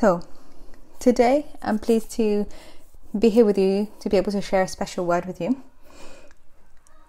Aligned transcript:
So, 0.00 0.22
today 0.98 1.44
I'm 1.60 1.78
pleased 1.78 2.10
to 2.12 2.46
be 3.18 3.28
here 3.28 3.44
with 3.44 3.58
you 3.58 3.88
to 4.00 4.08
be 4.08 4.16
able 4.16 4.32
to 4.32 4.40
share 4.40 4.62
a 4.62 4.66
special 4.68 5.04
word 5.04 5.26
with 5.26 5.42
you. 5.42 5.62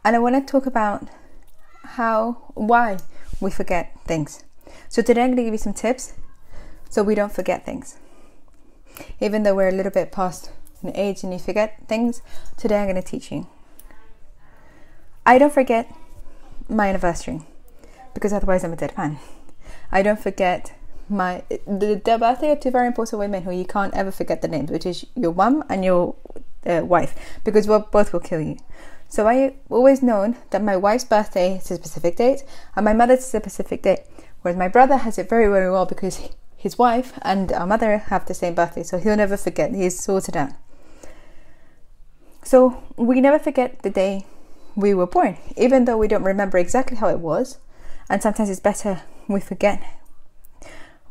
And 0.03 0.13
I 0.13 0.19
want 0.19 0.35
to 0.35 0.51
talk 0.51 0.65
about 0.65 1.07
how, 1.95 2.51
why 2.53 2.97
we 3.39 3.49
forget 3.49 3.97
things. 4.03 4.43
So, 4.89 5.01
today 5.01 5.21
I'm 5.21 5.29
going 5.29 5.37
to 5.37 5.43
give 5.43 5.53
you 5.53 5.57
some 5.57 5.73
tips 5.73 6.15
so 6.89 7.01
we 7.01 7.15
don't 7.15 7.31
forget 7.31 7.65
things. 7.65 7.95
Even 9.21 9.43
though 9.43 9.55
we're 9.55 9.69
a 9.69 9.71
little 9.71 9.93
bit 9.93 10.11
past 10.11 10.51
an 10.83 10.93
age 10.93 11.23
and 11.23 11.31
you 11.31 11.39
forget 11.39 11.87
things, 11.87 12.21
today 12.57 12.81
I'm 12.81 12.89
going 12.89 13.01
to 13.01 13.09
teach 13.09 13.31
you. 13.31 13.47
I 15.25 15.37
don't 15.37 15.53
forget 15.53 15.89
my 16.67 16.89
anniversary 16.89 17.43
because 18.13 18.33
otherwise 18.33 18.65
I'm 18.65 18.73
a 18.73 18.75
dead 18.75 18.97
man. 18.97 19.17
I 19.93 20.01
don't 20.01 20.19
forget 20.19 20.73
my 21.11 21.43
the, 21.49 22.01
the 22.03 22.17
birthday 22.17 22.51
of 22.51 22.59
two 22.59 22.71
very 22.71 22.87
important 22.87 23.19
women 23.19 23.43
who 23.43 23.51
you 23.51 23.65
can't 23.65 23.93
ever 23.93 24.11
forget 24.11 24.41
the 24.41 24.47
names, 24.47 24.71
which 24.71 24.85
is 24.85 25.05
your 25.15 25.33
mum 25.33 25.63
and 25.69 25.83
your 25.85 26.15
uh, 26.65 26.81
wife, 26.83 27.15
because 27.43 27.67
both 27.67 28.13
will 28.13 28.19
kill 28.19 28.41
you. 28.41 28.57
So 29.09 29.27
I 29.27 29.55
always 29.69 30.01
known 30.01 30.37
that 30.51 30.63
my 30.63 30.77
wife's 30.77 31.03
birthday 31.03 31.57
is 31.57 31.69
a 31.69 31.75
specific 31.75 32.15
date 32.15 32.43
and 32.75 32.85
my 32.85 32.93
mother's 32.93 33.19
is 33.19 33.33
a 33.35 33.39
specific 33.39 33.83
date, 33.83 33.99
whereas 34.41 34.57
my 34.57 34.69
brother 34.69 34.97
has 34.97 35.17
it 35.17 35.29
very 35.29 35.47
very 35.47 35.69
well 35.69 35.85
because 35.85 36.29
his 36.55 36.77
wife 36.77 37.19
and 37.23 37.51
our 37.51 37.67
mother 37.67 37.97
have 37.97 38.25
the 38.25 38.33
same 38.33 38.55
birthday, 38.55 38.83
so 38.83 38.97
he'll 38.97 39.17
never 39.17 39.37
forget. 39.37 39.73
He's 39.73 39.99
sorted 39.99 40.37
out. 40.37 40.51
So 42.43 42.83
we 42.95 43.19
never 43.21 43.39
forget 43.39 43.81
the 43.81 43.89
day 43.89 44.25
we 44.75 44.93
were 44.93 45.07
born, 45.07 45.37
even 45.57 45.85
though 45.85 45.97
we 45.97 46.07
don't 46.07 46.23
remember 46.23 46.57
exactly 46.57 46.97
how 46.97 47.09
it 47.09 47.19
was. 47.19 47.57
And 48.09 48.21
sometimes 48.21 48.49
it's 48.49 48.59
better 48.59 49.01
we 49.27 49.39
forget 49.39 50.00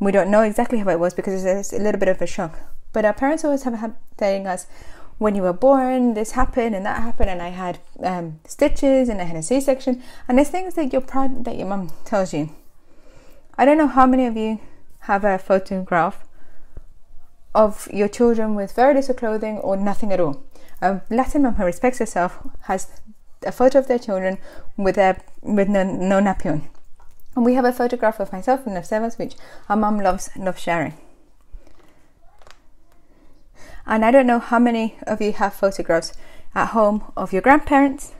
we 0.01 0.11
don't 0.11 0.31
know 0.31 0.43
exactly 0.43 0.79
how 0.79 0.89
it 0.89 0.99
was 0.99 1.15
because 1.15 1.45
it's 1.45 1.73
a 1.73 1.79
little 1.79 2.01
bit 2.01 2.09
of 2.09 2.21
a 2.21 2.27
shock. 2.27 2.59
But 2.93 3.05
our 3.05 3.13
parents 3.13 3.45
always 3.45 3.63
have 3.63 3.95
telling 4.17 4.47
us, 4.47 4.67
when 5.19 5.35
you 5.35 5.43
were 5.43 5.53
born, 5.53 6.15
this 6.15 6.33
happened 6.33 6.75
and 6.75 6.85
that 6.87 7.03
happened, 7.03 7.29
and 7.29 7.43
I 7.43 7.51
had 7.51 7.79
um, 8.03 8.41
stitches 8.47 9.11
and 9.11 9.21
I 9.21 9.25
had 9.25 9.37
a 9.37 9.43
C-section, 9.43 10.03
and 10.27 10.39
there's 10.39 10.49
things 10.49 10.75
that 10.75 10.93
you're 10.93 11.03
proud 11.03 11.45
that 11.45 11.59
your 11.59 11.69
mum 11.69 11.93
tells 12.07 12.33
you. 12.33 12.49
I 13.59 13.67
don't 13.67 13.77
know 13.77 13.87
how 13.87 14.07
many 14.07 14.27
of 14.27 14.37
you 14.37 14.61
have 15.01 15.25
a 15.25 15.39
photograph 15.39 16.25
of 17.55 17.87
your 17.93 18.09
children 18.09 18.55
with 18.55 18.73
very 18.73 18.95
little 18.95 19.15
clothing 19.15 19.59
or 19.59 19.77
nothing 19.77 20.13
at 20.13 20.21
all. 20.21 20.43
A 20.81 21.03
Latin 21.11 21.43
mum 21.43 21.57
who 21.57 21.65
respects 21.65 21.99
herself 21.99 22.39
has 22.63 22.89
a 23.45 23.53
photo 23.53 23.79
of 23.79 23.89
their 23.89 23.99
children 23.99 24.39
with 24.77 24.95
their 24.95 25.23
with 25.43 25.69
no, 25.69 25.85
no 25.85 26.21
napion. 26.21 26.69
And 27.37 27.45
we 27.45 27.55
have 27.55 27.65
a 27.65 27.73
photograph 27.73 28.21
of 28.21 28.33
myself 28.33 28.67
and 28.67 28.77
of 28.77 28.85
Sebas, 28.85 29.19
which 29.19 29.35
our 29.69 29.77
mum 29.77 30.01
loves 30.01 30.31
and 30.35 30.45
loves 30.45 30.61
sharing. 30.61 30.95
And 33.87 34.05
I 34.05 34.11
don't 34.11 34.27
know 34.27 34.39
how 34.39 34.59
many 34.59 34.97
of 35.07 35.21
you 35.21 35.33
have 35.33 35.55
photographs 35.55 36.13
at 36.55 36.69
home 36.69 37.05
of 37.17 37.33
your 37.33 37.43
grandparents, 37.43 38.13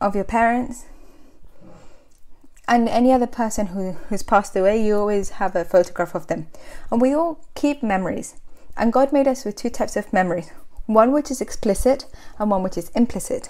of 0.00 0.14
your 0.14 0.24
parents, 0.24 0.86
and 2.68 2.88
any 2.88 3.12
other 3.12 3.26
person 3.26 3.68
who, 3.68 3.92
who's 4.08 4.22
passed 4.22 4.56
away, 4.56 4.84
you 4.84 4.96
always 4.96 5.30
have 5.30 5.54
a 5.54 5.64
photograph 5.64 6.14
of 6.14 6.26
them. 6.26 6.48
And 6.90 7.00
we 7.00 7.14
all 7.14 7.44
keep 7.54 7.82
memories. 7.82 8.40
And 8.76 8.92
God 8.92 9.12
made 9.12 9.28
us 9.28 9.44
with 9.44 9.56
two 9.56 9.70
types 9.70 9.96
of 9.96 10.12
memories 10.12 10.50
one 10.86 11.10
which 11.10 11.32
is 11.32 11.40
explicit 11.40 12.06
and 12.38 12.48
one 12.48 12.62
which 12.62 12.78
is 12.78 12.90
implicit. 12.90 13.48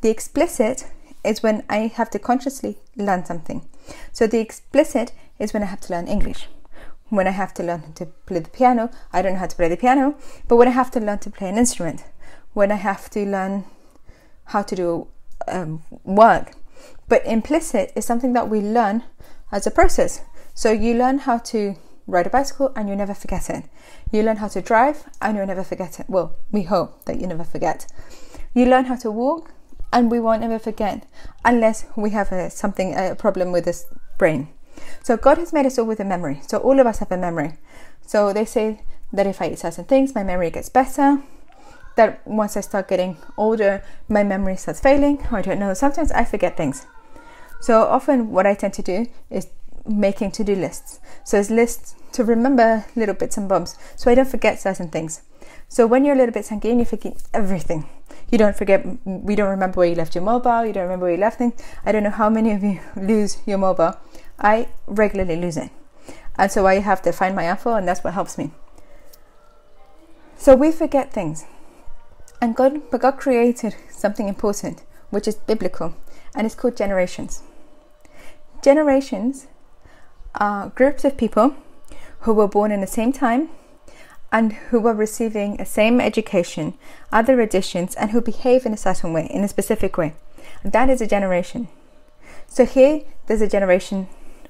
The 0.00 0.10
explicit 0.10 0.90
is 1.24 1.42
when 1.42 1.64
I 1.68 1.86
have 1.86 2.10
to 2.10 2.18
consciously 2.18 2.78
learn 2.96 3.24
something. 3.24 3.68
So 4.12 4.26
the 4.26 4.40
explicit 4.40 5.12
is 5.38 5.52
when 5.52 5.62
I 5.62 5.66
have 5.66 5.80
to 5.82 5.92
learn 5.92 6.08
English. 6.08 6.48
When 7.08 7.26
I 7.26 7.30
have 7.30 7.52
to 7.54 7.62
learn 7.62 7.92
to 7.94 8.06
play 8.06 8.38
the 8.38 8.50
piano, 8.50 8.90
I 9.12 9.22
don't 9.22 9.34
know 9.34 9.38
how 9.40 9.46
to 9.46 9.56
play 9.56 9.68
the 9.68 9.76
piano, 9.76 10.16
but 10.48 10.56
when 10.56 10.68
I 10.68 10.72
have 10.72 10.90
to 10.92 11.00
learn 11.00 11.18
to 11.20 11.30
play 11.30 11.48
an 11.48 11.58
instrument, 11.58 12.04
when 12.54 12.72
I 12.72 12.76
have 12.76 13.10
to 13.10 13.24
learn 13.26 13.64
how 14.46 14.62
to 14.62 14.74
do 14.74 15.08
um, 15.48 15.82
work. 16.04 16.52
But 17.08 17.24
implicit 17.26 17.92
is 17.94 18.04
something 18.04 18.32
that 18.32 18.48
we 18.48 18.60
learn 18.60 19.02
as 19.50 19.66
a 19.66 19.70
process. 19.70 20.22
So 20.54 20.70
you 20.72 20.94
learn 20.94 21.18
how 21.18 21.38
to 21.38 21.76
ride 22.06 22.26
a 22.26 22.30
bicycle 22.30 22.72
and 22.74 22.88
you 22.88 22.96
never 22.96 23.14
forget 23.14 23.48
it. 23.50 23.64
You 24.10 24.22
learn 24.22 24.36
how 24.36 24.48
to 24.48 24.60
drive 24.60 25.04
and 25.20 25.36
you'll 25.36 25.46
never 25.46 25.64
forget 25.64 26.00
it. 26.00 26.06
Well, 26.08 26.36
we 26.50 26.62
hope 26.62 27.04
that 27.04 27.20
you 27.20 27.26
never 27.26 27.44
forget. 27.44 27.86
You 28.54 28.66
learn 28.66 28.86
how 28.86 28.96
to 28.96 29.10
walk 29.10 29.52
and 29.92 30.10
we 30.10 30.20
won't 30.20 30.42
ever 30.42 30.58
forget 30.58 31.06
unless 31.44 31.84
we 31.96 32.10
have 32.10 32.32
a, 32.32 32.50
something 32.50 32.94
a 32.94 33.14
problem 33.14 33.52
with 33.52 33.64
this 33.64 33.86
brain. 34.18 34.48
So 35.02 35.16
God 35.16 35.38
has 35.38 35.52
made 35.52 35.66
us 35.66 35.78
all 35.78 35.86
with 35.86 36.00
a 36.00 36.04
memory. 36.04 36.40
So 36.46 36.58
all 36.58 36.80
of 36.80 36.86
us 36.86 36.98
have 36.98 37.12
a 37.12 37.16
memory. 37.16 37.54
So 38.06 38.32
they 38.32 38.44
say 38.44 38.80
that 39.12 39.26
if 39.26 39.42
I 39.42 39.50
eat 39.50 39.58
certain 39.58 39.84
things, 39.84 40.14
my 40.14 40.22
memory 40.22 40.50
gets 40.50 40.68
better. 40.68 41.22
That 41.96 42.26
once 42.26 42.56
I 42.56 42.62
start 42.62 42.88
getting 42.88 43.18
older, 43.36 43.84
my 44.08 44.24
memory 44.24 44.56
starts 44.56 44.80
failing. 44.80 45.26
I 45.30 45.42
don't 45.42 45.58
know. 45.58 45.74
Sometimes 45.74 46.10
I 46.12 46.24
forget 46.24 46.56
things. 46.56 46.86
So 47.60 47.82
often, 47.82 48.32
what 48.32 48.46
I 48.46 48.54
tend 48.54 48.74
to 48.74 48.82
do 48.82 49.06
is 49.30 49.46
making 49.86 50.30
to-do 50.32 50.54
lists. 50.56 51.00
So 51.24 51.38
it's 51.38 51.50
lists 51.50 51.94
to 52.12 52.24
remember 52.24 52.84
little 52.96 53.14
bits 53.14 53.36
and 53.36 53.48
bobs, 53.48 53.76
so 53.96 54.10
I 54.10 54.14
don't 54.14 54.28
forget 54.28 54.60
certain 54.60 54.88
things. 54.88 55.22
So 55.72 55.86
when 55.86 56.04
you're 56.04 56.14
a 56.14 56.18
little 56.18 56.34
bit 56.34 56.44
sanguine, 56.44 56.80
you're 56.80 56.84
forget 56.84 57.22
everything. 57.32 57.88
You 58.30 58.36
don't 58.36 58.54
forget, 58.54 58.84
we 59.06 59.34
don't 59.34 59.48
remember 59.48 59.78
where 59.78 59.88
you 59.88 59.94
left 59.94 60.14
your 60.14 60.22
mobile, 60.22 60.66
you 60.66 60.72
don't 60.74 60.82
remember 60.82 61.06
where 61.06 61.14
you 61.14 61.18
left 61.18 61.38
things. 61.38 61.54
I 61.82 61.92
don't 61.92 62.02
know 62.02 62.10
how 62.10 62.28
many 62.28 62.52
of 62.52 62.62
you 62.62 62.78
lose 62.94 63.38
your 63.46 63.56
mobile. 63.56 63.94
I 64.38 64.68
regularly 64.86 65.36
lose 65.36 65.56
it. 65.56 65.70
And 66.36 66.52
so 66.52 66.66
I 66.66 66.80
have 66.80 67.00
to 67.02 67.12
find 67.12 67.34
my 67.34 67.48
info, 67.48 67.72
and 67.72 67.88
that's 67.88 68.04
what 68.04 68.12
helps 68.12 68.36
me. 68.36 68.50
So 70.36 70.54
we 70.54 70.72
forget 70.72 71.10
things. 71.10 71.46
And 72.42 72.54
God, 72.54 72.90
but 72.90 73.00
God 73.00 73.12
created 73.12 73.74
something 73.88 74.28
important, 74.28 74.82
which 75.08 75.26
is 75.26 75.36
biblical, 75.36 75.94
and 76.34 76.44
it's 76.44 76.54
called 76.54 76.76
generations. 76.76 77.42
Generations 78.60 79.46
are 80.34 80.68
groups 80.68 81.02
of 81.06 81.16
people 81.16 81.54
who 82.20 82.34
were 82.34 82.46
born 82.46 82.72
in 82.72 82.82
the 82.82 82.86
same 82.86 83.10
time 83.10 83.48
and 84.32 84.54
who 84.70 84.86
are 84.88 84.94
receiving 84.94 85.58
the 85.58 85.66
same 85.66 86.00
education, 86.00 86.72
other 87.12 87.40
additions, 87.40 87.94
and 87.94 88.10
who 88.10 88.20
behave 88.22 88.64
in 88.64 88.72
a 88.72 88.78
certain 88.78 89.12
way, 89.12 89.26
in 89.30 89.44
a 89.44 89.48
specific 89.48 89.98
way. 89.98 90.14
And 90.64 90.72
that 90.72 90.88
is 90.88 91.02
a 91.02 91.06
generation. 91.06 91.68
So 92.48 92.64
here, 92.64 93.02
there's 93.26 93.42
a 93.42 93.46
generation. 93.46 94.08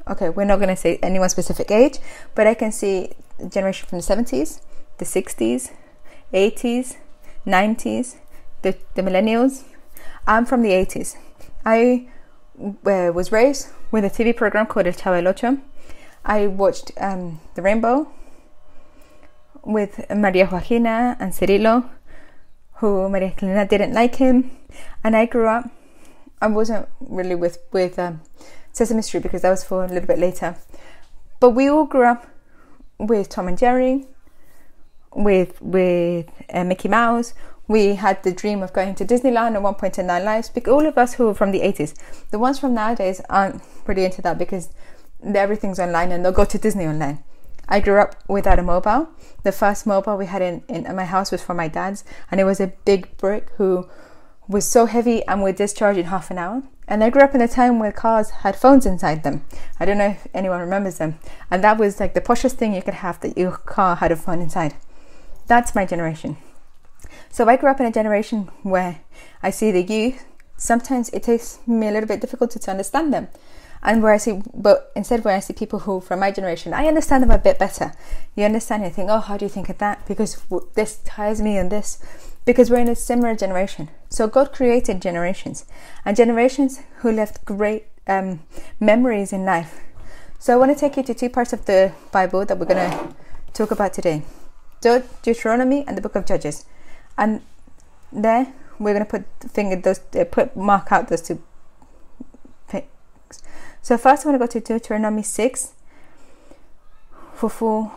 Okay, 0.08 0.28
we're 0.28 0.44
not 0.44 0.56
going 0.56 0.68
to 0.68 0.76
say 0.76 0.98
any 1.02 1.18
one 1.18 1.28
specific 1.28 1.70
age, 1.72 1.98
but 2.36 2.46
I 2.46 2.54
can 2.54 2.70
see 2.70 3.10
a 3.40 3.46
generation 3.46 3.88
from 3.88 3.98
the 3.98 4.04
70s, 4.04 4.60
the 4.98 5.04
60s, 5.04 5.72
80s, 6.32 6.96
90s, 7.44 8.16
the, 8.62 8.76
the 8.94 9.02
millennials. 9.02 9.64
I'm 10.28 10.46
from 10.46 10.62
the 10.62 10.70
80s. 10.70 11.16
I 11.64 12.08
uh, 12.60 13.10
was 13.12 13.32
raised 13.32 13.68
with 13.90 14.04
a 14.04 14.10
TV 14.10 14.34
program 14.36 14.66
called 14.66 14.86
El 14.86 14.92
Chavo 14.92 15.20
del 15.20 15.28
Ocho. 15.28 15.58
I 16.24 16.46
watched 16.46 16.92
um, 16.98 17.40
The 17.56 17.62
Rainbow 17.62 18.12
with 19.64 20.04
Maria 20.10 20.46
Joaquina 20.46 21.16
and 21.20 21.32
Cirilo, 21.32 21.88
who 22.74 23.08
Maria 23.08 23.30
Cristina 23.30 23.66
didn't 23.66 23.92
like 23.92 24.16
him, 24.16 24.50
and 25.04 25.16
I 25.16 25.26
grew 25.26 25.46
up. 25.46 25.70
I 26.40 26.48
wasn't 26.48 26.88
really 27.00 27.34
with 27.34 27.58
with 27.72 27.98
um, 27.98 28.20
Sesame 28.72 29.02
Street 29.02 29.22
because 29.22 29.42
that 29.42 29.50
was 29.50 29.64
for 29.64 29.84
a 29.84 29.88
little 29.88 30.06
bit 30.06 30.18
later, 30.18 30.56
but 31.40 31.50
we 31.50 31.68
all 31.68 31.84
grew 31.84 32.06
up 32.06 32.26
with 32.98 33.28
Tom 33.28 33.48
and 33.48 33.58
Jerry, 33.58 34.06
with 35.14 35.60
with 35.60 36.26
uh, 36.52 36.64
Mickey 36.64 36.88
Mouse. 36.88 37.34
We 37.68 37.94
had 37.94 38.22
the 38.22 38.32
dream 38.32 38.62
of 38.62 38.72
going 38.72 38.96
to 38.96 39.04
Disneyland 39.04 39.54
at 39.54 39.62
one 39.62 39.74
point 39.74 39.98
in 39.98 40.10
our 40.10 40.20
lives. 40.20 40.50
Because 40.50 40.72
all 40.72 40.86
of 40.86 40.98
us 40.98 41.14
who 41.14 41.28
are 41.28 41.34
from 41.34 41.52
the 41.52 41.60
80s, 41.60 41.94
the 42.30 42.38
ones 42.38 42.58
from 42.58 42.74
nowadays 42.74 43.20
aren't 43.30 43.62
pretty 43.84 44.04
into 44.04 44.20
that 44.22 44.36
because 44.36 44.68
everything's 45.24 45.78
online 45.78 46.10
and 46.12 46.24
they'll 46.24 46.32
go 46.32 46.44
to 46.44 46.58
Disney 46.58 46.86
online. 46.86 47.22
I 47.72 47.80
grew 47.80 47.98
up 47.98 48.16
without 48.28 48.58
a 48.58 48.62
mobile. 48.62 49.08
The 49.44 49.50
first 49.50 49.86
mobile 49.86 50.18
we 50.18 50.26
had 50.26 50.42
in, 50.42 50.62
in 50.68 50.94
my 50.94 51.06
house 51.06 51.32
was 51.32 51.42
from 51.42 51.56
my 51.56 51.68
dad's, 51.68 52.04
and 52.30 52.38
it 52.38 52.44
was 52.44 52.60
a 52.60 52.74
big 52.84 53.16
brick 53.16 53.48
who 53.56 53.88
was 54.46 54.68
so 54.68 54.84
heavy 54.84 55.26
and 55.26 55.42
would 55.42 55.56
discharge 55.56 55.96
in 55.96 56.04
half 56.04 56.30
an 56.30 56.36
hour. 56.36 56.62
And 56.86 57.02
I 57.02 57.08
grew 57.08 57.22
up 57.22 57.34
in 57.34 57.40
a 57.40 57.48
time 57.48 57.78
where 57.78 57.90
cars 57.90 58.28
had 58.44 58.56
phones 58.56 58.84
inside 58.84 59.22
them. 59.22 59.46
I 59.80 59.86
don't 59.86 59.96
know 59.96 60.08
if 60.08 60.26
anyone 60.34 60.60
remembers 60.60 60.98
them. 60.98 61.18
And 61.50 61.64
that 61.64 61.78
was 61.78 61.98
like 61.98 62.12
the 62.12 62.20
poshest 62.20 62.56
thing 62.56 62.74
you 62.74 62.82
could 62.82 63.00
have 63.06 63.18
that 63.20 63.38
your 63.38 63.52
car 63.52 63.96
had 63.96 64.12
a 64.12 64.16
phone 64.16 64.42
inside. 64.42 64.74
That's 65.46 65.74
my 65.74 65.86
generation. 65.86 66.36
So 67.30 67.48
I 67.48 67.56
grew 67.56 67.70
up 67.70 67.80
in 67.80 67.86
a 67.86 67.92
generation 67.92 68.50
where 68.62 69.00
I 69.42 69.48
see 69.48 69.70
the 69.70 69.82
youth. 69.82 70.26
Sometimes 70.58 71.08
it 71.08 71.22
takes 71.22 71.58
me 71.66 71.88
a 71.88 71.90
little 71.90 72.06
bit 72.06 72.20
difficult 72.20 72.50
to 72.50 72.70
understand 72.70 73.14
them 73.14 73.28
and 73.82 74.02
where 74.02 74.12
I 74.12 74.16
see, 74.18 74.42
but 74.54 74.92
instead 74.94 75.24
where 75.24 75.36
I 75.36 75.40
see 75.40 75.52
people 75.52 75.80
who 75.80 76.00
from 76.00 76.20
my 76.20 76.30
generation, 76.30 76.72
I 76.72 76.86
understand 76.86 77.22
them 77.22 77.30
a 77.30 77.38
bit 77.38 77.58
better. 77.58 77.92
You 78.36 78.44
understand? 78.44 78.84
You 78.84 78.90
think, 78.90 79.10
oh, 79.10 79.20
how 79.20 79.36
do 79.36 79.44
you 79.44 79.48
think 79.48 79.68
of 79.68 79.78
that? 79.78 80.06
Because 80.06 80.42
this 80.74 80.98
ties 81.04 81.42
me 81.42 81.56
and 81.56 81.70
this, 81.70 81.98
because 82.44 82.70
we're 82.70 82.78
in 82.78 82.88
a 82.88 82.94
similar 82.94 83.34
generation. 83.34 83.88
So 84.08 84.28
God 84.28 84.52
created 84.52 85.02
generations, 85.02 85.64
and 86.04 86.16
generations 86.16 86.80
who 86.98 87.10
left 87.10 87.44
great 87.44 87.86
um, 88.06 88.40
memories 88.78 89.32
in 89.32 89.44
life. 89.44 89.80
So 90.38 90.52
I 90.52 90.56
want 90.56 90.72
to 90.72 90.78
take 90.78 90.96
you 90.96 91.02
to 91.04 91.14
two 91.14 91.28
parts 91.28 91.52
of 91.52 91.66
the 91.66 91.92
Bible 92.10 92.44
that 92.44 92.58
we're 92.58 92.66
going 92.66 92.90
to 92.90 93.14
talk 93.52 93.70
about 93.70 93.92
today 93.92 94.22
De- 94.80 95.04
Deuteronomy 95.22 95.84
and 95.86 95.96
the 95.96 96.00
book 96.00 96.16
of 96.16 96.26
Judges. 96.26 96.66
And 97.16 97.42
there 98.12 98.52
we're 98.78 98.94
going 98.94 99.06
to 99.06 99.10
put 99.10 99.24
finger 99.50 99.76
those 99.76 100.00
uh, 100.16 100.24
put 100.24 100.56
mark 100.56 100.92
out 100.92 101.08
those 101.08 101.22
two. 101.22 101.40
So 103.82 103.98
first 103.98 104.24
I 104.24 104.30
want 104.30 104.40
to 104.40 104.46
go 104.46 104.60
to 104.60 104.60
Deuteronomy 104.60 105.24
6 105.24 105.72
for 107.34 107.50
4 107.50 107.92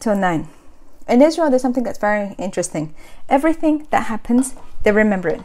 till 0.00 0.16
9. 0.16 0.48
In 1.08 1.22
Israel 1.22 1.48
there's 1.48 1.62
something 1.62 1.84
that's 1.84 2.00
very 2.00 2.34
interesting. 2.40 2.92
Everything 3.28 3.86
that 3.90 4.06
happens, 4.06 4.56
they 4.82 4.90
remember 4.90 5.28
it. 5.28 5.42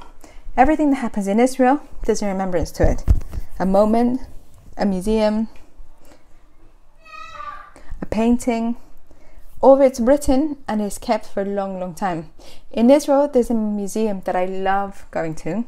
Everything 0.58 0.90
that 0.90 0.98
happens 0.98 1.28
in 1.28 1.40
Israel, 1.40 1.82
there's 2.08 2.24
a 2.24 2.28
remembrance 2.28 2.72
to 2.72 2.90
it. 2.90 3.04
A 3.60 3.68
moment, 3.68 4.22
a 4.78 4.86
museum, 4.86 5.48
a 8.02 8.06
painting, 8.08 8.78
all 9.62 9.76
of 9.76 9.82
it's 9.82 10.00
written 10.00 10.58
and 10.68 10.82
is 10.82 10.98
kept 10.98 11.28
for 11.28 11.42
a 11.42 11.46
long, 11.46 11.80
long 11.80 11.94
time. 11.94 12.32
In 12.72 12.90
Israel, 12.90 13.28
there's 13.28 13.52
a 13.52 13.54
museum 13.54 14.22
that 14.26 14.36
I 14.36 14.46
love 14.46 15.06
going 15.12 15.36
to, 15.36 15.66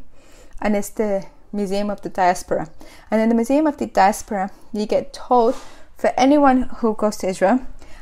and 0.59 0.75
it's 0.75 0.89
the 0.89 1.27
Museum 1.51 1.90
of 1.90 2.01
the 2.01 2.10
Diaspora. 2.10 2.69
And 3.10 3.22
in 3.22 3.30
the 3.30 3.36
Museum 3.36 3.68
of 3.68 3.78
the 3.78 3.88
Diaspora, 3.88 4.51
you 4.74 4.86
get 4.86 5.13
told 5.13 5.56
for 5.98 6.12
anyone 6.18 6.63
who 6.78 6.94
goes 6.96 7.18
to 7.18 7.28
Israel 7.28 7.62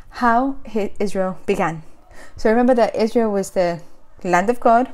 how 0.10 0.58
Israel 1.00 1.38
began. 1.46 1.84
So 2.36 2.50
remember 2.50 2.74
that 2.76 2.96
Israel 2.96 3.32
was 3.32 3.52
the 3.52 3.82
land 4.24 4.50
of 4.50 4.60
God 4.60 4.94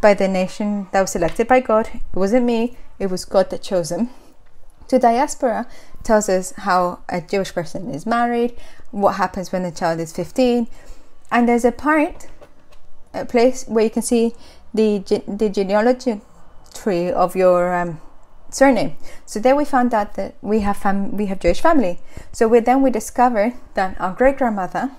by 0.00 0.14
the 0.14 0.28
nation 0.28 0.88
that 0.92 1.00
was 1.00 1.12
selected 1.12 1.48
by 1.48 1.60
God. 1.60 1.88
It 1.94 2.16
wasn't 2.16 2.46
me, 2.46 2.76
it 2.98 3.10
was 3.10 3.24
God 3.24 3.50
that 3.50 3.62
chose 3.62 3.88
them. 3.88 4.10
To 4.88 4.98
diaspora 4.98 5.66
tells 6.02 6.28
us 6.28 6.52
how 6.58 7.00
a 7.08 7.20
Jewish 7.20 7.54
person 7.54 7.90
is 7.90 8.04
married, 8.04 8.54
what 8.90 9.12
happens 9.12 9.50
when 9.50 9.62
the 9.62 9.70
child 9.70 9.98
is 9.98 10.12
15, 10.12 10.68
and 11.32 11.48
there's 11.48 11.64
a 11.64 11.72
part, 11.72 12.26
a 13.14 13.24
place 13.24 13.64
where 13.66 13.84
you 13.84 13.90
can 13.90 14.02
see 14.02 14.34
the 14.74 14.98
the 15.26 15.48
genealogy 15.48 16.20
tree 16.74 17.10
of 17.10 17.36
your 17.36 17.74
um, 17.74 18.00
surname. 18.50 18.96
So 19.26 19.40
there 19.40 19.56
we 19.56 19.64
found 19.64 19.94
out 19.94 20.14
that 20.14 20.34
we 20.42 20.60
have 20.60 20.76
fam- 20.76 21.16
we 21.16 21.26
have 21.26 21.40
Jewish 21.40 21.60
family. 21.60 22.00
So 22.32 22.48
we 22.48 22.60
then 22.60 22.82
we 22.82 22.90
discovered 22.90 23.54
that 23.74 24.00
our 24.00 24.12
great 24.12 24.38
grandmother, 24.38 24.90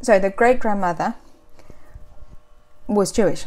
sorry, 0.00 0.18
the 0.18 0.30
great 0.30 0.58
grandmother 0.60 1.14
was 2.86 3.12
Jewish. 3.12 3.46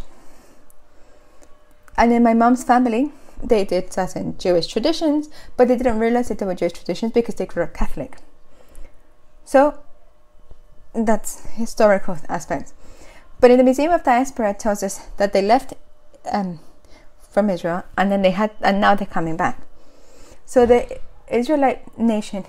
And 1.98 2.14
in 2.14 2.24
my 2.24 2.34
mom's 2.34 2.64
family, 2.64 3.12
they 3.44 3.66
did 3.66 3.92
certain 3.92 4.38
Jewish 4.38 4.68
traditions, 4.68 5.30
but 5.58 5.68
they 5.68 5.76
didn't 5.76 6.00
realize 6.00 6.30
that 6.30 6.40
they 6.40 6.46
were 6.46 6.56
Jewish 6.56 6.74
traditions 6.74 7.12
because 7.12 7.36
they 7.36 7.46
grew 7.46 7.64
up 7.64 7.74
Catholic. 7.74 8.18
So 9.44 9.80
that's 10.94 11.46
historical 11.52 12.18
aspect. 12.28 12.74
But 13.40 13.52
in 13.52 13.58
the 13.58 13.64
Museum 13.64 13.92
of 13.92 14.04
Diaspora, 14.04 14.52
it 14.52 14.60
tells 14.60 14.84
us 14.84 15.08
that 15.18 15.34
they 15.34 15.42
left 15.42 15.74
um, 16.32 16.60
from 17.32 17.50
Israel 17.50 17.84
and 17.98 18.12
then 18.12 18.22
they 18.22 18.32
had, 18.32 18.52
and 18.62 18.82
now 18.82 18.96
they're 18.96 19.08
coming 19.08 19.38
back. 19.38 19.62
So 20.46 20.66
the 20.66 21.00
Israelite 21.32 21.98
nation 21.98 22.46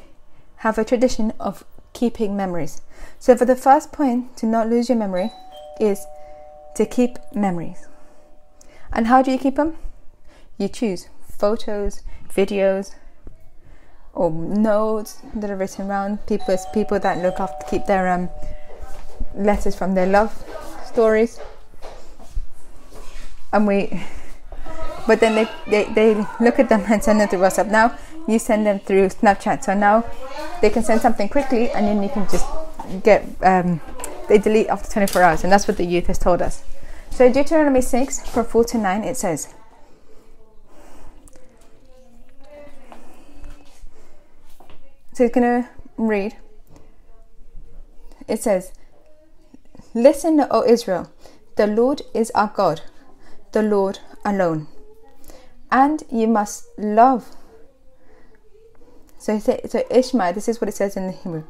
have 0.56 0.78
a 0.78 0.84
tradition 0.84 1.32
of 1.38 1.64
keeping 1.92 2.36
memories. 2.36 2.82
So 3.18 3.36
for 3.36 3.44
the 3.44 3.56
first 3.56 3.92
point 3.92 4.36
to 4.38 4.46
not 4.46 4.68
lose 4.68 4.88
your 4.88 4.98
memory 4.98 5.30
is 5.80 6.06
to 6.76 6.86
keep 6.86 7.18
memories. 7.34 7.86
And 8.92 9.06
how 9.06 9.22
do 9.22 9.30
you 9.30 9.38
keep 9.38 9.56
them? 9.56 9.76
you 10.60 10.68
choose 10.68 11.08
photos, 11.38 12.02
videos, 12.28 12.94
or 14.12 14.30
notes 14.30 15.18
that 15.34 15.50
are 15.50 15.56
written 15.56 15.88
around 15.88 16.24
people 16.26 16.56
people 16.74 16.98
that 17.00 17.18
look 17.18 17.40
after 17.40 17.64
keep 17.66 17.86
their 17.86 18.08
um, 18.08 18.28
letters 19.34 19.74
from 19.74 19.94
their 19.94 20.06
love 20.06 20.44
stories 20.90 21.40
and 23.52 23.66
we 23.66 24.02
but 25.06 25.18
then 25.18 25.34
they, 25.34 25.48
they, 25.66 25.92
they 25.92 26.26
look 26.40 26.58
at 26.58 26.68
them 26.68 26.84
and 26.86 27.02
send 27.02 27.20
them 27.20 27.28
through 27.28 27.40
WhatsApp. 27.40 27.68
Now 27.68 27.98
you 28.28 28.38
send 28.38 28.66
them 28.66 28.78
through 28.78 29.08
Snapchat. 29.08 29.64
So 29.64 29.74
now 29.74 30.04
they 30.60 30.70
can 30.70 30.84
send 30.84 31.00
something 31.00 31.28
quickly 31.28 31.70
and 31.70 31.86
then 31.86 32.02
you 32.02 32.08
can 32.08 32.28
just 32.28 32.46
get 33.02 33.24
um, 33.42 33.80
they 34.28 34.38
delete 34.38 34.68
after 34.68 34.88
24 34.88 35.22
hours. 35.22 35.42
And 35.42 35.52
that's 35.52 35.66
what 35.66 35.78
the 35.78 35.84
youth 35.84 36.06
has 36.06 36.18
told 36.18 36.42
us. 36.42 36.62
So 37.10 37.32
Deuteronomy 37.32 37.80
6 37.80 38.28
from 38.30 38.44
4 38.44 38.64
to 38.66 38.78
9 38.78 39.04
it 39.04 39.16
says 39.16 39.52
So 45.12 45.24
he's 45.24 45.32
going 45.32 45.62
to 45.62 45.68
read. 45.96 46.36
It 48.28 48.42
says, 48.42 48.72
Listen, 49.94 50.46
O 50.50 50.64
Israel, 50.64 51.10
the 51.56 51.66
Lord 51.66 52.02
is 52.14 52.30
our 52.32 52.52
God, 52.54 52.82
the 53.52 53.62
Lord 53.62 53.98
alone. 54.24 54.68
And 55.72 56.02
you 56.10 56.28
must 56.28 56.66
love. 56.78 57.34
So, 59.18 59.38
so 59.38 59.84
Ishmael, 59.90 60.32
this 60.32 60.48
is 60.48 60.60
what 60.60 60.68
it 60.68 60.74
says 60.74 60.96
in 60.96 61.06
the 61.06 61.12
Hebrew. 61.12 61.44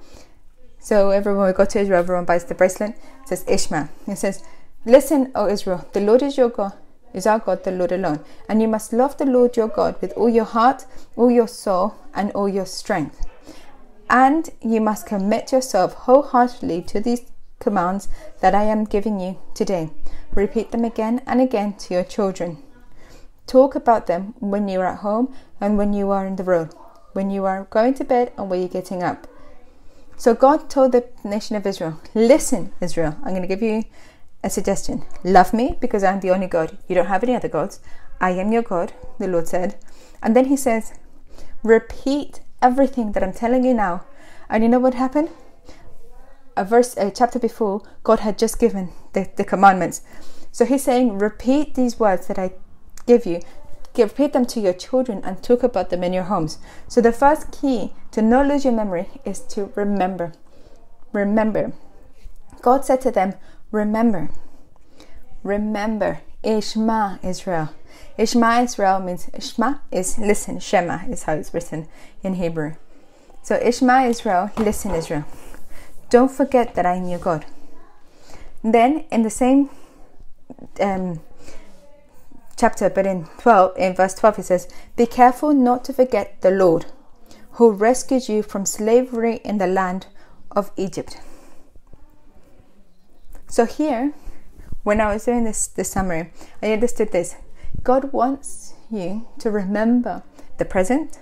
So 0.78 1.10
everyone 1.10 1.46
we 1.46 1.52
go 1.52 1.66
to 1.66 1.78
Israel, 1.78 2.00
everyone 2.00 2.24
buys 2.24 2.44
the 2.44 2.54
bracelet. 2.54 2.96
It 3.22 3.28
says 3.28 3.44
Ishmael. 3.46 3.88
It 4.06 4.16
says, 4.16 4.42
Listen, 4.86 5.30
O 5.34 5.46
Israel, 5.46 5.86
the 5.92 6.00
Lord 6.00 6.22
is 6.22 6.38
your 6.38 6.48
God, 6.48 6.72
is 7.12 7.26
our 7.26 7.38
God, 7.38 7.64
the 7.64 7.70
Lord 7.70 7.92
alone. 7.92 8.24
And 8.48 8.62
you 8.62 8.68
must 8.68 8.94
love 8.94 9.18
the 9.18 9.26
Lord 9.26 9.56
your 9.56 9.68
God 9.68 10.00
with 10.00 10.12
all 10.14 10.30
your 10.30 10.46
heart, 10.46 10.86
all 11.16 11.30
your 11.30 11.48
soul, 11.48 11.94
and 12.14 12.32
all 12.32 12.48
your 12.48 12.64
strength. 12.64 13.26
And 14.08 14.48
you 14.62 14.80
must 14.80 15.06
commit 15.06 15.52
yourself 15.52 15.92
wholeheartedly 15.92 16.82
to 16.82 17.00
these 17.00 17.30
commands 17.60 18.08
that 18.40 18.54
I 18.54 18.64
am 18.64 18.84
giving 18.84 19.20
you 19.20 19.38
today. 19.54 19.90
Repeat 20.34 20.72
them 20.72 20.84
again 20.84 21.22
and 21.26 21.40
again 21.40 21.74
to 21.74 21.94
your 21.94 22.04
children. 22.04 22.62
Talk 23.46 23.74
about 23.74 24.06
them 24.06 24.34
when 24.40 24.66
you 24.68 24.80
are 24.80 24.86
at 24.86 24.98
home 24.98 25.32
and 25.60 25.78
when 25.78 25.92
you 25.92 26.10
are 26.10 26.26
on 26.26 26.36
the 26.36 26.44
road, 26.44 26.70
when 27.12 27.30
you 27.30 27.44
are 27.44 27.64
going 27.70 27.94
to 27.94 28.04
bed 28.04 28.32
and 28.36 28.50
when 28.50 28.60
you're 28.60 28.68
getting 28.68 29.02
up. 29.02 29.26
So 30.16 30.34
God 30.34 30.68
told 30.68 30.92
the 30.92 31.08
nation 31.24 31.56
of 31.56 31.66
Israel, 31.66 32.00
Listen, 32.14 32.72
Israel, 32.80 33.16
I'm 33.22 33.30
going 33.30 33.42
to 33.42 33.48
give 33.48 33.62
you 33.62 33.84
a 34.44 34.50
suggestion. 34.50 35.04
Love 35.24 35.52
me 35.52 35.76
because 35.80 36.04
I'm 36.04 36.20
the 36.20 36.30
only 36.30 36.46
God. 36.46 36.78
You 36.88 36.94
don't 36.94 37.06
have 37.06 37.22
any 37.22 37.34
other 37.34 37.48
gods. 37.48 37.80
I 38.20 38.30
am 38.30 38.52
your 38.52 38.62
God, 38.62 38.92
the 39.18 39.28
Lord 39.28 39.48
said. 39.48 39.76
And 40.22 40.36
then 40.36 40.46
he 40.46 40.56
says, 40.56 40.92
Repeat 41.62 42.40
everything 42.62 43.12
that 43.12 43.22
I'm 43.22 43.32
telling 43.32 43.64
you 43.64 43.74
now. 43.74 44.04
And 44.48 44.62
you 44.62 44.68
know 44.68 44.78
what 44.78 44.94
happened? 44.94 45.30
A 46.56 46.64
verse, 46.64 46.96
a 46.96 47.10
chapter 47.10 47.38
before, 47.38 47.82
God 48.02 48.20
had 48.20 48.38
just 48.38 48.58
given 48.58 48.90
the, 49.12 49.30
the 49.36 49.44
commandments. 49.44 50.02
So 50.52 50.64
he's 50.64 50.84
saying, 50.84 51.18
repeat 51.18 51.74
these 51.74 51.98
words 51.98 52.26
that 52.26 52.38
I 52.38 52.52
give 53.06 53.24
you, 53.24 53.40
give, 53.94 54.10
repeat 54.10 54.32
them 54.32 54.46
to 54.46 54.60
your 54.60 54.72
children 54.72 55.20
and 55.24 55.42
talk 55.42 55.62
about 55.62 55.90
them 55.90 56.02
in 56.02 56.12
your 56.12 56.24
homes. 56.24 56.58
So 56.88 57.00
the 57.00 57.12
first 57.12 57.52
key 57.52 57.92
to 58.10 58.22
not 58.22 58.46
lose 58.46 58.64
your 58.64 58.74
memory 58.74 59.08
is 59.24 59.40
to 59.48 59.72
remember. 59.74 60.32
Remember. 61.12 61.72
God 62.62 62.84
said 62.84 63.00
to 63.02 63.10
them, 63.10 63.34
remember. 63.70 64.30
Remember. 65.42 66.20
Ishma 66.42 67.22
Israel. 67.22 67.68
Ishma 68.18 68.64
Israel 68.64 69.00
means 69.00 69.26
Ishma 69.26 69.80
is 69.90 70.18
listen, 70.18 70.58
Shema 70.58 71.00
is 71.08 71.24
how 71.24 71.34
it's 71.34 71.52
written 71.52 71.86
in 72.22 72.34
Hebrew. 72.34 72.74
So 73.42 73.58
Ishma 73.58 74.08
Israel, 74.08 74.50
listen 74.56 74.94
Israel. 74.94 75.24
Don't 76.10 76.30
forget 76.30 76.74
that 76.74 76.84
I 76.84 76.96
your 77.02 77.18
God. 77.18 77.46
Then 78.62 79.04
in 79.10 79.22
the 79.22 79.30
same 79.30 79.70
um, 80.80 81.20
chapter, 82.56 82.90
but 82.90 83.06
in 83.06 83.26
12, 83.38 83.78
in 83.78 83.94
verse 83.94 84.14
12, 84.14 84.40
it 84.40 84.42
says, 84.44 84.68
Be 84.96 85.06
careful 85.06 85.54
not 85.54 85.84
to 85.84 85.92
forget 85.92 86.40
the 86.42 86.50
Lord 86.50 86.86
who 87.52 87.72
rescued 87.72 88.28
you 88.28 88.42
from 88.42 88.64
slavery 88.64 89.36
in 89.44 89.58
the 89.58 89.66
land 89.66 90.06
of 90.50 90.70
Egypt. 90.76 91.20
So 93.48 93.66
here, 93.66 94.12
when 94.82 95.00
I 95.00 95.12
was 95.12 95.24
doing 95.24 95.44
this, 95.44 95.66
this 95.66 95.90
summary, 95.90 96.32
I 96.62 96.72
understood 96.72 97.12
this. 97.12 97.36
God 97.82 98.12
wants 98.12 98.74
you 98.90 99.28
to 99.38 99.50
remember 99.50 100.22
the 100.58 100.64
present, 100.64 101.18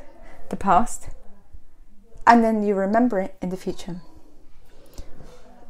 the 0.51 0.57
past, 0.57 1.09
and 2.27 2.45
then 2.45 2.63
you 2.63 2.75
remember 2.75 3.21
it 3.21 3.37
in 3.41 3.49
the 3.49 3.57
future. 3.57 4.01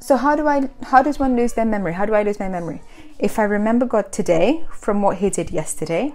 So 0.08 0.16
how 0.16 0.36
do 0.36 0.48
I 0.48 0.70
how 0.84 1.02
does 1.02 1.18
one 1.18 1.36
lose 1.36 1.52
their 1.52 1.66
memory? 1.66 1.92
How 1.92 2.06
do 2.06 2.14
I 2.14 2.22
lose 2.22 2.40
my 2.40 2.48
memory? 2.48 2.80
If 3.18 3.38
I 3.38 3.42
remember 3.42 3.84
God 3.84 4.10
today 4.10 4.64
from 4.72 5.02
what 5.02 5.18
he 5.18 5.28
did 5.28 5.50
yesterday, 5.50 6.14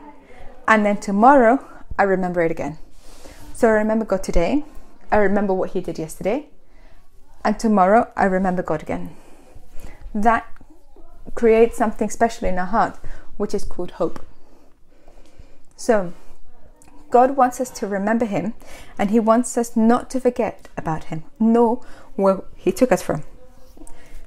and 0.67 0.83
then 0.83 0.97
tomorrow 0.97 1.63
I 1.99 2.01
remember 2.01 2.41
it 2.41 2.49
again. 2.49 2.79
So 3.53 3.67
I 3.67 3.73
remember 3.73 4.03
God 4.03 4.23
today, 4.23 4.65
I 5.11 5.17
remember 5.17 5.53
what 5.53 5.69
he 5.73 5.79
did 5.79 5.99
yesterday, 5.99 6.47
and 7.45 7.59
tomorrow 7.59 8.11
I 8.17 8.23
remember 8.23 8.63
God 8.63 8.81
again. 8.81 9.15
That 10.15 10.47
creates 11.35 11.77
something 11.77 12.09
special 12.09 12.47
in 12.47 12.57
our 12.57 12.65
heart, 12.65 12.97
which 13.37 13.53
is 13.53 13.63
called 13.63 13.91
hope. 13.91 14.25
So, 15.75 16.13
God 17.11 17.37
wants 17.37 17.61
us 17.61 17.69
to 17.69 17.85
remember 17.85 18.25
Him 18.25 18.55
and 18.97 19.11
He 19.11 19.19
wants 19.19 19.55
us 19.55 19.75
not 19.75 20.09
to 20.09 20.19
forget 20.19 20.67
about 20.75 21.05
Him, 21.05 21.25
nor 21.39 21.85
where 22.15 22.41
He 22.55 22.71
took 22.71 22.91
us 22.91 23.03
from. 23.03 23.23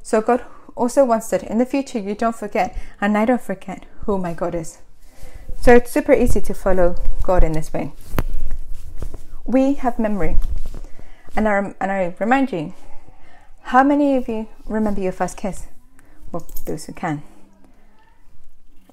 So, 0.06 0.20
God 0.20 0.44
also 0.76 1.04
wants 1.04 1.30
that 1.30 1.42
in 1.42 1.58
the 1.58 1.66
future 1.66 1.98
you 1.98 2.14
don't 2.14 2.36
forget, 2.36 2.78
and 3.00 3.18
I 3.18 3.24
don't 3.24 3.42
forget 3.42 3.86
who 4.02 4.18
my 4.18 4.34
God 4.34 4.54
is. 4.54 4.78
So, 5.60 5.74
it's 5.74 5.90
super 5.90 6.12
easy 6.12 6.40
to 6.42 6.54
follow 6.54 6.94
God 7.24 7.42
in 7.42 7.50
this 7.50 7.72
way. 7.72 7.92
We 9.44 9.74
have 9.74 9.98
memory. 9.98 10.36
And 11.34 11.48
I, 11.48 11.74
and 11.80 11.90
I 11.90 12.14
remind 12.20 12.52
you, 12.52 12.72
how 13.62 13.82
many 13.82 14.14
of 14.14 14.28
you 14.28 14.46
remember 14.66 15.00
your 15.00 15.10
first 15.10 15.36
kiss? 15.36 15.66
Well, 16.30 16.46
those 16.66 16.84
who 16.84 16.92
can. 16.92 17.24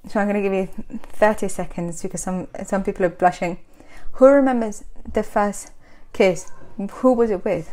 So 0.07 0.19
I'm 0.19 0.27
going 0.27 0.41
to 0.41 0.49
give 0.49 0.51
you 0.51 0.97
30 1.13 1.47
seconds 1.47 2.01
because 2.01 2.23
some 2.23 2.47
some 2.65 2.83
people 2.83 3.05
are 3.05 3.09
blushing. 3.09 3.59
Who 4.13 4.25
remembers 4.25 4.83
the 5.13 5.21
first 5.21 5.73
kiss? 6.11 6.51
Who 6.77 7.13
was 7.13 7.29
it 7.29 7.45
with? 7.45 7.69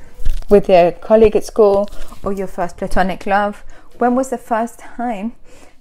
With 0.51 0.69
your 0.69 0.91
colleague 0.91 1.37
at 1.37 1.45
school 1.45 1.89
or 2.25 2.33
your 2.33 2.49
first 2.49 2.77
platonic 2.77 3.25
love? 3.25 3.63
When 3.99 4.17
was 4.17 4.31
the 4.31 4.39
first 4.39 4.81
time 4.81 5.35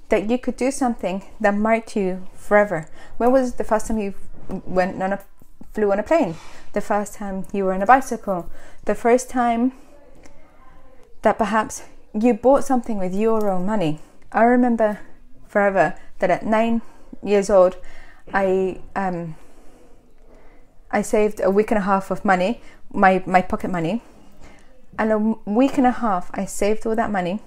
that 0.10 0.30
you 0.30 0.38
could 0.38 0.58
do 0.58 0.70
something 0.70 1.24
that 1.42 1.56
marked 1.56 1.96
you 1.96 2.28
forever? 2.36 2.86
When 3.18 3.32
was 3.32 3.56
the 3.56 3.64
first 3.64 3.88
time 3.88 3.98
you 3.98 4.14
went 4.48 5.02
on 5.02 5.14
a 5.14 5.20
flew 5.74 5.92
on 5.92 5.98
a 5.98 6.04
plane? 6.04 6.36
The 6.74 6.82
first 6.82 7.16
time 7.16 7.48
you 7.52 7.66
were 7.66 7.74
on 7.74 7.82
a 7.82 7.88
bicycle? 7.88 8.48
The 8.86 8.94
first 8.94 9.28
time 9.28 9.72
that 11.24 11.40
perhaps 11.40 11.82
you 12.14 12.36
bought 12.36 12.64
something 12.64 13.00
with 13.00 13.16
your 13.16 13.50
own 13.50 13.66
money? 13.66 14.02
I 14.32 14.44
remember 14.44 15.00
forever 15.48 15.96
that 16.20 16.30
at 16.30 16.46
nine 16.46 16.84
years 17.24 17.50
old, 17.50 17.76
I 18.32 18.82
um, 18.96 19.36
I 20.92 21.02
saved 21.02 21.42
a 21.44 21.50
week 21.50 21.72
and 21.72 21.80
a 21.80 21.82
half 21.82 22.12
of 22.12 22.24
money, 22.24 22.62
my 22.94 23.24
my 23.26 23.42
pocket 23.42 23.72
money, 23.72 24.04
and 25.00 25.12
a 25.12 25.18
week 25.50 25.80
and 25.80 25.88
a 25.88 25.92
half 25.92 26.30
I 26.34 26.46
saved 26.46 26.86
all 26.86 26.96
that 26.96 27.10
money. 27.10 27.42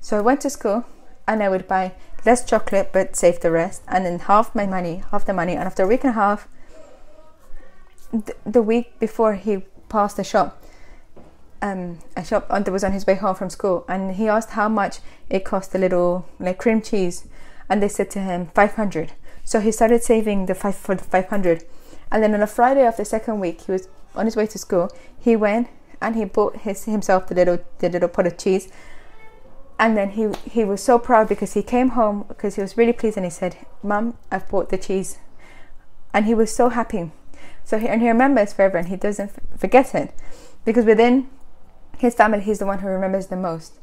So 0.00 0.16
I 0.16 0.20
went 0.20 0.40
to 0.42 0.50
school 0.50 0.84
and 1.26 1.42
I 1.42 1.48
would 1.48 1.66
buy 1.66 1.94
less 2.24 2.44
chocolate 2.44 2.90
but 2.92 3.16
save 3.16 3.40
the 3.40 3.50
rest, 3.50 3.82
and 3.88 4.06
then 4.06 4.20
half 4.20 4.54
my 4.54 4.66
money, 4.66 5.02
half 5.10 5.24
the 5.24 5.32
money, 5.32 5.54
and 5.54 5.64
after 5.64 5.82
a 5.82 5.86
week 5.86 6.04
and 6.04 6.10
a 6.10 6.14
half, 6.14 6.48
th- 8.12 8.38
the 8.46 8.62
week 8.62 8.98
before 8.98 9.34
he 9.34 9.64
passed 9.88 10.16
the 10.16 10.24
shop, 10.24 10.62
um, 11.60 11.98
a 12.16 12.24
shop 12.24 12.48
that 12.48 12.70
was 12.70 12.84
on 12.84 12.92
his 12.92 13.06
way 13.06 13.14
home 13.14 13.34
from 13.34 13.50
school, 13.50 13.84
and 13.88 14.16
he 14.16 14.28
asked 14.28 14.50
how 14.50 14.68
much 14.68 15.00
it 15.28 15.44
cost 15.44 15.74
a 15.74 15.78
little 15.78 16.26
like 16.38 16.58
cream 16.58 16.80
cheese. 16.80 17.26
And 17.70 17.82
they 17.82 17.88
said 17.88 18.10
to 18.12 18.20
him 18.20 18.46
500 18.54 19.12
so 19.48 19.60
he 19.60 19.72
started 19.72 20.02
saving 20.02 20.44
the 20.44 20.54
five 20.54 20.74
for 20.74 20.94
the 20.94 21.02
500 21.02 21.64
and 22.12 22.22
then 22.22 22.34
on 22.34 22.42
a 22.42 22.46
friday 22.46 22.86
of 22.86 22.98
the 22.98 23.04
second 23.04 23.40
week 23.40 23.62
he 23.62 23.72
was 23.72 23.88
on 24.14 24.26
his 24.26 24.36
way 24.36 24.46
to 24.46 24.58
school 24.58 24.90
he 25.18 25.36
went 25.36 25.68
and 26.00 26.16
he 26.16 26.24
bought 26.24 26.56
his 26.58 26.84
himself 26.84 27.26
the 27.26 27.34
little 27.34 27.58
the 27.78 27.88
little 27.88 28.08
pot 28.08 28.26
of 28.26 28.38
cheese. 28.38 28.68
And 29.78 29.96
then 29.96 30.10
he 30.10 30.28
he 30.50 30.64
was 30.64 30.82
so 30.82 30.98
proud 30.98 31.28
because 31.28 31.54
he 31.54 31.62
came 31.62 31.90
home 31.90 32.24
because 32.28 32.56
he 32.56 32.62
was 32.62 32.76
really 32.76 32.92
pleased 32.92 33.16
and 33.16 33.26
he 33.26 33.30
said 33.30 33.56
mom 33.82 34.18
i've 34.30 34.48
bought 34.48 34.70
the 34.70 34.78
cheese. 34.78 35.18
And 36.12 36.24
he 36.26 36.34
was 36.34 36.54
so 36.54 36.70
happy. 36.70 37.10
So 37.64 37.78
he, 37.78 37.86
and 37.86 38.00
he 38.00 38.08
remembers 38.08 38.54
forever 38.54 38.78
and 38.78 38.88
he 38.88 38.96
doesn't 38.96 39.30
forget 39.56 39.94
it. 39.94 40.14
Because 40.64 40.84
within 40.84 41.28
his 41.98 42.14
family 42.14 42.40
he's 42.40 42.58
the 42.58 42.66
one 42.66 42.78
who 42.78 42.88
remembers 42.88 43.26
the 43.26 43.36
most. 43.36 43.74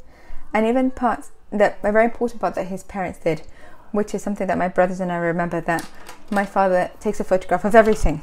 And 0.54 0.66
even 0.66 0.92
parts 0.92 1.32
that 1.52 1.78
a 1.84 1.92
very 1.92 2.06
important 2.06 2.42
part 2.42 2.56
that 2.56 2.68
his 2.68 2.84
parents 2.84 3.20
did 3.20 3.44
which 3.96 4.14
is 4.14 4.22
something 4.22 4.48
that 4.48 4.58
my 4.58 4.68
brothers 4.68 5.00
and 5.00 5.12
I 5.12 5.18
remember 5.18 5.62
that 5.62 5.90
my 6.30 6.46
father 6.46 6.92
takes 7.00 7.20
a 7.20 7.24
photograph 7.24 7.66
of 7.66 7.76
everything. 7.76 8.22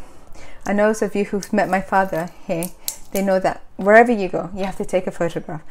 And 0.67 0.79
those 0.79 1.03
of 1.03 1.17
you 1.17 1.25
who've 1.27 1.53
met 1.53 1.69
my 1.69 1.81
father 1.81 2.31
here, 2.47 2.67
they 3.13 3.23
know 3.23 3.39
that 3.41 3.63
wherever 3.77 4.13
you 4.13 4.29
go, 4.29 4.51
you 4.55 4.65
have 4.65 4.77
to 4.77 4.85
take 4.85 5.07
a 5.07 5.11
photograph. 5.11 5.63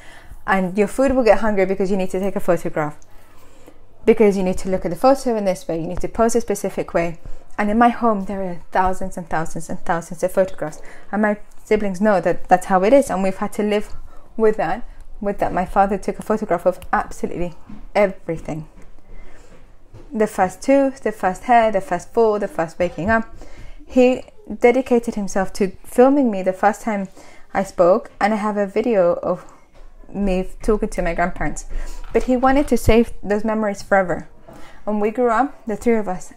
And 0.47 0.77
your 0.77 0.87
food 0.87 1.13
will 1.13 1.23
get 1.23 1.39
hungry 1.39 1.65
because 1.65 1.91
you 1.91 1.97
need 1.97 2.09
to 2.11 2.19
take 2.19 2.35
a 2.35 2.39
photograph. 2.39 2.97
Because 4.05 4.35
you 4.35 4.43
need 4.43 4.57
to 4.59 4.69
look 4.69 4.85
at 4.85 4.91
the 4.91 4.97
photo 4.97 5.35
in 5.35 5.45
this 5.45 5.67
way, 5.67 5.79
you 5.79 5.87
need 5.87 6.01
to 6.01 6.07
pose 6.07 6.35
a 6.35 6.41
specific 6.41 6.93
way. 6.93 7.19
And 7.57 7.69
in 7.69 7.77
my 7.77 7.89
home, 7.89 8.25
there 8.25 8.41
are 8.41 8.61
thousands 8.71 9.17
and 9.17 9.29
thousands 9.29 9.69
and 9.69 9.79
thousands 9.81 10.23
of 10.23 10.31
photographs. 10.31 10.81
And 11.11 11.21
my 11.21 11.37
siblings 11.63 12.01
know 12.01 12.19
that 12.21 12.47
that's 12.47 12.67
how 12.67 12.83
it 12.83 12.93
is. 12.93 13.09
And 13.09 13.21
we've 13.21 13.37
had 13.37 13.53
to 13.53 13.63
live 13.63 13.93
with 14.37 14.57
that. 14.57 14.87
With 15.19 15.37
that, 15.39 15.53
my 15.53 15.65
father 15.65 15.99
took 15.99 16.17
a 16.17 16.23
photograph 16.23 16.65
of 16.65 16.79
absolutely 16.91 17.53
everything 17.93 18.67
the 20.13 20.27
first 20.27 20.61
two, 20.61 20.91
the 21.03 21.11
first 21.11 21.43
hair, 21.43 21.71
the 21.71 21.81
first 21.81 22.13
fall, 22.13 22.39
the 22.39 22.47
first 22.47 22.77
waking 22.77 23.09
up. 23.09 23.33
He 23.85 24.23
dedicated 24.59 25.15
himself 25.15 25.53
to 25.53 25.71
filming 25.85 26.29
me 26.31 26.43
the 26.43 26.53
first 26.53 26.81
time 26.81 27.07
I 27.53 27.63
spoke, 27.63 28.11
and 28.19 28.33
I 28.33 28.37
have 28.37 28.57
a 28.57 28.67
video 28.67 29.13
of 29.23 29.45
me 30.13 30.49
talking 30.61 30.89
to 30.89 31.01
my 31.01 31.13
grandparents. 31.13 31.65
But 32.13 32.23
he 32.23 32.35
wanted 32.35 32.67
to 32.69 32.77
save 32.77 33.13
those 33.23 33.45
memories 33.45 33.81
forever. 33.81 34.27
When 34.83 34.99
we 34.99 35.11
grew 35.11 35.29
up, 35.29 35.65
the 35.65 35.75
three 35.75 35.95
of 35.95 36.07
us, 36.07 36.33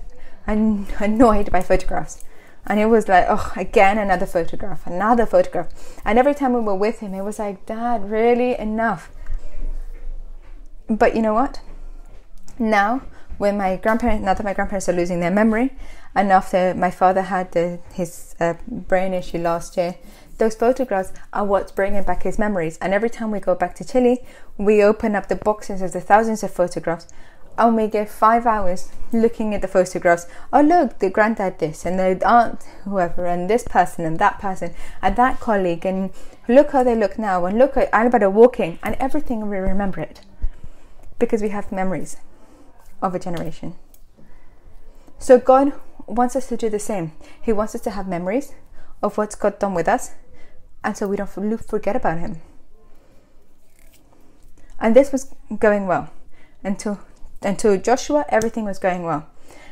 annoyed 0.47 1.50
by 1.50 1.62
photographs. 1.62 2.25
And 2.66 2.80
it 2.80 2.87
was 2.87 3.09
like, 3.09 3.26
oh, 3.28 3.52
again, 3.56 3.99
another 3.99 4.26
photograph, 4.26 4.87
another 4.87 5.26
photograph. 5.26 6.00
And 6.04 6.18
every 6.18 6.35
time 6.35 6.54
we 6.54 6.61
were 6.61 6.75
with 6.75 7.00
him, 7.00 7.12
it 7.14 7.23
was 7.23 7.38
like, 7.38 7.66
Dad, 7.66 8.11
really 8.11 8.59
enough. 8.59 9.11
But 10.88 11.14
you 11.14 11.23
know 11.23 11.35
what? 11.35 11.61
Now 12.59 13.02
when 13.38 13.56
my 13.56 13.76
grandparents, 13.76 14.25
now 14.25 14.35
that 14.35 14.44
my 14.44 14.54
grandparents 14.54 14.88
are 14.88 14.92
losing 14.92 15.21
their 15.21 15.30
memory, 15.30 15.73
and 16.14 16.30
after 16.30 16.75
my 16.75 16.90
father 16.90 17.23
had 17.23 17.52
the, 17.52 17.80
his 17.92 18.35
uh, 18.40 18.54
brain 18.68 19.12
issue 19.12 19.38
last 19.38 19.76
year, 19.76 19.97
those 20.38 20.54
photographs 20.54 21.12
are 21.33 21.44
what's 21.44 21.73
bringing 21.73 22.02
back 22.02 22.23
his 22.23 22.38
memories. 22.38 22.76
And 22.78 22.92
every 22.92 23.11
time 23.11 23.30
we 23.30 23.40
go 23.40 23.54
back 23.54 23.75
to 23.76 23.85
Chile, 23.85 24.25
we 24.59 24.83
open 24.83 25.14
up 25.14 25.28
the 25.28 25.37
boxes 25.37 25.80
of 25.83 25.92
the 25.92 26.00
thousands 26.00 26.42
of 26.42 26.52
photographs 26.52 27.09
and 27.56 27.76
we 27.76 27.87
get 27.87 28.09
five 28.09 28.47
hours 28.47 28.90
looking 29.12 29.54
at 29.54 29.62
the 29.62 29.68
photographs. 29.68 30.26
Oh, 30.52 30.61
look, 30.61 30.99
the 30.99 31.11
granddad 31.11 31.59
this, 31.59 31.87
and 31.87 31.99
the 31.99 32.21
aunt, 32.28 32.64
whoever, 32.85 33.26
and 33.26 33.49
this 33.49 33.64
person, 33.64 34.04
and 34.04 34.18
that 34.18 34.40
person, 34.40 34.75
and 35.00 35.16
that 35.16 35.40
colleague, 35.40 35.87
and 35.87 36.11
look 36.49 36.73
how 36.73 36.83
they 36.83 36.97
look 36.97 37.18
now, 37.18 37.44
and 37.44 37.56
look 37.59 37.76
at 37.76 37.92
Alberto 37.92 38.28
walking, 38.28 38.78
and 38.83 38.97
everything 38.99 39.49
we 39.49 39.56
remember 39.59 40.00
it 40.00 40.21
because 41.18 41.42
we 41.42 41.50
have 41.50 41.71
memories 41.71 42.16
of 43.00 43.14
a 43.14 43.18
generation. 43.18 43.76
So 45.18 45.38
God 45.38 45.73
wants 46.06 46.37
us 46.37 46.49
to 46.49 46.56
do 46.56 46.68
the 46.68 46.78
same. 46.78 47.12
He 47.40 47.52
wants 47.52 47.75
us 47.75 47.80
to 47.82 47.90
have 47.90 48.08
memories 48.08 48.52
of 49.02 49.18
what's 49.18 49.34
God 49.34 49.58
done 49.58 49.75
with 49.75 49.88
us, 49.88 50.12
and 50.82 50.96
so 50.96 51.06
we 51.06 51.16
don't 51.16 51.28
forget 51.28 51.96
about 51.96 52.18
Him. 52.18 52.40
And 54.78 54.94
this 54.94 55.12
was 55.12 55.34
going 55.58 55.87
well 55.87 56.11
until 56.62 56.99
until 57.42 57.76
Joshua. 57.76 58.25
Everything 58.28 58.64
was 58.64 58.78
going 58.78 59.02
well, 59.02 59.26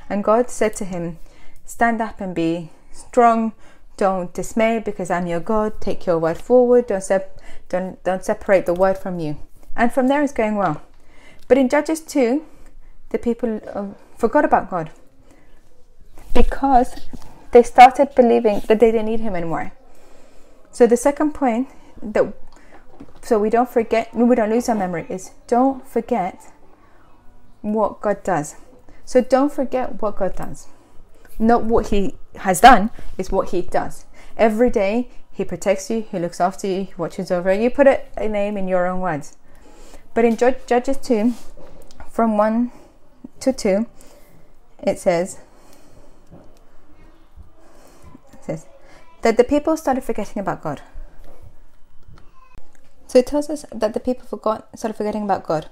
and 0.09 0.25
God 0.25 0.51
said 0.51 0.75
to 0.77 0.85
him, 0.85 1.19
"Stand 1.65 2.01
up 2.01 2.21
and 2.21 2.35
be 2.35 2.71
strong. 2.93 3.53
Don't 3.97 4.33
dismay, 4.33 4.79
because 4.79 5.11
I'm 5.11 5.27
your 5.27 5.41
God. 5.41 5.81
Take 5.81 6.07
your 6.07 6.19
word 6.19 6.39
forward. 6.39 6.87
Don't 6.87 7.03
sep- 7.03 7.41
don't 7.69 8.03
don't 8.05 8.25
separate 8.25 8.67
the 8.67 8.75
word 8.75 8.97
from 8.97 9.19
you." 9.19 9.37
And 9.77 9.93
from 9.93 10.09
there, 10.09 10.23
it's 10.23 10.33
going 10.33 10.57
well. 10.57 10.81
But 11.49 11.59
in 11.59 11.69
Judges 11.69 12.01
two, 12.01 12.45
the 13.11 13.19
people 13.19 13.61
uh, 13.75 13.89
forgot 14.17 14.45
about 14.45 14.71
God 14.71 14.91
because 16.35 16.95
they 17.53 17.63
started 17.63 18.15
believing 18.15 18.61
that 18.69 18.81
they 18.81 18.91
didn't 18.91 19.07
need 19.07 19.21
Him 19.21 19.37
anymore. 19.37 19.73
So 20.71 20.87
the 20.87 20.97
second 20.97 21.35
point 21.35 21.69
that 22.03 22.33
so 23.23 23.39
we 23.39 23.51
don't 23.51 23.69
forget, 23.69 24.13
we 24.15 24.35
don't 24.35 24.51
lose 24.51 24.69
our 24.69 24.75
memory 24.75 25.07
is 25.09 25.31
don't 25.47 25.87
forget 25.87 26.53
what 27.61 28.01
God 28.01 28.23
does. 28.25 28.57
So 29.05 29.21
don't 29.21 29.53
forget 29.53 30.03
what 30.03 30.17
God 30.17 30.35
does. 30.35 30.67
Not 31.39 31.65
what 31.65 31.89
He 31.89 32.17
has 32.37 32.61
done, 32.61 32.91
is 33.17 33.31
what 33.31 33.51
He 33.51 33.63
does. 33.63 34.07
Every 34.37 34.71
day 34.71 35.09
He 35.31 35.45
protects 35.45 35.89
you, 35.89 36.03
He 36.03 36.19
looks 36.19 36.41
after 36.41 36.67
you, 36.67 36.85
He 36.85 36.95
watches 36.97 37.31
over 37.31 37.53
you. 37.53 37.71
Put 37.71 37.87
it 37.87 38.13
a 38.17 38.29
name 38.29 38.57
in 38.57 38.67
your 38.67 38.87
own 38.87 39.01
words. 39.01 39.37
But 40.15 40.25
in 40.25 40.37
Judges 40.37 40.97
2, 40.99 41.33
from 42.11 42.37
1 42.37 42.73
to 43.41 43.53
2, 43.53 43.87
it 44.83 44.99
says, 44.99 45.39
says 48.45 48.67
that 49.23 49.37
the 49.37 49.45
people 49.45 49.77
started 49.77 50.05
forgetting 50.05 50.41
about 50.41 50.63
God. 50.63 50.83
So 53.07 53.19
it 53.19 53.27
tells 53.27 53.51
us 53.51 53.65
that 53.71 53.95
the 53.95 54.01
people 54.01 54.27
forgot, 54.27 54.69
started 54.77 54.97
forgetting 54.97 55.23
about 55.23 55.47
God. 55.47 55.69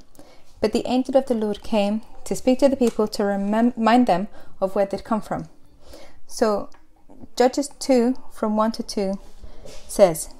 But 0.61 0.73
the 0.73 0.87
angel 0.87 1.17
of 1.17 1.27
the 1.27 1.35
Lord 1.35 1.63
came 1.63 2.03
to 2.25 2.37
speak 2.37 2.59
to 2.59 2.69
the 2.69 2.77
people 2.77 3.09
to 3.09 3.25
remind 3.25 4.07
them 4.07 4.29
of 4.61 4.75
where 4.75 4.87
they'd 4.87 5.05
come 5.05 5.23
from. 5.23 5.49
So 6.27 6.69
Judges 7.37 7.69
2 7.79 8.15
from 8.31 8.57
1 8.57 8.73
to 8.73 8.83
2 8.83 9.19
says 9.89 10.35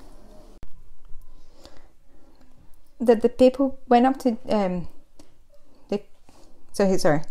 that 2.99 3.23
the 3.23 3.29
people 3.29 3.79
went 3.89 4.07
up 4.07 4.19
to 4.19 4.37
um, 4.49 4.89
so 6.73 6.87
he, 6.87 6.99
sorry. 6.99 7.23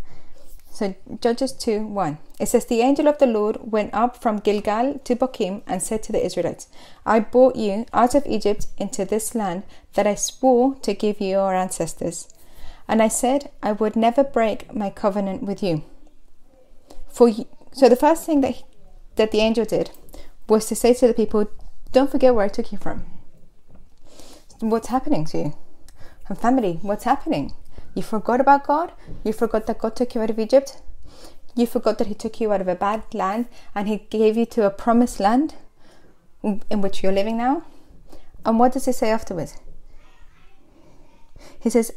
So 0.70 0.94
Judges 1.20 1.52
2 1.52 1.86
1. 1.86 2.18
It 2.38 2.46
says, 2.46 2.64
The 2.64 2.80
angel 2.80 3.08
of 3.08 3.18
the 3.18 3.26
Lord 3.26 3.58
went 3.60 3.92
up 3.92 4.16
from 4.16 4.38
Gilgal 4.38 5.00
to 5.04 5.16
Bochim 5.16 5.62
and 5.66 5.82
said 5.82 6.02
to 6.04 6.12
the 6.12 6.24
Israelites, 6.24 6.68
I 7.04 7.20
brought 7.20 7.56
you 7.56 7.86
out 7.92 8.14
of 8.14 8.26
Egypt 8.26 8.68
into 8.78 9.04
this 9.04 9.34
land 9.34 9.64
that 9.94 10.06
I 10.06 10.14
swore 10.14 10.76
to 10.76 10.94
give 10.94 11.20
you 11.20 11.30
your 11.30 11.54
ancestors. 11.54 12.28
And 12.88 13.02
I 13.02 13.08
said, 13.08 13.50
I 13.62 13.72
would 13.72 13.94
never 13.96 14.24
break 14.24 14.74
my 14.74 14.90
covenant 14.90 15.42
with 15.42 15.62
you. 15.62 15.84
For 17.08 17.28
you. 17.28 17.46
So 17.72 17.88
the 17.88 17.96
first 17.96 18.24
thing 18.24 18.40
that, 18.40 18.52
he, 18.52 18.64
that 19.16 19.32
the 19.32 19.40
angel 19.40 19.64
did 19.64 19.90
was 20.48 20.66
to 20.66 20.74
say 20.74 20.94
to 20.94 21.06
the 21.06 21.14
people, 21.14 21.50
Don't 21.92 22.10
forget 22.10 22.34
where 22.34 22.44
I 22.44 22.48
took 22.48 22.72
you 22.72 22.78
from. 22.78 23.04
What's 24.60 24.88
happening 24.88 25.24
to 25.26 25.38
you? 25.38 25.54
Family, 26.40 26.78
what's 26.82 27.04
happening? 27.04 27.54
You 27.94 28.02
forgot 28.02 28.40
about 28.40 28.66
God? 28.66 28.92
You 29.24 29.32
forgot 29.32 29.66
that 29.66 29.78
God 29.78 29.96
took 29.96 30.14
you 30.14 30.20
out 30.20 30.30
of 30.30 30.38
Egypt? 30.38 30.80
You 31.56 31.66
forgot 31.66 31.98
that 31.98 32.06
He 32.06 32.14
took 32.14 32.40
you 32.40 32.52
out 32.52 32.60
of 32.60 32.68
a 32.68 32.74
bad 32.74 33.02
land 33.12 33.48
and 33.74 33.88
He 33.88 34.06
gave 34.10 34.36
you 34.36 34.46
to 34.46 34.66
a 34.66 34.70
promised 34.70 35.20
land 35.20 35.54
in 36.42 36.80
which 36.80 37.02
you're 37.02 37.12
living 37.12 37.36
now? 37.36 37.64
And 38.44 38.58
what 38.58 38.72
does 38.72 38.86
He 38.86 38.92
say 38.92 39.10
afterwards? 39.10 39.58
He 41.58 41.70
says, 41.70 41.92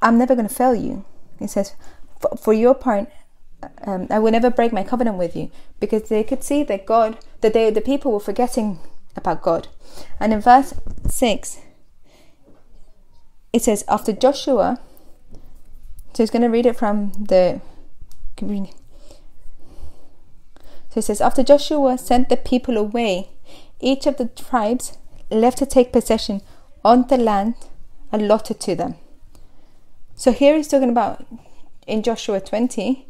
I'm 0.00 0.18
never 0.18 0.34
going 0.34 0.48
to 0.48 0.54
fail 0.54 0.74
you. 0.74 1.04
He 1.38 1.46
says, 1.46 1.74
for 2.38 2.52
your 2.52 2.74
part, 2.74 3.08
um, 3.86 4.06
I 4.10 4.18
will 4.18 4.32
never 4.32 4.50
break 4.50 4.72
my 4.72 4.82
covenant 4.82 5.16
with 5.16 5.36
you 5.36 5.50
because 5.78 6.08
they 6.08 6.24
could 6.24 6.42
see 6.42 6.62
that 6.64 6.86
God, 6.86 7.18
that 7.40 7.52
they, 7.52 7.70
the 7.70 7.80
people 7.80 8.12
were 8.12 8.20
forgetting 8.20 8.80
about 9.16 9.42
God. 9.42 9.68
And 10.18 10.32
in 10.32 10.40
verse 10.40 10.74
6, 11.08 11.60
it 13.52 13.62
says, 13.62 13.84
after 13.88 14.12
Joshua, 14.12 14.80
so 16.14 16.22
he's 16.22 16.30
going 16.30 16.42
to 16.42 16.48
read 16.48 16.66
it 16.66 16.76
from 16.76 17.12
the. 17.12 17.60
So 20.90 20.98
it 20.98 21.02
says, 21.02 21.20
after 21.20 21.42
Joshua 21.42 21.96
sent 21.96 22.28
the 22.28 22.36
people 22.36 22.76
away, 22.76 23.30
each 23.80 24.06
of 24.06 24.16
the 24.16 24.26
tribes 24.26 24.98
left 25.30 25.58
to 25.58 25.66
take 25.66 25.92
possession 25.92 26.42
on 26.84 27.06
the 27.08 27.16
land 27.16 27.54
allotted 28.10 28.60
to 28.60 28.74
them. 28.74 28.96
So 30.14 30.32
here 30.32 30.56
he's 30.56 30.68
talking 30.68 30.90
about 30.90 31.24
in 31.86 32.02
Joshua 32.02 32.40
20, 32.40 33.06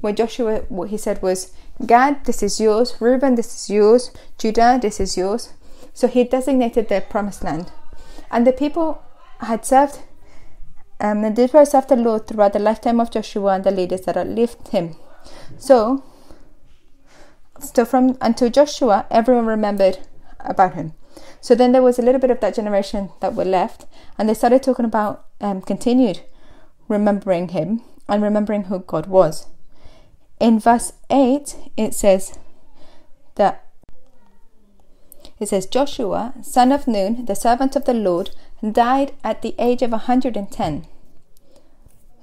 where 0.00 0.12
Joshua, 0.12 0.64
what 0.68 0.90
he 0.90 0.96
said 0.96 1.22
was, 1.22 1.52
Gad, 1.86 2.24
this 2.24 2.42
is 2.42 2.60
yours, 2.60 2.96
Reuben, 3.00 3.34
this 3.34 3.54
is 3.54 3.70
yours, 3.70 4.10
Judah, 4.38 4.78
this 4.80 5.00
is 5.00 5.16
yours. 5.16 5.52
So 5.94 6.08
he 6.08 6.24
designated 6.24 6.88
the 6.88 7.00
promised 7.08 7.44
land. 7.44 7.72
And 8.30 8.46
the 8.46 8.52
people 8.52 9.02
had 9.40 9.64
served 9.64 10.00
um, 11.00 11.24
and 11.24 11.34
did 11.34 11.50
served 11.50 11.88
the 11.88 11.96
Lord 11.96 12.26
throughout 12.26 12.52
the 12.52 12.58
lifetime 12.58 13.00
of 13.00 13.10
Joshua 13.10 13.54
and 13.54 13.64
the 13.64 13.70
leaders 13.70 14.02
that 14.02 14.16
outlived 14.16 14.68
him. 14.68 14.96
So, 15.58 16.04
so 17.58 17.84
from 17.84 18.18
until 18.20 18.50
Joshua, 18.50 19.06
everyone 19.10 19.46
remembered 19.46 19.98
about 20.40 20.74
him. 20.74 20.92
So 21.40 21.54
then 21.54 21.72
there 21.72 21.82
was 21.82 21.98
a 21.98 22.02
little 22.02 22.20
bit 22.20 22.30
of 22.30 22.40
that 22.40 22.54
generation 22.54 23.10
that 23.20 23.34
were 23.34 23.44
left, 23.44 23.86
and 24.18 24.28
they 24.28 24.34
started 24.34 24.62
talking 24.62 24.84
about 24.84 25.26
um, 25.40 25.62
continued 25.62 26.20
remembering 26.88 27.48
him 27.48 27.82
and 28.08 28.22
remembering 28.22 28.64
who 28.64 28.80
God 28.80 29.06
was. 29.06 29.46
In 30.38 30.58
verse 30.58 30.92
8, 31.08 31.56
it 31.76 31.94
says 31.94 32.38
that 33.36 33.66
it 35.38 35.48
says 35.48 35.64
Joshua, 35.64 36.34
son 36.42 36.70
of 36.70 36.86
Nun, 36.86 37.24
the 37.24 37.34
servant 37.34 37.74
of 37.74 37.86
the 37.86 37.94
Lord, 37.94 38.30
died 38.68 39.12
at 39.24 39.42
the 39.42 39.54
age 39.58 39.82
of 39.82 39.90
110. 39.90 40.86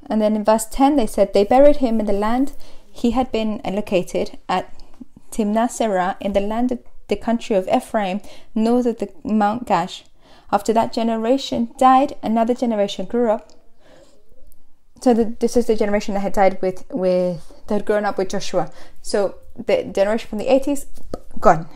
And 0.09 0.21
then 0.21 0.35
in 0.35 0.43
verse 0.43 0.65
10, 0.65 0.95
they 0.95 1.07
said 1.07 1.33
they 1.33 1.43
buried 1.43 1.77
him 1.77 1.99
in 1.99 2.05
the 2.05 2.13
land 2.13 2.53
he 2.91 3.11
had 3.11 3.31
been 3.31 3.61
located 3.63 4.37
at 4.49 4.73
Timnath 5.31 5.77
Serah 5.77 6.15
in 6.19 6.33
the 6.33 6.39
land 6.39 6.71
of 6.71 6.79
the 7.07 7.15
country 7.15 7.55
of 7.55 7.67
Ephraim, 7.67 8.21
north 8.55 8.85
of 8.85 8.97
the 8.97 9.11
Mount 9.23 9.67
Gaash. 9.67 10.03
After 10.51 10.73
that 10.73 10.93
generation 10.93 11.71
died, 11.77 12.15
another 12.23 12.53
generation 12.53 13.05
grew 13.05 13.29
up. 13.29 13.51
So 15.01 15.13
the, 15.13 15.25
this 15.39 15.55
is 15.55 15.67
the 15.67 15.75
generation 15.75 16.15
that 16.15 16.21
had 16.21 16.33
died 16.33 16.61
with, 16.61 16.85
with 16.89 17.53
that 17.67 17.75
had 17.75 17.85
grown 17.85 18.05
up 18.05 18.17
with 18.17 18.29
Joshua. 18.29 18.71
So 19.01 19.35
the 19.55 19.83
generation 19.83 20.29
from 20.29 20.39
the 20.39 20.47
80s, 20.47 20.85
gone. 21.39 21.69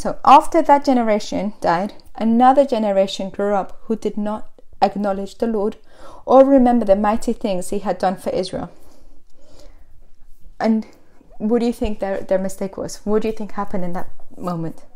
So 0.00 0.18
after 0.24 0.62
that 0.62 0.86
generation 0.86 1.52
died, 1.60 1.92
another 2.14 2.64
generation 2.64 3.28
grew 3.28 3.54
up 3.54 3.78
who 3.82 3.96
did 3.96 4.16
not 4.16 4.48
acknowledge 4.80 5.34
the 5.34 5.46
Lord 5.46 5.76
or 6.24 6.42
remember 6.42 6.86
the 6.86 6.96
mighty 6.96 7.34
things 7.34 7.68
he 7.68 7.80
had 7.80 7.98
done 7.98 8.16
for 8.16 8.30
Israel. 8.30 8.70
And 10.58 10.86
what 11.36 11.58
do 11.58 11.66
you 11.66 11.74
think 11.74 11.98
their, 11.98 12.22
their 12.22 12.38
mistake 12.38 12.78
was? 12.78 13.02
What 13.04 13.20
do 13.20 13.28
you 13.28 13.34
think 13.34 13.52
happened 13.52 13.84
in 13.84 13.92
that 13.92 14.08
moment? 14.38 14.86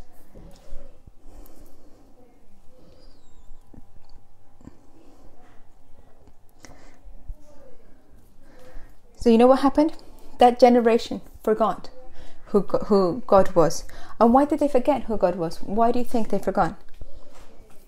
So, 9.16 9.28
you 9.28 9.36
know 9.36 9.48
what 9.48 9.58
happened? 9.58 9.92
That 10.38 10.58
generation 10.58 11.20
forgot 11.42 11.90
who, 12.54 12.60
who 12.86 13.22
God 13.26 13.52
was. 13.56 13.84
And 14.20 14.32
why 14.32 14.44
did 14.44 14.60
they 14.60 14.68
forget 14.68 15.02
who 15.02 15.16
God 15.16 15.34
was? 15.34 15.58
Why 15.58 15.90
do 15.90 15.98
you 15.98 16.04
think 16.04 16.28
they 16.28 16.38
forgot? 16.38 16.80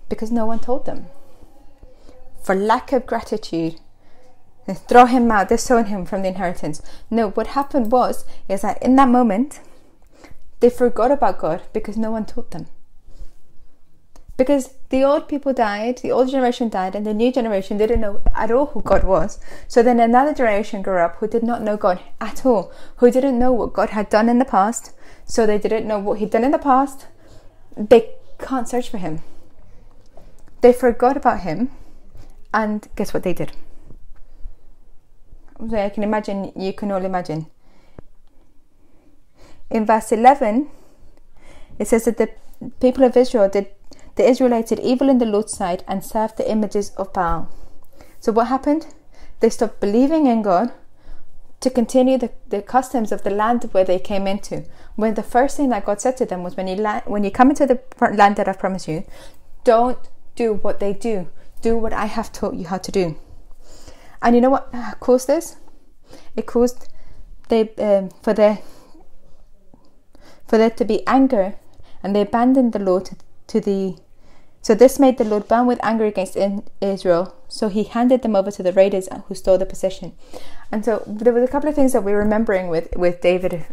Because 0.09 0.29
no 0.29 0.45
one 0.45 0.59
told 0.59 0.85
them. 0.85 1.05
For 2.43 2.53
lack 2.53 2.91
of 2.91 3.05
gratitude, 3.05 3.79
they 4.65 4.73
throw 4.73 5.05
him 5.05 5.31
out, 5.31 5.47
disown 5.47 5.85
him 5.85 6.05
from 6.05 6.21
the 6.21 6.27
inheritance. 6.27 6.81
No, 7.09 7.29
what 7.29 7.47
happened 7.47 7.93
was 7.93 8.25
is 8.49 8.61
that 8.61 8.83
in 8.83 8.97
that 8.97 9.07
moment 9.07 9.61
they 10.59 10.69
forgot 10.69 11.11
about 11.11 11.39
God 11.39 11.61
because 11.71 11.95
no 11.95 12.11
one 12.11 12.25
told 12.25 12.51
them 12.51 12.67
because 14.37 14.75
the 14.89 15.03
old 15.03 15.27
people 15.27 15.51
died, 15.51 15.97
the 15.97 16.11
old 16.11 16.29
generation 16.29 16.69
died, 16.69 16.95
and 16.95 17.05
the 17.05 17.13
new 17.13 17.31
generation 17.31 17.77
didn't 17.77 18.01
know 18.01 18.21
at 18.35 18.51
all 18.51 18.67
who 18.67 18.81
God 18.81 19.03
was. 19.03 19.39
So 19.67 19.81
then 19.81 19.99
another 19.99 20.33
generation 20.33 20.83
grew 20.83 20.99
up 20.99 21.15
who 21.15 21.27
did 21.27 21.43
not 21.43 21.63
know 21.63 21.75
God 21.75 21.99
at 22.21 22.45
all, 22.45 22.71
who 22.97 23.09
didn't 23.09 23.39
know 23.39 23.51
what 23.51 23.73
God 23.73 23.89
had 23.89 24.09
done 24.09 24.29
in 24.29 24.37
the 24.37 24.45
past. 24.45 24.93
So 25.25 25.45
they 25.45 25.57
didn't 25.57 25.87
know 25.87 25.99
what 25.99 26.19
He'd 26.19 26.29
done 26.29 26.43
in 26.43 26.51
the 26.51 26.59
past. 26.59 27.07
They 27.75 28.11
can't 28.37 28.69
search 28.69 28.89
for 28.89 28.97
Him. 28.97 29.21
They 30.61 30.71
forgot 30.71 31.17
about 31.17 31.41
Him, 31.41 31.71
and 32.53 32.87
guess 32.95 33.13
what 33.13 33.23
they 33.23 33.33
did? 33.33 33.51
I 35.73 35.89
can 35.89 36.03
imagine, 36.03 36.51
you 36.55 36.73
can 36.73 36.91
all 36.91 37.03
imagine. 37.03 37.47
In 39.71 39.85
verse 39.85 40.11
11, 40.11 40.69
it 41.79 41.87
says 41.87 42.05
that 42.05 42.17
the 42.17 42.29
people 42.79 43.03
of 43.03 43.17
Israel 43.17 43.49
did 43.49 43.67
the 44.17 44.27
Israelites 44.27 44.69
did 44.69 44.79
evil 44.79 45.09
in 45.09 45.19
the 45.19 45.25
Lord's 45.25 45.53
sight 45.53 45.83
and 45.87 46.03
served 46.03 46.37
the 46.37 46.51
images 46.51 46.91
of 46.97 47.13
Baal. 47.13 47.49
So 48.19 48.31
what 48.31 48.47
happened? 48.47 48.87
They 49.39 49.49
stopped 49.49 49.79
believing 49.79 50.27
in 50.27 50.41
God 50.41 50.71
to 51.59 51.69
continue 51.69 52.17
the, 52.17 52.31
the 52.47 52.61
customs 52.61 53.11
of 53.11 53.23
the 53.23 53.29
land 53.29 53.63
where 53.71 53.85
they 53.85 53.99
came 53.99 54.27
into. 54.27 54.65
When 54.95 55.13
the 55.13 55.23
first 55.23 55.57
thing 55.57 55.69
that 55.69 55.85
God 55.85 56.01
said 56.01 56.17
to 56.17 56.25
them 56.25 56.43
was, 56.43 56.57
when 56.57 56.67
you, 56.67 56.75
la- 56.75 57.01
when 57.05 57.23
you 57.23 57.31
come 57.31 57.49
into 57.49 57.65
the 57.65 57.79
land 58.13 58.35
that 58.35 58.47
I've 58.47 58.59
promised 58.59 58.87
you, 58.87 59.03
don't 59.63 59.99
do 60.35 60.55
what 60.55 60.79
they 60.79 60.93
do. 60.93 61.29
Do 61.61 61.77
what 61.77 61.93
I 61.93 62.05
have 62.05 62.31
taught 62.31 62.55
you 62.55 62.67
how 62.67 62.77
to 62.77 62.91
do. 62.91 63.17
And 64.21 64.35
you 64.35 64.41
know 64.41 64.49
what 64.49 64.71
caused 64.99 65.27
this? 65.27 65.57
It 66.35 66.45
caused 66.45 66.87
they 67.49 67.73
um, 67.75 68.09
for 68.21 68.33
there 68.33 68.59
for 70.47 70.57
there 70.57 70.69
to 70.69 70.85
be 70.85 71.05
anger, 71.07 71.55
and 72.01 72.15
they 72.15 72.21
abandoned 72.21 72.73
the 72.73 72.79
Lord 72.79 73.05
to, 73.05 73.15
to 73.47 73.59
the 73.59 73.97
so 74.67 74.75
this 74.75 74.99
made 74.99 75.17
the 75.17 75.23
Lord 75.23 75.47
burn 75.47 75.65
with 75.65 75.79
anger 75.81 76.03
against 76.03 76.35
Israel. 76.81 77.33
So 77.47 77.69
he 77.69 77.85
handed 77.85 78.21
them 78.21 78.35
over 78.35 78.51
to 78.51 78.61
the 78.61 78.73
raiders 78.73 79.07
who 79.29 79.33
stole 79.33 79.57
the 79.57 79.65
possession. 79.65 80.11
And 80.73 80.83
so 80.83 81.03
there 81.07 81.31
was 81.31 81.45
a 81.45 81.47
couple 81.47 81.69
of 81.69 81.75
things 81.75 81.93
that 81.93 82.03
we're 82.03 82.19
remembering 82.19 82.67
with 82.67 82.89
with 82.97 83.21
David 83.21 83.65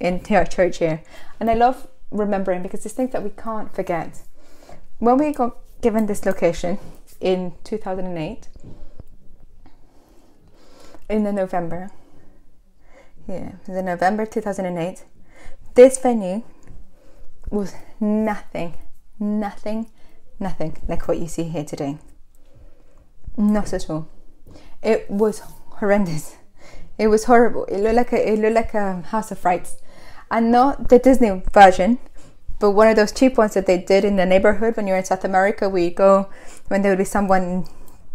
in 0.00 0.20
our 0.30 0.44
church 0.44 0.78
here, 0.78 1.04
and 1.38 1.48
I 1.48 1.54
love 1.54 1.86
remembering 2.10 2.60
because 2.64 2.84
it's 2.84 2.92
things 2.92 3.12
that 3.12 3.22
we 3.22 3.30
can't 3.30 3.72
forget. 3.72 4.22
When 4.98 5.16
we 5.16 5.32
got 5.32 5.58
given 5.80 6.06
this 6.06 6.26
location 6.26 6.80
in 7.20 7.52
2008, 7.62 8.48
in 11.08 11.22
the 11.22 11.32
November, 11.32 11.92
yeah, 13.28 13.52
the 13.66 13.82
November 13.84 14.26
2008, 14.26 15.04
this 15.74 15.98
venue 15.98 16.42
was 17.48 17.76
nothing, 18.00 18.74
nothing 19.20 19.86
Nothing 20.42 20.76
like 20.88 21.06
what 21.06 21.20
you 21.20 21.28
see 21.28 21.44
here 21.44 21.64
today. 21.64 21.98
Not 23.36 23.72
at 23.72 23.88
all. 23.88 24.08
It 24.82 25.08
was 25.08 25.40
horrendous. 25.78 26.34
It 26.98 27.06
was 27.06 27.24
horrible. 27.24 27.64
It 27.66 27.78
looked 27.78 27.94
like 27.94 28.12
a 28.12 28.32
it 28.32 28.38
looked 28.40 28.54
like 28.56 28.74
a 28.74 29.02
house 29.02 29.30
of 29.30 29.38
frights, 29.38 29.76
and 30.32 30.50
not 30.50 30.88
the 30.88 30.98
Disney 30.98 31.42
version, 31.52 32.00
but 32.58 32.72
one 32.72 32.88
of 32.88 32.96
those 32.96 33.12
cheap 33.12 33.38
ones 33.38 33.54
that 33.54 33.66
they 33.66 33.78
did 33.78 34.04
in 34.04 34.16
the 34.16 34.26
neighborhood 34.26 34.76
when 34.76 34.88
you're 34.88 34.96
in 34.96 35.04
South 35.04 35.24
America, 35.24 35.70
you 35.72 35.90
go 35.90 36.28
when 36.66 36.82
there 36.82 36.90
would 36.90 36.98
be 36.98 37.04
someone 37.04 37.66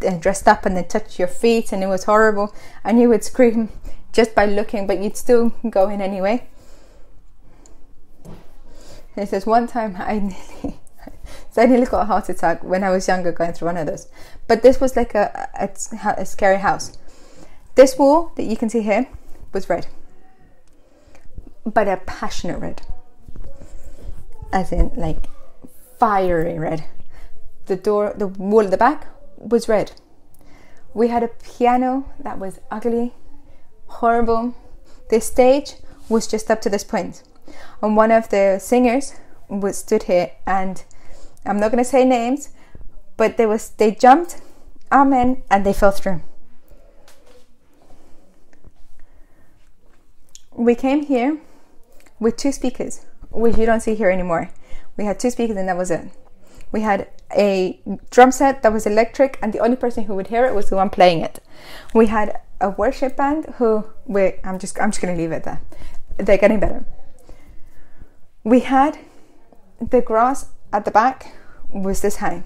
uh, 0.06 0.18
dressed 0.18 0.50
up 0.50 0.66
and 0.66 0.76
they 0.76 0.84
touch 0.84 1.18
your 1.18 1.30
feet 1.30 1.72
and 1.72 1.82
it 1.82 1.88
was 1.88 2.04
horrible 2.04 2.54
and 2.84 3.00
you 3.00 3.08
would 3.08 3.24
scream 3.24 3.70
just 4.12 4.36
by 4.36 4.46
looking 4.46 4.86
but 4.86 5.02
you'd 5.02 5.18
still 5.18 5.50
go 5.70 5.90
in 5.90 6.02
anyway 6.02 6.48
it 9.16 9.30
says 9.30 9.48
one 9.48 9.66
time 9.66 9.96
I 9.98 10.20
nearly 10.62 10.80
so 11.52 11.62
I 11.62 11.66
nearly 11.66 11.86
got 11.86 12.04
a 12.04 12.06
heart 12.06 12.30
attack 12.30 12.64
when 12.64 12.84
I 12.84 12.90
was 12.90 13.08
younger 13.08 13.32
going 13.32 13.54
through 13.54 13.68
one 13.68 13.78
of 13.78 13.88
those 13.88 14.08
but 14.48 14.62
this 14.62 14.80
was 14.80 14.96
like 14.96 15.16
a, 15.16 15.50
a, 15.60 15.70
a 16.22 16.26
scary 16.26 16.58
house 16.58 16.98
this 17.76 17.98
wall 17.98 18.32
that 18.36 18.44
you 18.44 18.58
can 18.58 18.70
see 18.70 18.82
here 18.82 19.08
was 19.54 19.70
red 19.70 19.88
but 21.66 21.88
a 21.88 21.98
passionate 22.06 22.60
red 22.60 22.82
as 24.52 24.72
in 24.72 24.92
like 24.96 25.28
fiery 26.00 26.58
red 26.58 26.86
the 27.68 27.76
door 27.76 28.14
the 28.18 28.28
wall 28.28 28.64
at 28.64 28.72
the 28.72 28.78
back 28.78 29.08
was 29.38 29.70
red. 29.70 29.92
We 30.94 31.10
had 31.10 31.24
a 31.24 31.28
piano 31.28 32.06
that 32.20 32.40
was 32.40 32.60
ugly, 32.72 33.14
horrible. 33.88 34.56
The 35.10 35.22
stage 35.22 35.76
was 36.10 36.28
just 36.28 36.50
up 36.50 36.62
to 36.62 36.70
this 36.70 36.84
point. 36.84 37.24
And 37.82 37.96
one 37.96 38.12
of 38.12 38.30
the 38.30 38.60
singers 38.60 39.14
was 39.48 39.78
stood 39.78 40.04
here 40.04 40.32
and 40.46 40.84
I'm 41.48 41.60
not 41.60 41.72
gonna 41.72 41.84
say 41.84 42.04
names, 42.04 42.50
but 43.16 43.38
they 43.38 43.46
was 43.46 43.70
they 43.70 43.92
jumped, 43.92 44.42
amen, 44.92 45.44
and 45.50 45.66
they 45.66 45.74
fell 45.74 45.92
through. 45.92 46.22
We 50.54 50.76
came 50.76 51.04
here 51.06 51.38
with 52.20 52.36
two 52.36 52.52
speakers, 52.52 53.06
which 53.30 53.58
you 53.58 53.66
don't 53.66 53.82
see 53.82 53.96
here 53.96 54.10
anymore. 54.10 54.50
We 54.98 55.06
had 55.06 55.20
two 55.20 55.30
speakers 55.30 55.56
and 55.56 55.70
that 55.70 55.78
was 55.78 55.92
it. 55.92 56.10
We 56.72 56.82
had 56.82 57.08
a 57.36 57.80
drum 58.10 58.32
set 58.32 58.64
that 58.64 58.74
was 58.74 58.86
electric, 58.86 59.38
and 59.42 59.54
the 59.54 59.60
only 59.60 59.78
person 59.78 60.06
who 60.06 60.16
would 60.16 60.28
hear 60.28 60.46
it 60.46 60.56
was 60.56 60.70
the 60.70 60.76
one 60.76 60.90
playing 60.90 61.22
it. 61.22 61.40
We 61.94 62.08
had 62.08 62.42
a 62.60 62.72
worship 62.72 63.16
band 63.16 63.54
who 63.58 63.86
we 64.06 64.34
I'm 64.44 64.60
just 64.60 64.80
I'm 64.82 64.92
just 64.92 65.02
gonna 65.02 65.16
leave 65.16 65.32
it 65.32 65.44
there. 65.44 65.62
They're 66.18 66.38
getting 66.38 66.60
better. 66.60 66.86
We 68.44 68.62
had 68.62 68.98
the 69.80 70.02
grass 70.02 70.50
at 70.74 70.86
the 70.86 70.92
back 70.92 71.34
was 71.70 72.02
this 72.02 72.18
high. 72.18 72.44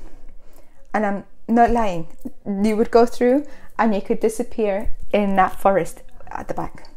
And 0.94 1.06
I'm 1.06 1.24
not 1.48 1.72
lying. 1.72 2.08
You 2.46 2.76
would 2.78 2.92
go 2.92 3.06
through 3.06 3.46
and 3.78 3.96
you 3.96 4.02
could 4.02 4.20
disappear 4.20 4.96
in 5.14 5.36
that 5.36 5.60
forest 5.60 6.04
at 6.30 6.48
the 6.48 6.54
back. 6.54 6.88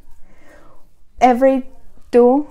Every 1.20 1.66
door 2.10 2.50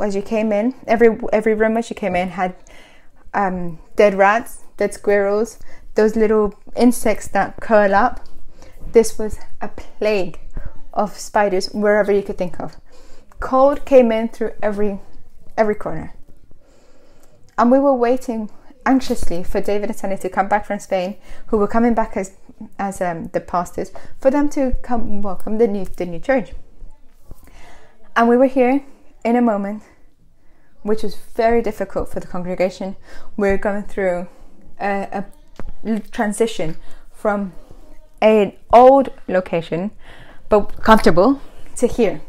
as 0.00 0.14
you 0.14 0.22
came 0.22 0.52
in, 0.52 0.74
every 0.86 1.18
every 1.32 1.54
room 1.54 1.76
as 1.76 1.90
you 1.90 1.96
came 1.96 2.14
in 2.14 2.28
had 2.30 2.54
um, 3.32 3.78
dead 3.96 4.14
rats, 4.14 4.64
dead 4.76 4.94
squirrels, 4.94 5.58
those 5.94 6.16
little 6.16 6.54
insects 6.76 7.28
that 7.28 7.60
curl 7.60 7.94
up. 7.94 8.20
This 8.92 9.18
was 9.18 9.38
a 9.60 9.68
plague 9.68 10.38
of 10.92 11.18
spiders 11.18 11.68
wherever 11.72 12.12
you 12.12 12.22
could 12.22 12.38
think 12.38 12.60
of. 12.60 12.76
Cold 13.40 13.84
came 13.84 14.12
in 14.12 14.28
through 14.28 14.52
every 14.62 15.00
every 15.56 15.74
corner. 15.74 16.14
And 17.58 17.70
we 17.70 17.78
were 17.78 17.94
waiting 17.94 18.50
anxiously 18.86 19.42
for 19.42 19.60
David 19.60 19.90
and 19.90 19.98
Sunny 19.98 20.16
to 20.18 20.28
come 20.28 20.48
back 20.48 20.66
from 20.66 20.78
Spain, 20.78 21.16
who 21.48 21.58
were 21.58 21.68
coming 21.68 21.94
back 21.94 22.16
as 22.16 22.36
as 22.78 23.00
um, 23.00 23.26
the 23.32 23.40
pastors, 23.40 23.92
for 24.20 24.30
them 24.30 24.48
to 24.50 24.76
come 24.82 25.22
welcome 25.22 25.58
the 25.58 25.66
new 25.66 25.84
the 25.84 26.06
new 26.06 26.20
church. 26.20 26.52
And 28.16 28.28
we 28.28 28.36
were 28.36 28.46
here 28.46 28.84
in 29.24 29.36
a 29.36 29.42
moment 29.42 29.82
which 30.82 31.02
was 31.02 31.16
very 31.34 31.62
difficult 31.62 32.10
for 32.10 32.20
the 32.20 32.26
congregation. 32.26 32.94
We're 33.36 33.56
going 33.56 33.84
through 33.84 34.28
a, 34.78 35.24
a 35.84 36.00
transition 36.12 36.76
from 37.10 37.54
an 38.20 38.52
old 38.72 39.08
location, 39.26 39.90
but 40.48 40.82
comfortable, 40.82 41.40
to 41.76 41.86
here. 41.86 42.20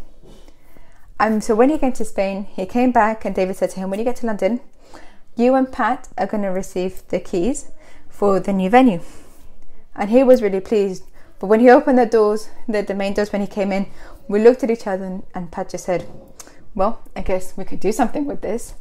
And 1.20 1.44
so 1.44 1.54
when 1.54 1.70
he 1.70 1.78
came 1.78 1.94
to 1.94 2.06
Spain, 2.06 2.46
he 2.46 2.66
came 2.66 2.92
back, 2.92 3.26
and 3.26 3.36
David 3.36 3.58
said 3.58 3.70
to 3.72 3.80
him, 3.80 3.90
When 3.90 4.00
you 4.00 4.06
get 4.06 4.18
to 4.18 4.26
London, 4.26 4.62
you 5.36 5.56
and 5.56 5.72
Pat 5.72 6.08
are 6.18 6.28
going 6.28 6.44
to 6.44 6.50
receive 6.50 7.08
the 7.10 7.20
keys 7.20 7.72
for 8.10 8.40
the 8.40 8.54
new 8.54 8.70
venue. 8.70 9.02
And 9.96 10.10
he 10.10 10.24
was 10.24 10.42
really 10.42 10.60
pleased. 10.60 11.04
But 11.40 11.48
when 11.48 11.60
he 11.60 11.70
opened 11.70 11.98
the 11.98 12.06
doors, 12.06 12.50
the, 12.68 12.82
the 12.82 12.94
main 12.94 13.14
doors, 13.14 13.32
when 13.32 13.42
he 13.42 13.48
came 13.48 13.72
in, 13.72 13.88
we 14.28 14.42
looked 14.42 14.64
at 14.64 14.72
each 14.72 14.88
other, 14.88 15.06
and, 15.06 15.24
and 15.34 15.52
Pat 15.52 15.70
just 15.70 15.86
said, 15.86 16.08
well, 16.74 17.02
I 17.16 17.22
guess 17.22 17.56
we 17.58 17.64
could 17.64 17.80
do 17.80 17.92
something 17.92 18.26
with 18.26 18.42
this. 18.42 18.76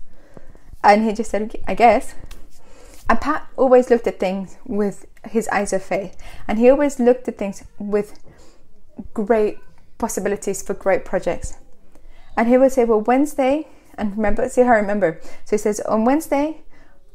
And 0.83 1.05
he 1.05 1.13
just 1.13 1.31
said, 1.31 1.55
I 1.67 1.75
guess. 1.75 2.15
And 3.09 3.21
Pat 3.21 3.49
always 3.57 3.91
looked 3.91 4.07
at 4.07 4.19
things 4.19 4.57
with 4.67 5.07
his 5.25 5.49
eyes 5.49 5.73
of 5.73 5.83
faith. 5.83 6.17
And 6.49 6.59
he 6.59 6.71
always 6.71 6.99
looked 6.99 7.29
at 7.29 7.39
things 7.39 7.65
with 7.79 8.19
great 9.13 9.59
possibilities 9.99 10.63
for 10.63 10.75
great 10.75 11.05
projects. 11.05 11.57
And 12.37 12.49
he 12.49 12.59
would 12.59 12.73
say, 12.73 12.85
Well, 12.85 13.01
Wednesday, 13.01 13.69
and 13.99 14.17
remember, 14.17 14.49
see 14.49 14.63
how 14.63 14.73
I 14.73 14.77
remember. 14.77 15.21
So 15.45 15.57
he 15.57 15.59
says, 15.59 15.81
On 15.81 16.05
Wednesday, 16.05 16.63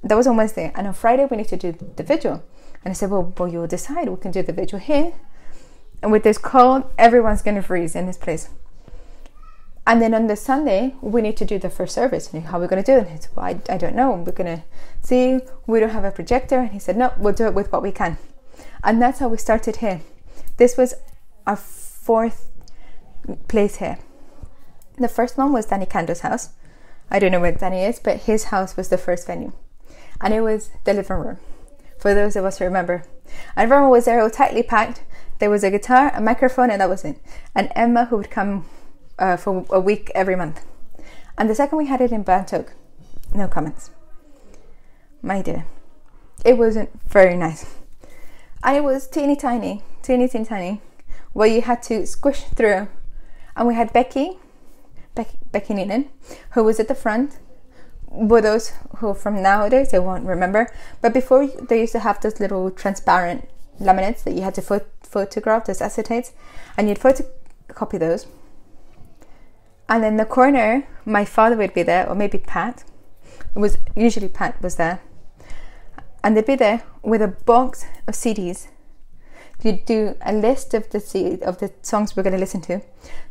that 0.04 0.16
was 0.16 0.28
on 0.28 0.38
Wednesday, 0.38 0.72
and 0.76 0.88
on 0.88 0.94
Friday, 0.94 1.28
we 1.30 1.38
need 1.38 1.48
to 1.50 1.58
do 1.58 1.72
the 1.72 2.04
vigil. 2.04 2.44
And 2.84 2.92
I 2.92 2.94
said, 2.94 3.10
Well, 3.10 3.34
well 3.38 3.50
you'll 3.50 3.68
decide. 3.68 4.10
We 4.10 4.18
can 4.18 4.32
do 4.32 4.44
the 4.44 4.54
vigil 4.54 4.80
here. 4.80 5.14
And 6.02 6.12
with 6.12 6.24
this 6.24 6.38
cold, 6.38 6.90
everyone's 6.98 7.42
going 7.42 7.56
to 7.56 7.62
freeze 7.62 7.96
in 7.96 8.06
this 8.06 8.18
place. 8.18 8.50
And 9.86 10.02
then 10.02 10.14
on 10.14 10.28
the 10.28 10.36
Sunday, 10.36 10.96
we 11.02 11.22
need 11.22 11.36
to 11.38 11.46
do 11.46 11.58
the 11.58 11.70
first 11.70 11.96
service. 11.96 12.32
And 12.32 12.44
how 12.44 12.58
are 12.58 12.62
we 12.62 12.68
going 12.68 12.84
to 12.84 12.92
do 12.92 13.00
it? 13.00 13.08
And 13.08 13.10
he 13.10 13.18
said, 13.18 13.32
well, 13.36 13.46
I, 13.46 13.60
I 13.68 13.78
don't 13.78 13.96
know. 13.96 14.12
We're 14.12 14.32
going 14.32 14.58
to 14.58 14.64
see. 15.02 15.40
We 15.66 15.80
don't 15.80 15.90
have 15.90 16.04
a 16.04 16.12
projector. 16.12 16.60
And 16.60 16.72
he 16.72 16.80
said, 16.80 16.96
no, 16.96 17.12
we'll 17.18 17.34
do 17.34 17.48
it 17.48 17.56
with 17.56 17.72
what 17.72 17.82
we 17.82 17.92
can. 17.92 18.18
And 18.84 19.02
that's 19.02 19.20
how 19.20 19.30
we 19.30 19.38
started 19.38 19.78
here. 19.78 20.02
This 20.58 20.78
was 20.78 20.94
our 21.48 21.56
fourth 21.56 22.52
place 23.48 23.78
here. 23.78 23.98
The 24.98 25.08
first 25.08 25.38
one 25.38 25.54
was 25.54 25.66
Danny 25.66 25.86
Cando's 25.86 26.20
house. 26.20 26.50
I 27.12 27.20
don't 27.20 27.32
know 27.32 27.40
where 27.40 27.52
Danny 27.52 27.84
is, 27.84 28.00
but 28.00 28.22
his 28.22 28.46
house 28.46 28.78
was 28.78 28.90
the 28.90 28.98
first 28.98 29.28
venue. 29.28 29.52
And 30.22 30.34
it 30.34 30.42
was 30.42 30.70
the 30.84 30.94
living 30.94 31.18
room, 31.18 31.38
for 31.98 32.14
those 32.14 32.36
of 32.36 32.46
us 32.46 32.60
who 32.60 32.66
remember. 32.66 33.04
And 33.56 33.64
everyone 33.64 33.90
was 33.90 34.06
there 34.06 34.22
all 34.22 34.30
tightly 34.30 34.64
packed. 34.64 35.04
There 35.40 35.50
was 35.50 35.64
a 35.64 35.72
guitar, 35.72 36.12
a 36.14 36.22
microphone, 36.22 36.70
and 36.70 36.82
that 36.82 36.90
was 36.90 37.06
it. 37.06 37.18
And 37.56 37.72
Emma, 37.76 38.06
who 38.06 38.18
would 38.18 38.30
come 38.30 38.66
uh, 39.18 39.38
for 39.38 39.66
a 39.70 39.80
week 39.80 40.12
every 40.14 40.36
month. 40.36 40.66
And 41.38 41.50
the 41.50 41.56
second 41.56 41.78
we 41.78 41.88
had 41.88 42.02
it 42.02 42.12
in 42.12 42.24
Bantock, 42.24 42.74
no 43.34 43.48
comments. 43.48 43.92
My 45.22 45.42
dear, 45.42 45.66
it 46.44 46.58
wasn't 46.58 46.90
very 47.08 47.36
nice. 47.36 47.76
And 48.64 48.76
it 48.76 48.84
was 48.84 49.08
teeny 49.08 49.36
tiny, 49.36 49.84
teeny, 50.02 50.28
teeny 50.28 50.46
tiny, 50.46 50.82
where 51.32 51.48
you 51.48 51.62
had 51.62 51.82
to 51.84 52.06
squish 52.06 52.44
through. 52.44 52.90
And 53.56 53.68
we 53.68 53.76
had 53.76 53.94
Becky, 53.94 54.38
Becky 55.52 56.12
who 56.52 56.64
was 56.64 56.80
at 56.80 56.88
the 56.88 56.96
front. 56.96 57.40
For 58.10 58.42
those 58.42 58.72
who 58.98 59.14
from 59.14 59.42
nowadays, 59.42 59.92
they 59.92 60.00
won't 60.00 60.26
remember. 60.26 60.72
But 61.02 61.14
before, 61.14 61.48
they 61.48 61.82
used 61.82 61.94
to 61.94 62.00
have 62.00 62.20
those 62.20 62.40
little 62.40 62.72
transparent 62.72 63.48
laminates 63.80 64.24
that 64.24 64.34
you 64.34 64.42
had 64.42 64.56
to 64.56 64.82
photograph, 65.04 65.66
those 65.66 65.80
acetates, 65.80 66.32
and 66.76 66.90
you'd 66.90 67.00
photocopy 67.00 68.00
those 68.00 68.26
and 69.90 70.06
in 70.06 70.18
the 70.18 70.26
corner, 70.26 70.88
my 71.04 71.26
father 71.26 71.58
would 71.58 71.74
be 71.74 71.82
there, 71.82 72.08
or 72.08 72.14
maybe 72.14 72.38
Pat. 72.38 72.84
It 73.56 73.60
was 73.60 73.80
usually 73.96 74.30
Pat 74.30 74.62
was 74.62 74.76
there, 74.76 75.02
and 76.24 76.38
they'd 76.38 76.46
be 76.46 76.56
there 76.56 76.84
with 77.02 77.24
a 77.24 77.28
box 77.28 77.86
of 78.08 78.14
CDs. 78.14 78.68
You'd 79.64 79.86
do 79.86 80.16
a 80.22 80.34
list 80.34 80.74
of 80.74 80.90
the 80.90 81.40
of 81.46 81.60
the 81.60 81.72
songs 81.82 82.16
we're 82.16 82.24
going 82.24 82.34
to 82.34 82.40
listen 82.40 82.62
to. 82.62 82.82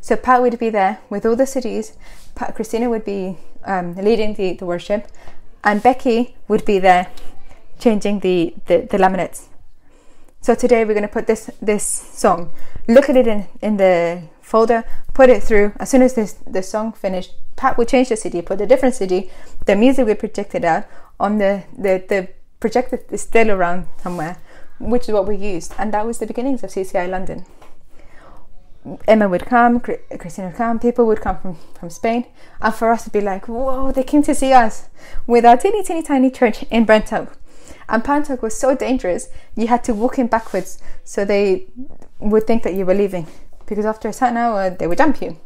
So 0.01 0.15
Pat 0.15 0.41
would 0.41 0.59
be 0.59 0.69
there 0.69 0.99
with 1.09 1.25
all 1.25 1.35
the 1.35 1.45
CDs. 1.45 1.95
Pat, 2.35 2.55
Christina 2.55 2.89
would 2.89 3.03
be 3.03 3.37
um, 3.65 3.95
leading 3.95 4.35
the, 4.35 4.53
the 4.53 4.65
worship, 4.65 5.07
and 5.63 5.81
Becky 5.81 6.35
would 6.47 6.65
be 6.65 6.79
there 6.79 7.07
changing 7.79 8.19
the, 8.19 8.53
the, 8.67 8.87
the 8.91 8.97
laminates. 8.97 9.45
So 10.41 10.55
today 10.55 10.85
we're 10.85 10.93
going 10.93 11.07
to 11.07 11.13
put 11.13 11.27
this 11.27 11.49
this 11.61 11.83
song. 11.83 12.51
Look 12.87 13.09
at 13.09 13.17
it 13.17 13.27
in, 13.27 13.47
in 13.61 13.77
the 13.77 14.21
folder, 14.41 14.85
put 15.13 15.29
it 15.29 15.43
through. 15.43 15.73
As 15.79 15.89
soon 15.89 16.01
as 16.01 16.13
this 16.13 16.33
the 16.47 16.63
song 16.63 16.93
finished, 16.93 17.33
Pat 17.55 17.77
would 17.77 17.87
change 17.87 18.09
the 18.09 18.15
CD, 18.15 18.41
put 18.41 18.61
a 18.61 18.65
different 18.65 18.95
CD. 18.95 19.29
The 19.65 19.75
music 19.75 20.05
would 20.05 20.19
project 20.19 20.55
it 20.55 20.63
out 20.63 20.85
on 21.19 21.39
the 21.39 21.63
the 21.77 22.03
the 22.07 22.29
projector 22.59 22.99
is 23.11 23.21
still 23.21 23.51
around 23.51 23.87
somewhere, 24.01 24.37
which 24.79 25.07
is 25.07 25.13
what 25.13 25.27
we 25.27 25.35
used, 25.35 25.73
and 25.77 25.93
that 25.93 26.05
was 26.05 26.19
the 26.19 26.25
beginnings 26.25 26.63
of 26.63 26.71
CCI 26.71 27.09
London. 27.09 27.45
Emma 29.07 29.27
would 29.27 29.45
come, 29.45 29.79
Christina 29.79 30.47
would 30.47 30.55
come, 30.55 30.79
people 30.79 31.05
would 31.05 31.21
come 31.21 31.37
from, 31.37 31.57
from 31.77 31.89
Spain, 31.89 32.25
and 32.61 32.73
for 32.73 32.91
us 32.91 33.03
to 33.03 33.09
be 33.09 33.21
like, 33.21 33.47
whoa, 33.47 33.91
they 33.91 34.03
came 34.03 34.23
to 34.23 34.33
see 34.33 34.53
us 34.53 34.87
with 35.27 35.45
our 35.45 35.57
teeny, 35.57 35.83
teeny, 35.83 36.01
tiny 36.01 36.31
church 36.31 36.63
in 36.71 36.85
Brentwood. 36.85 37.29
And 37.89 38.03
Pantok 38.03 38.41
was 38.41 38.57
so 38.57 38.75
dangerous, 38.75 39.29
you 39.55 39.67
had 39.67 39.83
to 39.85 39.93
walk 39.93 40.17
in 40.19 40.27
backwards 40.27 40.79
so 41.03 41.25
they 41.25 41.65
would 42.19 42.47
think 42.47 42.63
that 42.63 42.75
you 42.75 42.85
were 42.85 42.93
leaving 42.93 43.27
because 43.65 43.85
after 43.85 44.07
a 44.07 44.13
certain 44.13 44.37
hour 44.37 44.69
they 44.69 44.87
would 44.87 44.97
dump 44.97 45.21
you. 45.21 45.37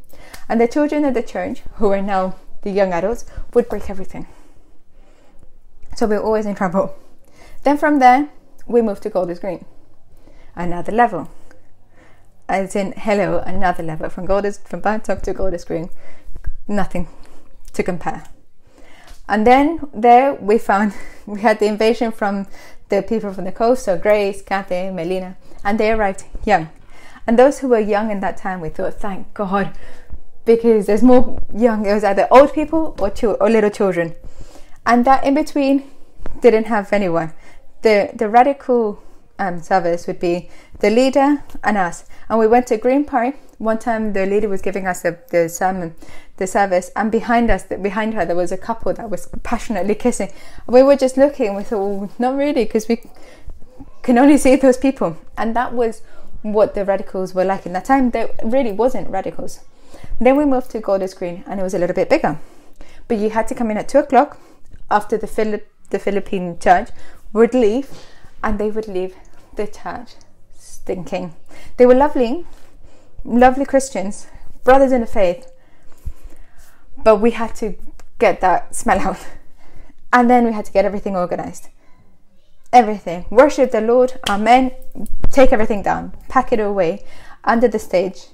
And 0.48 0.60
the 0.60 0.68
children 0.68 1.06
at 1.06 1.14
the 1.14 1.24
church, 1.24 1.62
who 1.76 1.92
are 1.92 2.02
now 2.02 2.36
the 2.62 2.72
young 2.72 2.94
adults, 2.94 3.26
would 3.54 3.70
break 3.70 3.90
everything. 3.90 4.28
So 5.96 6.06
we 6.06 6.16
were 6.16 6.24
always 6.24 6.46
in 6.46 6.56
trouble. 6.56 6.96
Then 7.64 7.78
from 7.78 8.00
there, 8.00 8.30
we 8.66 8.82
moved 8.82 9.04
to 9.04 9.10
Golders 9.10 9.40
Green. 9.40 9.66
another 10.56 10.92
level. 10.92 11.30
As 12.48 12.76
in, 12.76 12.94
hello, 12.94 13.40
another 13.40 13.84
level. 13.84 14.10
From 14.10 14.26
Golders, 14.26 14.60
from 14.60 14.82
Bantok 14.82 15.22
to 15.24 15.34
Golders 15.34 15.66
Green, 15.66 15.90
nothing 16.68 17.08
to 17.74 17.84
compare. 17.84 18.24
And 19.28 19.48
then 19.48 19.80
there 19.94 20.34
we 20.34 20.58
found 20.58 20.94
we 21.26 21.42
had 21.42 21.60
the 21.60 21.66
invasion 21.68 22.12
from 22.12 22.48
the 22.90 23.02
people 23.02 23.34
from 23.34 23.46
the 23.46 23.52
coast, 23.52 23.86
so 23.86 23.98
Grace, 23.98 24.42
Kathy, 24.42 24.90
Melina, 24.92 25.38
and 25.64 25.80
they 25.80 25.92
arrived 25.92 26.26
young. 26.46 26.70
And 27.26 27.40
those 27.40 27.60
who 27.60 27.70
were 27.70 27.80
young 27.80 28.12
in 28.12 28.20
that 28.20 28.38
time, 28.38 28.60
we 28.60 28.70
thought, 28.70 28.96
thank 28.96 29.34
God, 29.34 29.76
because 30.46 30.86
there's 30.86 31.02
more 31.02 31.42
young. 31.56 31.86
It 31.86 31.94
was 31.94 32.04
either 32.04 32.28
old 32.30 32.54
people 32.54 32.96
or, 33.00 33.14
or 33.40 33.50
little 33.50 33.70
children, 33.70 34.14
and 34.86 35.06
that 35.06 35.24
in 35.24 35.34
between 35.34 35.90
didn't 36.42 36.66
have 36.66 36.92
anyone. 36.92 37.34
The 37.84 38.10
the 38.14 38.28
radical 38.30 39.02
um, 39.40 39.62
service 39.62 40.08
would 40.08 40.20
be 40.20 40.50
the 40.80 40.90
leader 40.90 41.44
and 41.64 41.78
us, 41.78 42.06
and 42.30 42.40
we 42.40 42.48
went 42.48 42.68
to 42.68 42.78
Green 42.78 43.06
Park. 43.06 43.36
One 43.58 43.80
time, 43.80 44.14
the 44.14 44.26
leader 44.26 44.50
was 44.50 44.62
giving 44.62 44.88
us 44.88 45.02
the, 45.02 45.18
the 45.30 45.48
sermon, 45.48 45.96
the 46.38 46.48
service, 46.48 46.92
and 46.96 47.12
behind 47.12 47.50
us, 47.50 47.64
behind 47.64 48.14
her, 48.14 48.26
there 48.26 48.36
was 48.36 48.52
a 48.52 48.58
couple 48.58 48.94
that 48.94 49.10
was 49.10 49.30
passionately 49.44 49.96
kissing. 49.96 50.32
We 50.68 50.84
were 50.84 50.98
just 50.98 51.16
looking. 51.16 51.56
We 51.56 51.64
thought, 51.64 51.80
well, 51.80 52.12
not 52.20 52.36
really, 52.36 52.66
because 52.66 52.88
we 52.88 53.02
can 54.02 54.18
only 54.18 54.38
see 54.38 54.56
those 54.56 54.78
people, 54.78 55.18
and 55.38 55.56
that 55.56 55.74
was 55.74 56.02
what 56.42 56.74
the 56.74 56.84
radicals 56.84 57.34
were 57.34 57.46
like 57.46 57.66
in 57.66 57.74
that 57.74 57.86
time. 57.86 58.12
There 58.12 58.30
really 58.44 58.74
wasn't 58.74 59.10
radicals. 59.10 59.62
Then 60.20 60.36
we 60.36 60.46
moved 60.46 60.72
to 60.72 60.80
Golders 60.80 61.14
Green, 61.14 61.44
and 61.48 61.60
it 61.60 61.64
was 61.64 61.74
a 61.74 61.80
little 61.80 61.96
bit 61.96 62.10
bigger, 62.10 62.40
but 63.08 63.18
you 63.18 63.30
had 63.30 63.48
to 63.48 63.56
come 63.56 63.72
in 63.72 63.78
at 63.78 63.88
two 63.88 64.00
o'clock 64.00 64.38
after 64.92 65.18
the 65.18 65.28
Philip 65.28 65.68
the 65.90 66.00
Philippine 66.00 66.58
church 66.60 66.90
would 67.34 67.54
leave, 67.54 67.90
and 68.44 68.60
they 68.60 68.70
would 68.72 68.88
leave 68.88 69.16
the 69.56 69.68
church 69.68 70.12
stinking. 70.56 71.34
They 71.78 71.86
were 71.86 71.96
lovely, 71.96 72.46
lovely 73.24 73.66
Christians, 73.66 74.28
brothers 74.64 74.92
in 74.92 75.02
the 75.02 75.08
faith, 75.08 75.52
but 77.04 77.18
we 77.18 77.32
had 77.32 77.56
to 77.56 77.76
get 78.20 78.42
that 78.42 78.76
smell 78.76 79.00
out. 79.00 79.26
And 80.12 80.30
then 80.30 80.46
we 80.46 80.54
had 80.54 80.66
to 80.66 80.72
get 80.72 80.86
everything 80.86 81.16
organized. 81.16 81.70
Everything. 82.72 83.26
Worship 83.30 83.72
the 83.72 83.82
Lord, 83.82 84.20
Amen. 84.30 84.72
Take 85.32 85.52
everything 85.52 85.82
down, 85.82 86.14
pack 86.30 86.54
it 86.54 86.60
away 86.60 87.04
under 87.44 87.68
the 87.68 87.80
stage, 87.80 88.28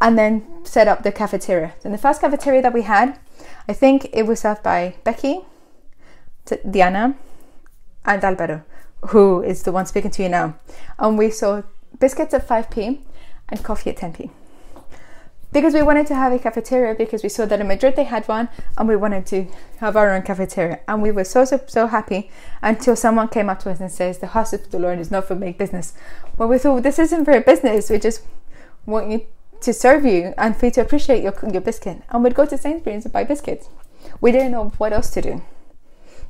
and 0.00 0.18
then 0.18 0.64
set 0.64 0.88
up 0.88 1.02
the 1.02 1.12
cafeteria. 1.12 1.72
And 1.84 1.94
the 1.94 1.98
first 1.98 2.20
cafeteria 2.20 2.62
that 2.62 2.74
we 2.74 2.82
had, 2.82 3.18
I 3.68 3.72
think 3.72 4.10
it 4.12 4.24
was 4.24 4.40
served 4.40 4.62
by 4.62 4.94
Becky, 5.04 5.40
Diana, 6.70 7.16
and 8.04 8.22
Alberto, 8.22 8.62
who 9.08 9.42
is 9.42 9.62
the 9.62 9.72
one 9.72 9.86
speaking 9.86 10.10
to 10.12 10.22
you 10.22 10.28
now. 10.28 10.56
And 10.98 11.18
we 11.18 11.30
saw 11.30 11.62
biscuits 11.98 12.34
at 12.34 12.46
5p 12.46 13.00
and 13.48 13.62
coffee 13.62 13.90
at 13.90 13.96
10p. 13.96 14.30
Because 15.52 15.74
we 15.74 15.82
wanted 15.82 16.06
to 16.06 16.14
have 16.14 16.32
a 16.32 16.38
cafeteria 16.38 16.94
because 16.94 17.22
we 17.22 17.28
saw 17.28 17.44
that 17.44 17.60
in 17.60 17.68
Madrid 17.68 17.94
they 17.94 18.04
had 18.04 18.26
one 18.26 18.48
and 18.78 18.88
we 18.88 18.96
wanted 18.96 19.26
to 19.26 19.46
have 19.78 19.96
our 19.96 20.10
own 20.10 20.22
cafeteria. 20.22 20.80
And 20.88 21.02
we 21.02 21.10
were 21.10 21.24
so, 21.24 21.44
so, 21.44 21.60
so 21.66 21.88
happy 21.88 22.30
until 22.62 22.96
someone 22.96 23.28
came 23.28 23.50
up 23.50 23.58
to 23.60 23.70
us 23.70 23.78
and 23.78 23.92
says, 23.92 24.18
The 24.18 24.28
house 24.28 24.54
of 24.54 24.72
Lord 24.72 24.98
is 24.98 25.10
not 25.10 25.28
for 25.28 25.34
big 25.34 25.58
business. 25.58 25.92
Well, 26.38 26.48
we 26.48 26.56
thought, 26.56 26.82
this 26.82 26.98
isn't 26.98 27.26
for 27.26 27.32
a 27.32 27.42
business. 27.42 27.90
We 27.90 27.98
just 27.98 28.22
want 28.86 29.10
you 29.10 29.26
to 29.60 29.74
serve 29.74 30.06
you 30.06 30.32
and 30.38 30.56
for 30.56 30.66
you 30.66 30.72
to 30.72 30.80
appreciate 30.80 31.22
your, 31.22 31.34
your 31.52 31.60
biscuit. 31.60 32.02
And 32.08 32.24
we'd 32.24 32.34
go 32.34 32.46
to 32.46 32.56
Sainsbury's 32.56 33.04
and 33.04 33.12
buy 33.12 33.24
biscuits. 33.24 33.68
We 34.22 34.32
didn't 34.32 34.52
know 34.52 34.70
what 34.78 34.94
else 34.94 35.10
to 35.10 35.20
do. 35.20 35.42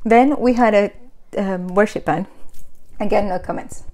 Then 0.04 0.36
we 0.40 0.54
had 0.54 0.74
a 0.74 0.90
um, 1.36 1.68
worship 1.68 2.04
band. 2.04 2.26
Again, 3.00 3.28
no 3.28 3.38
comments. 3.38 3.84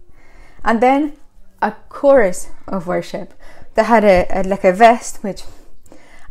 And 0.64 0.80
then 0.80 1.14
a 1.62 1.72
chorus 1.88 2.50
of 2.66 2.86
worship 2.86 3.34
that 3.74 3.86
had 3.86 4.04
a, 4.04 4.26
a, 4.30 4.42
like 4.42 4.64
a 4.64 4.72
vest, 4.72 5.22
which, 5.22 5.42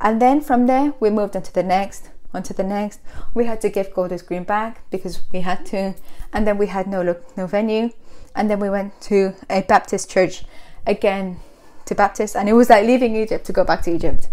and 0.02 0.22
then 0.22 0.41
from 0.41 0.67
there 0.67 0.93
we 1.00 1.10
moved 1.10 1.36
on 1.36 1.43
to 1.43 1.54
the 1.54 1.63
next, 1.63 2.10
onto 2.34 2.54
the 2.54 2.63
next. 2.63 3.00
We 3.34 3.46
had 3.46 3.62
to 3.62 3.70
give 3.70 3.93
Golders 3.93 4.22
Green 4.22 4.43
back 4.43 4.89
because 4.89 5.22
we 5.32 5.41
had 5.41 5.65
to, 5.67 5.96
and 6.34 6.46
then 6.46 6.58
we 6.58 6.67
had 6.67 6.88
no 6.88 7.02
look, 7.02 7.36
no 7.38 7.48
venue, 7.48 7.91
and 8.36 8.50
then 8.50 8.60
we 8.60 8.70
went 8.70 9.00
to 9.02 9.34
a 9.50 9.62
Baptist 9.62 10.10
church 10.12 10.43
again 10.86 11.39
to 11.86 11.96
Baptist, 11.96 12.36
and 12.36 12.48
it 12.50 12.54
was 12.54 12.70
like 12.70 12.86
leaving 12.86 13.15
Egypt 13.15 13.46
to 13.46 13.54
go 13.54 13.63
back 13.63 13.82
to 13.84 13.91
Egypt. 13.93 14.28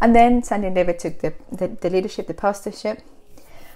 And 0.00 0.14
then 0.14 0.42
Sandy 0.42 0.68
and 0.68 0.76
David 0.76 0.98
took 0.98 1.18
the, 1.20 1.34
the, 1.50 1.68
the 1.68 1.90
leadership, 1.90 2.26
the 2.26 2.34
pastorship, 2.34 3.02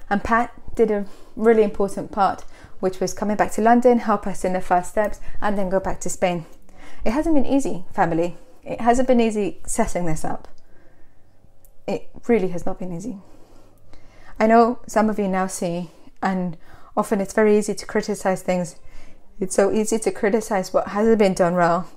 and 0.09 0.22
Pat 0.22 0.52
did 0.76 0.90
a 0.90 1.06
really 1.34 1.64
important 1.64 2.12
part, 2.12 2.44
which 2.78 3.00
was 3.00 3.12
coming 3.12 3.36
back 3.36 3.50
to 3.52 3.62
London, 3.62 3.98
help 3.98 4.26
us 4.26 4.44
in 4.44 4.52
the 4.52 4.60
first 4.60 4.90
steps, 4.90 5.18
and 5.40 5.58
then 5.58 5.68
go 5.68 5.80
back 5.80 5.98
to 6.00 6.10
Spain. 6.10 6.46
It 7.04 7.12
hasn't 7.12 7.34
been 7.34 7.46
easy, 7.46 7.84
family. 7.92 8.36
It 8.62 8.80
hasn't 8.80 9.08
been 9.08 9.20
easy 9.20 9.60
setting 9.66 10.06
this 10.06 10.24
up. 10.24 10.48
It 11.86 12.08
really 12.28 12.48
has 12.48 12.66
not 12.66 12.78
been 12.78 12.92
easy. 12.92 13.18
I 14.38 14.46
know 14.46 14.80
some 14.86 15.08
of 15.08 15.18
you 15.18 15.28
now 15.28 15.46
see, 15.46 15.90
and 16.22 16.56
often 16.96 17.20
it's 17.20 17.32
very 17.32 17.56
easy 17.56 17.74
to 17.74 17.86
criticize 17.86 18.42
things. 18.42 18.76
It's 19.40 19.54
so 19.54 19.72
easy 19.72 19.98
to 19.98 20.10
criticize 20.10 20.72
what 20.72 20.88
hasn't 20.88 21.18
been 21.18 21.34
done 21.34 21.54
well, 21.54 21.88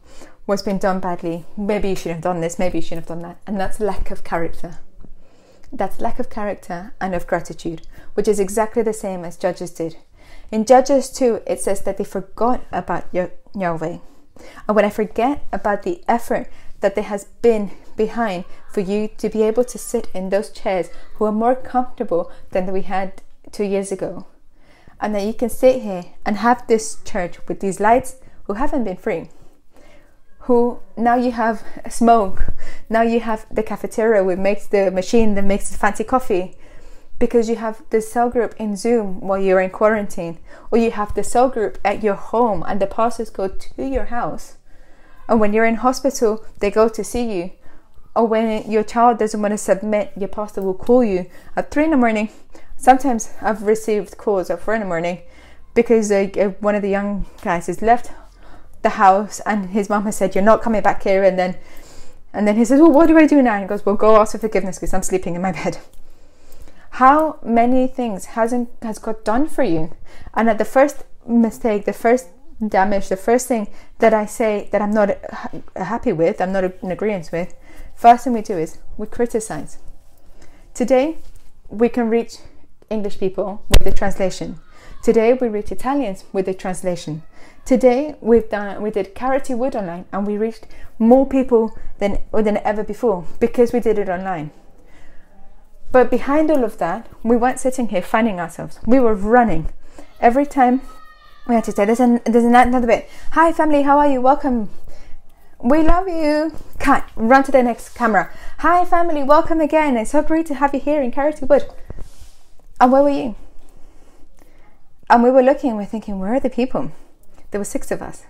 what's 0.46 0.62
been 0.62 0.78
done 0.78 1.00
badly. 1.00 1.46
Maybe 1.58 1.90
you 1.90 1.96
should 1.96 2.12
have 2.12 2.22
done 2.22 2.40
this, 2.40 2.60
maybe 2.60 2.78
you 2.78 2.82
should 2.82 2.98
have 2.98 3.08
done 3.08 3.22
that. 3.22 3.42
And 3.46 3.60
that's 3.60 3.80
lack 3.80 4.12
of 4.12 4.24
character. 4.24 4.80
That's 5.72 6.02
lack 6.02 6.20
of 6.20 6.30
character 6.30 6.94
and 7.00 7.14
of 7.14 7.28
gratitude, 7.28 7.88
which 8.14 8.28
is 8.28 8.40
exactly 8.40 8.82
the 8.84 8.94
same 8.94 9.24
as 9.24 9.38
Judges 9.38 9.72
did. 9.72 9.98
In 10.52 10.66
Judges 10.66 11.10
2, 11.12 11.44
it 11.46 11.60
says 11.60 11.82
that 11.82 11.98
they 11.98 12.04
forgot 12.04 12.64
about 12.72 13.06
your 13.12 13.32
Yahweh. 13.56 14.00
And 14.68 14.76
when 14.76 14.86
I 14.86 14.90
forget 14.90 15.44
about 15.52 15.84
the 15.84 16.04
effort 16.08 16.50
that 16.80 16.96
there 16.96 17.04
has 17.04 17.26
been 17.42 17.72
behind 17.98 18.46
for 18.72 18.80
you 18.80 19.10
to 19.18 19.30
be 19.30 19.44
able 19.44 19.66
to 19.66 19.78
sit 19.78 20.08
in 20.14 20.30
those 20.30 20.50
chairs 20.50 20.90
who 21.16 21.26
are 21.26 21.32
more 21.32 21.56
comfortable 21.56 22.32
than 22.52 22.72
we 22.72 22.84
had 22.84 23.22
two 23.52 23.66
years 23.66 23.92
ago, 23.92 24.26
and 25.02 25.14
that 25.14 25.26
you 25.26 25.34
can 25.34 25.50
sit 25.50 25.82
here 25.82 26.06
and 26.26 26.38
have 26.38 26.66
this 26.68 26.98
church 27.04 27.46
with 27.48 27.60
these 27.60 27.80
lights 27.80 28.16
who 28.44 28.54
haven't 28.54 28.86
been 28.86 28.98
free 28.98 29.30
who 30.50 30.80
now 30.98 31.14
you 31.14 31.32
have 31.32 31.64
a 31.86 31.92
smoke. 31.92 32.44
Now 32.90 33.04
you 33.04 33.20
have 33.20 33.46
the 33.52 33.62
cafeteria 33.62 34.24
which 34.24 34.40
makes 34.40 34.66
the 34.66 34.90
machine 34.90 35.36
that 35.36 35.44
makes 35.44 35.70
the 35.70 35.78
fancy 35.78 36.04
coffee. 36.04 36.58
Because 37.20 37.50
you 37.50 37.58
have 37.58 37.84
the 37.92 38.02
cell 38.02 38.32
group 38.32 38.56
in 38.58 38.76
zoom 38.76 39.22
while 39.22 39.38
you're 39.38 39.62
in 39.62 39.70
quarantine. 39.70 40.40
Or 40.72 40.80
you 40.80 40.90
have 40.90 41.14
the 41.14 41.24
cell 41.24 41.50
group 41.50 41.78
at 41.86 42.02
your 42.02 42.16
home 42.16 42.64
and 42.68 42.82
the 42.82 42.88
pastors 42.88 43.30
go 43.30 43.48
to 43.48 43.88
your 43.88 44.06
house. 44.06 44.58
And 45.28 45.40
when 45.40 45.54
you're 45.54 45.68
in 45.68 45.76
hospital 45.76 46.44
they 46.62 46.72
go 46.72 46.90
to 46.90 47.04
see 47.04 47.32
you. 47.32 47.52
Or 48.16 48.26
when 48.26 48.72
your 48.72 48.84
child 48.84 49.20
doesn't 49.20 49.40
want 49.40 49.52
to 49.52 49.58
submit 49.60 50.14
your 50.18 50.30
pastor 50.30 50.64
will 50.64 50.74
call 50.74 51.04
you 51.04 51.30
at 51.56 51.70
3 51.70 51.84
in 51.84 51.92
the 51.92 51.98
morning. 51.98 52.30
Sometimes 52.76 53.30
i've 53.44 53.62
received 53.62 54.18
calls 54.18 54.50
at 54.50 54.62
4 54.64 54.74
in 54.74 54.80
the 54.82 54.88
morning 54.88 55.22
because 55.76 56.12
uh, 56.12 56.26
one 56.60 56.74
of 56.74 56.82
the 56.82 56.90
young 56.90 57.28
guys 57.44 57.68
has 57.68 57.84
left 57.84 58.10
the 58.82 58.90
house 58.90 59.40
and 59.42 59.72
his 59.72 59.90
mum 59.90 60.06
has 60.06 60.18
said 60.18 60.36
you're 60.36 60.44
not 60.44 60.62
coming 60.62 60.82
back 60.82 61.04
here. 61.04 61.24
And 61.24 61.38
then 61.38 61.58
and 62.34 62.48
then 62.48 62.58
he 62.58 62.66
says 62.66 62.80
well 62.80 62.92
what 62.92 63.08
do 63.08 63.18
i 63.18 63.26
do 63.26 63.42
now? 63.42 63.54
And 63.54 63.64
he 63.64 63.68
goes 63.68 63.86
well 63.86 63.96
go 63.96 64.18
ask 64.18 64.34
for 64.34 64.38
forgiveness 64.38 64.78
because 64.78 64.94
i'm 64.94 65.04
sleeping 65.04 65.36
in 65.36 65.42
my 65.42 65.52
bed. 65.64 65.78
How 66.92 67.40
many 67.44 67.88
things 67.88 68.26
hasn't 68.38 68.70
has 68.82 69.00
god 69.00 69.24
done 69.24 69.48
for 69.48 69.64
you? 69.64 69.96
And 70.34 70.50
at 70.50 70.58
the 70.58 70.66
first 70.66 71.04
mistake 71.28 71.86
the 71.86 71.94
first 71.94 72.30
damage 72.68 73.08
the 73.08 73.16
first 73.16 73.48
thing 73.48 73.70
that 74.00 74.14
i 74.14 74.26
say 74.26 74.68
that 74.74 74.82
i'm 74.82 74.92
not 74.92 75.10
happy 75.78 76.12
with 76.12 76.42
i'm 76.42 76.52
not 76.52 76.66
in 76.66 76.92
agreement 76.92 77.30
with 77.32 77.54
first 78.00 78.24
thing 78.24 78.34
we 78.34 78.42
do 78.42 78.58
is 78.58 78.80
we 78.98 79.06
criticize. 79.08 79.78
Today 80.74 81.18
we 81.70 81.90
can 81.90 82.10
reach 82.10 82.38
english 82.90 83.20
people 83.20 83.64
with 83.70 83.84
the 83.84 83.92
translation 83.92 84.60
today 85.04 85.34
we 85.34 85.48
reach 85.48 85.72
italians 85.72 86.26
with 86.34 86.46
the 86.46 86.54
translation 86.54 87.24
Today 87.70 88.16
we've 88.20 88.50
done 88.50 88.82
we 88.82 88.90
did 88.90 89.16
Charity 89.16 89.54
Wood 89.54 89.76
online 89.76 90.06
and 90.12 90.26
we 90.26 90.38
reached 90.38 90.66
more 90.98 91.28
people 91.28 91.78
than 92.00 92.18
than 92.32 92.58
ever 92.58 92.84
before 92.84 93.28
because 93.40 93.72
we 93.72 93.80
did 93.80 94.00
it 94.00 94.10
online. 94.10 94.50
But 95.92 96.10
behind 96.10 96.50
all 96.50 96.64
of 96.64 96.80
that, 96.80 97.08
we 97.22 97.38
weren't 97.38 97.60
sitting 97.60 97.90
here 97.90 98.02
finding 98.02 98.40
ourselves. 98.40 98.80
We 98.88 99.00
were 99.00 99.14
running. 99.14 99.70
Every 100.20 100.48
time 100.48 100.82
we 101.48 101.54
had 101.54 101.64
to 101.66 101.72
say 101.72 101.86
there's 101.86 102.00
an 102.00 102.22
there's 102.26 102.44
another 102.44 102.88
bit. 102.88 103.08
Hi 103.34 103.52
family, 103.54 103.84
how 103.84 104.00
are 104.00 104.10
you? 104.10 104.20
Welcome. 104.20 104.72
We 105.62 105.84
love 105.84 106.08
you. 106.08 106.54
Cut. 106.80 107.08
Run 107.16 107.44
to 107.44 107.52
the 107.52 107.62
next 107.62 107.90
camera. 107.90 108.32
Hi 108.66 108.84
family, 108.84 109.22
welcome 109.22 109.62
again. 109.62 109.96
It's 109.96 110.10
so 110.10 110.24
great 110.24 110.48
to 110.48 110.56
have 110.56 110.74
you 110.74 110.80
here 110.80 111.04
in 111.04 111.12
Charity 111.12 111.46
Wood. 111.46 111.66
And 112.80 112.92
where 112.92 113.04
were 113.04 113.10
you? 113.10 113.36
And 115.10 115.24
we 115.24 115.32
were 115.32 115.42
looking, 115.42 115.76
we're 115.76 115.86
thinking, 115.86 116.20
where 116.20 116.36
are 116.36 116.40
the 116.40 116.50
people? 116.50 116.92
There 117.52 117.60
were 117.60 117.66
six 117.66 117.92
of 117.92 118.02
us. 118.02 118.26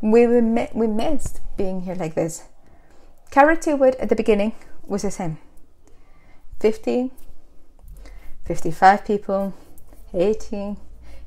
We, 0.00 0.26
were, 0.26 0.68
we 0.72 0.86
missed 0.86 1.40
being 1.56 1.82
here 1.82 1.94
like 1.94 2.14
this. 2.14 2.44
Charity 3.30 3.74
Wood 3.74 3.96
at 3.96 4.08
the 4.08 4.16
beginning 4.16 4.52
was 4.86 5.02
the 5.02 5.10
same 5.10 5.38
50, 6.60 7.10
55 8.44 9.04
people, 9.04 9.54
80, 10.12 10.76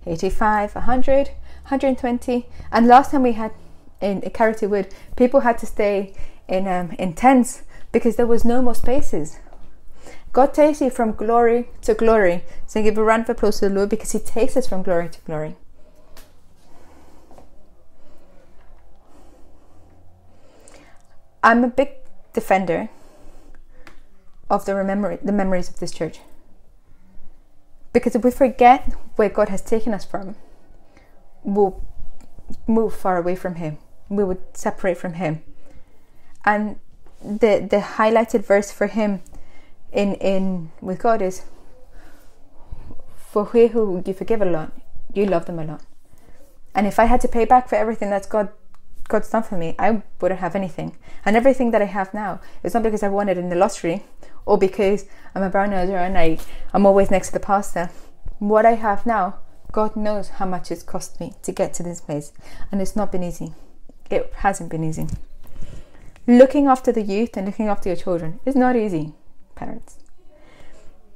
85, 0.06 0.76
100, 0.76 1.28
120, 1.28 2.46
and 2.72 2.88
last 2.88 3.12
time 3.12 3.24
we 3.24 3.34
had 3.34 3.52
in 4.00 4.22
Carity 4.22 4.68
Wood, 4.68 4.94
people 5.16 5.42
had 5.42 5.58
to 5.58 5.66
stay 5.66 6.14
in 6.48 6.68
um, 6.68 6.92
in 6.92 7.14
tents 7.14 7.64
because 7.92 8.16
there 8.16 8.28
was 8.28 8.46
no 8.46 8.62
more 8.62 8.76
spaces. 8.76 9.40
God 10.38 10.54
takes 10.54 10.82
you 10.82 10.92
from 10.92 11.14
glory 11.14 11.68
to 11.82 11.96
glory. 11.96 12.44
So 12.68 12.84
give 12.84 12.96
a 13.00 13.04
round 13.04 13.24
of 13.24 13.32
applause 13.32 13.58
to 13.58 13.70
the 13.70 13.74
Lord 13.74 13.90
because 13.90 14.12
He 14.12 14.20
takes 14.20 14.56
us 14.56 14.68
from 14.68 14.84
glory 14.84 15.10
to 15.10 15.20
glory. 15.22 15.56
I'm 21.42 21.64
a 21.64 21.68
big 21.68 21.90
defender 22.34 22.90
of 24.48 24.66
the 24.66 24.76
memory, 24.84 25.18
the 25.24 25.32
memories 25.32 25.70
of 25.70 25.80
this 25.80 25.92
church. 25.92 26.20
Because 27.92 28.14
if 28.14 28.24
we 28.24 28.30
forget 28.30 28.94
where 29.16 29.30
God 29.30 29.50
has 29.50 29.64
taken 29.64 29.92
us 29.92 30.06
from, 30.06 30.36
we'll 31.42 31.84
move 32.68 32.94
far 32.94 33.18
away 33.18 33.36
from 33.36 33.56
Him. 33.56 33.80
We 34.08 34.24
would 34.24 34.44
separate 34.56 34.98
from 35.00 35.14
Him. 35.14 35.42
And 36.46 36.80
the 37.24 37.68
the 37.68 37.82
highlighted 37.98 38.46
verse 38.46 38.72
for 38.72 38.86
Him 38.86 39.24
in 39.92 40.16
in 40.16 40.72
with 40.82 41.00
God 41.00 41.22
is 41.22 41.44
for 43.16 43.46
who 43.46 44.04
you 44.06 44.14
forgive 44.14 44.42
a 44.42 44.46
lot, 44.46 44.72
you 45.14 45.26
love 45.26 45.46
them 45.46 45.60
a 45.60 45.66
lot. 45.66 45.82
And 46.74 46.88
if 46.88 47.00
I 47.00 47.06
had 47.06 47.22
to 47.22 47.28
pay 47.28 47.46
back 47.46 47.68
for 47.70 47.76
everything 47.76 48.10
that's 48.10 48.28
God 48.28 48.50
God's 49.08 49.30
done 49.30 49.44
for 49.44 49.58
me, 49.58 49.74
I 49.80 50.02
wouldn't 50.20 50.42
have 50.42 50.56
anything. 50.56 50.98
And 51.24 51.36
everything 51.36 51.72
that 51.72 51.82
I 51.82 51.86
have 51.86 52.14
now 52.14 52.42
is 52.62 52.74
not 52.74 52.84
because 52.84 53.04
I 53.04 53.08
won 53.08 53.30
it 53.30 53.38
in 53.38 53.50
the 53.50 53.56
lottery 53.56 54.04
or 54.46 54.58
because 54.58 55.06
I'm 55.34 55.44
a 55.44 55.50
brown 55.50 55.70
noser 55.70 55.98
and 55.98 56.18
I, 56.18 56.40
I'm 56.74 56.86
always 56.86 57.10
next 57.10 57.28
to 57.28 57.34
the 57.34 57.40
pastor. 57.40 57.90
What 58.40 58.66
I 58.66 58.74
have 58.74 59.06
now, 59.06 59.40
God 59.72 59.96
knows 59.96 60.30
how 60.30 60.46
much 60.46 60.72
it's 60.72 60.84
cost 60.84 61.20
me 61.20 61.34
to 61.44 61.52
get 61.52 61.74
to 61.76 61.84
this 61.84 62.02
place. 62.02 62.34
And 62.72 62.82
it's 62.82 62.96
not 62.96 63.12
been 63.12 63.24
easy. 63.24 63.54
It 64.10 64.32
hasn't 64.38 64.70
been 64.70 64.84
easy. 64.84 65.08
Looking 66.28 66.68
after 66.68 66.92
the 66.92 67.02
youth 67.02 67.38
and 67.38 67.46
looking 67.46 67.68
after 67.68 67.88
your 67.88 67.96
children 67.96 68.42
is 68.46 68.56
not 68.56 68.76
easy, 68.76 69.14
parents. 69.58 69.98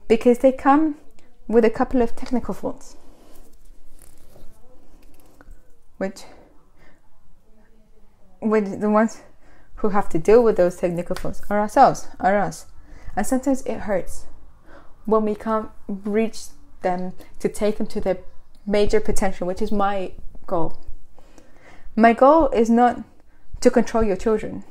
Because 0.08 0.40
they 0.40 0.52
come 0.52 0.98
with 1.48 1.64
a 1.64 1.70
couple 1.70 2.02
of 2.02 2.16
technical 2.16 2.54
faults. 2.54 2.98
Which 5.98 6.24
with 8.42 8.82
the 8.82 8.90
ones 8.90 9.22
who 9.76 9.90
have 9.90 10.10
to 10.10 10.20
deal 10.20 10.44
with 10.44 10.58
those 10.58 10.78
technical 10.78 11.16
faults 11.16 11.42
are 11.50 11.60
ourselves, 11.60 12.08
are 12.20 12.38
us. 12.38 12.66
And 13.16 13.26
sometimes 13.26 13.62
it 13.64 13.82
hurts 13.82 14.26
when 15.06 15.24
we 15.24 15.36
can't 15.36 15.70
reach 15.88 16.46
them 16.82 17.14
to 17.40 17.50
take 17.50 17.78
them 17.78 17.88
to 17.88 18.02
their 18.02 18.18
major 18.66 19.00
potential, 19.00 19.48
which 19.48 19.62
is 19.62 19.72
my 19.72 20.12
goal. 20.48 20.78
My 21.96 22.14
goal 22.14 22.50
is 22.50 22.70
not 22.70 23.04
to 23.62 23.70
control 23.70 24.04
your 24.04 24.16
children. 24.16 24.64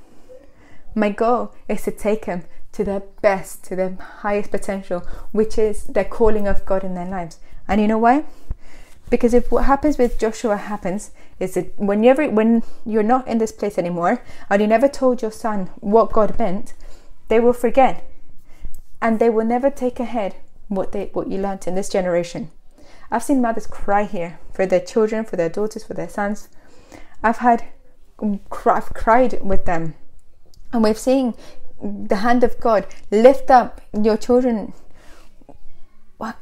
My 0.94 1.10
goal 1.10 1.54
is 1.68 1.82
to 1.82 1.90
take 1.90 2.26
them 2.26 2.44
to 2.72 2.84
their 2.84 3.00
best, 3.20 3.64
to 3.64 3.76
their 3.76 3.96
highest 4.20 4.50
potential, 4.50 5.00
which 5.32 5.58
is 5.58 5.84
their 5.84 6.04
calling 6.04 6.46
of 6.46 6.64
God 6.64 6.84
in 6.84 6.94
their 6.94 7.08
lives. 7.08 7.38
And 7.66 7.80
you 7.80 7.88
know 7.88 7.98
why? 7.98 8.24
Because 9.10 9.34
if 9.34 9.50
what 9.50 9.64
happens 9.64 9.98
with 9.98 10.18
Joshua 10.18 10.56
happens, 10.56 11.10
is 11.40 11.54
that 11.54 11.76
when 11.78 12.04
you 12.04 12.14
when 12.14 12.62
you're 12.84 13.02
not 13.02 13.26
in 13.26 13.38
this 13.38 13.50
place 13.50 13.76
anymore, 13.76 14.22
and 14.48 14.62
you 14.62 14.68
never 14.68 14.88
told 14.88 15.20
your 15.20 15.32
son 15.32 15.70
what 15.80 16.12
God 16.12 16.38
meant, 16.38 16.74
they 17.28 17.40
will 17.40 17.52
forget, 17.52 18.08
and 19.02 19.18
they 19.18 19.30
will 19.30 19.44
never 19.44 19.70
take 19.70 19.98
ahead 19.98 20.36
what 20.68 20.92
they 20.92 21.10
what 21.12 21.28
you 21.28 21.38
learnt 21.38 21.66
in 21.66 21.74
this 21.74 21.88
generation. 21.88 22.50
I've 23.10 23.24
seen 23.24 23.40
mothers 23.40 23.66
cry 23.66 24.04
here 24.04 24.38
for 24.52 24.64
their 24.64 24.80
children, 24.80 25.24
for 25.24 25.34
their 25.36 25.48
daughters, 25.48 25.82
for 25.82 25.94
their 25.94 26.08
sons. 26.08 26.48
I've 27.22 27.38
had 27.38 27.64
I've 28.22 28.94
cried 28.94 29.40
with 29.42 29.64
them, 29.64 29.94
and 30.72 30.84
we've 30.84 30.98
seen 30.98 31.34
the 31.82 32.16
hand 32.16 32.44
of 32.44 32.60
God 32.60 32.86
lift 33.10 33.50
up 33.50 33.80
your 33.92 34.16
children 34.16 34.72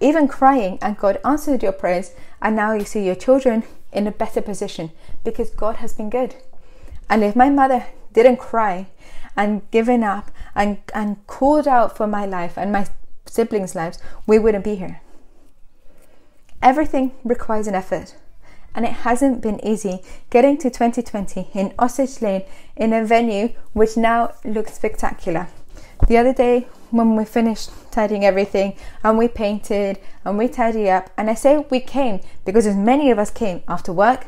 even 0.01 0.29
crying, 0.29 0.79
and 0.83 0.99
God 0.99 1.21
answered 1.25 1.63
your 1.63 1.73
prayers, 1.73 2.13
and 2.43 2.57
now 2.57 2.73
you 2.73 2.85
see 2.85 3.05
your 3.05 3.15
children 3.15 3.63
in 3.93 4.07
a 4.07 4.13
better 4.13 4.43
position 4.43 4.91
because 5.25 5.51
God 5.51 5.77
has 5.77 5.93
been 5.93 6.11
good. 6.11 6.35
And 7.09 7.23
if 7.23 7.37
my 7.37 7.49
mother 7.49 7.87
didn't 8.13 8.39
cry 8.39 8.89
and 9.37 9.69
given 9.71 10.03
up 10.03 10.31
and, 10.55 10.79
and 10.93 11.25
called 11.27 11.69
out 11.69 11.97
for 11.97 12.07
my 12.07 12.27
life 12.27 12.59
and 12.59 12.73
my 12.73 12.87
siblings' 13.27 13.75
lives, 13.75 13.99
we 14.27 14.39
wouldn't 14.39 14.65
be 14.65 14.75
here. 14.75 15.01
Everything 16.61 17.13
requires 17.23 17.69
an 17.69 17.75
effort, 17.75 18.17
and 18.75 18.85
it 18.85 18.93
hasn't 18.93 19.41
been 19.41 19.65
easy 19.65 20.01
getting 20.31 20.57
to 20.59 20.71
2020 20.71 21.49
in 21.55 21.75
Osage 21.79 22.21
Lane 22.23 22.43
in 22.77 22.93
a 22.93 23.05
venue 23.05 23.49
which 23.73 23.97
now 23.97 24.35
looks 24.45 24.75
spectacular. 24.75 25.49
The 26.07 26.17
other 26.17 26.33
day, 26.33 26.69
when 26.91 27.17
we 27.17 27.25
finished 27.25 27.71
tidying 27.91 28.25
everything 28.25 28.77
and 29.03 29.19
we 29.19 29.29
painted 29.29 29.99
and 30.25 30.39
we 30.39 30.49
tidy 30.49 30.89
up, 30.89 31.11
and 31.17 31.29
I 31.29 31.35
say 31.35 31.67
we 31.71 31.81
came 31.81 32.21
because 32.45 32.67
as 32.67 32.77
many 32.77 33.11
of 33.11 33.19
us 33.19 33.31
came 33.31 33.63
after 33.69 33.93
work 33.93 34.27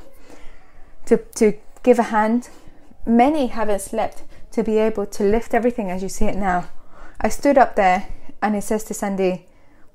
to, 1.06 1.18
to 1.36 1.54
give 1.82 1.98
a 1.98 2.04
hand, 2.04 2.50
many 3.06 3.46
haven't 3.46 3.80
slept 3.80 4.24
to 4.52 4.62
be 4.62 4.78
able 4.78 5.06
to 5.06 5.22
lift 5.22 5.54
everything 5.54 5.90
as 5.90 6.02
you 6.02 6.08
see 6.08 6.26
it 6.26 6.36
now. 6.36 6.68
I 7.20 7.28
stood 7.28 7.56
up 7.56 7.76
there 7.76 8.08
and 8.42 8.56
it 8.56 8.62
says 8.62 8.84
to 8.84 8.94
Sandy, 8.94 9.46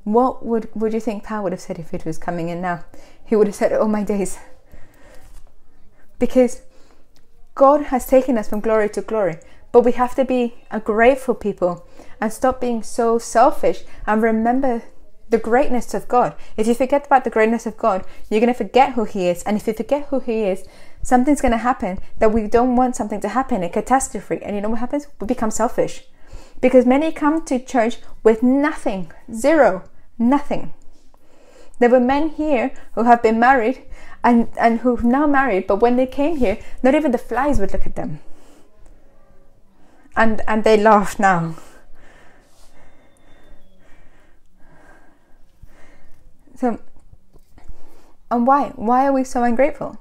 What 0.03 0.45
would, 0.45 0.69
would 0.75 0.93
you 0.93 0.99
think 0.99 1.23
Pa 1.23 1.41
would 1.41 1.51
have 1.51 1.61
said 1.61 1.77
if 1.77 1.93
it 1.93 2.05
was 2.05 2.17
coming 2.17 2.49
in 2.49 2.61
now? 2.61 2.85
He 3.25 3.35
would 3.35 3.47
have 3.47 3.55
said, 3.55 3.71
it 3.71 3.79
all 3.79 3.87
my 3.87 4.03
days. 4.03 4.37
Because 6.19 6.61
God 7.55 7.85
has 7.85 8.05
taken 8.05 8.37
us 8.37 8.49
from 8.49 8.59
glory 8.59 8.89
to 8.89 9.01
glory. 9.01 9.39
But 9.71 9.83
we 9.83 9.93
have 9.93 10.15
to 10.15 10.23
be 10.23 10.55
a 10.71 10.79
grateful 10.79 11.35
people 11.35 11.85
and 12.21 12.31
stop 12.31 12.61
being 12.61 12.83
so 12.83 13.17
selfish 13.17 13.83
and 14.05 14.21
remember 14.21 14.83
the 15.29 15.37
greatness 15.37 15.93
of 15.93 16.07
God. 16.07 16.35
If 16.55 16.67
you 16.67 16.73
forget 16.73 17.07
about 17.07 17.23
the 17.23 17.29
greatness 17.29 17.65
of 17.65 17.77
God, 17.77 18.05
you're 18.29 18.39
going 18.39 18.53
to 18.53 18.57
forget 18.57 18.93
who 18.93 19.05
He 19.05 19.27
is. 19.27 19.43
And 19.43 19.57
if 19.57 19.67
you 19.67 19.73
forget 19.73 20.07
who 20.07 20.19
He 20.19 20.43
is, 20.43 20.65
something's 21.01 21.41
going 21.41 21.51
to 21.51 21.57
happen 21.57 21.99
that 22.19 22.31
we 22.31 22.47
don't 22.47 22.75
want 22.75 22.95
something 22.95 23.21
to 23.21 23.29
happen 23.29 23.63
a 23.63 23.69
catastrophe. 23.69 24.39
And 24.41 24.55
you 24.55 24.61
know 24.61 24.69
what 24.69 24.79
happens? 24.79 25.07
We 25.19 25.27
become 25.27 25.51
selfish. 25.51 26.03
Because 26.61 26.85
many 26.85 27.11
come 27.11 27.43
to 27.45 27.59
church 27.59 27.97
with 28.23 28.43
nothing, 28.43 29.11
zero, 29.33 29.83
nothing. 30.17 30.73
There 31.79 31.89
were 31.89 31.99
men 31.99 32.29
here 32.29 32.71
who 32.93 33.03
have 33.03 33.21
been 33.21 33.39
married 33.39 33.83
and, 34.23 34.47
and 34.59 34.79
who've 34.79 35.03
now 35.03 35.27
married, 35.27 35.67
but 35.67 35.77
when 35.81 35.97
they 35.97 36.07
came 36.07 36.37
here, 36.37 36.57
not 36.81 36.95
even 36.95 37.11
the 37.11 37.17
flies 37.17 37.59
would 37.59 37.73
look 37.73 37.85
at 37.85 37.95
them 37.95 38.19
and 40.15 40.41
and 40.47 40.63
they 40.63 40.77
laugh 40.77 41.19
now. 41.19 41.55
So, 46.55 46.79
and 48.31 48.47
why? 48.47 48.71
Why 48.75 49.05
are 49.07 49.13
we 49.13 49.23
so 49.23 49.43
ungrateful? 49.43 49.97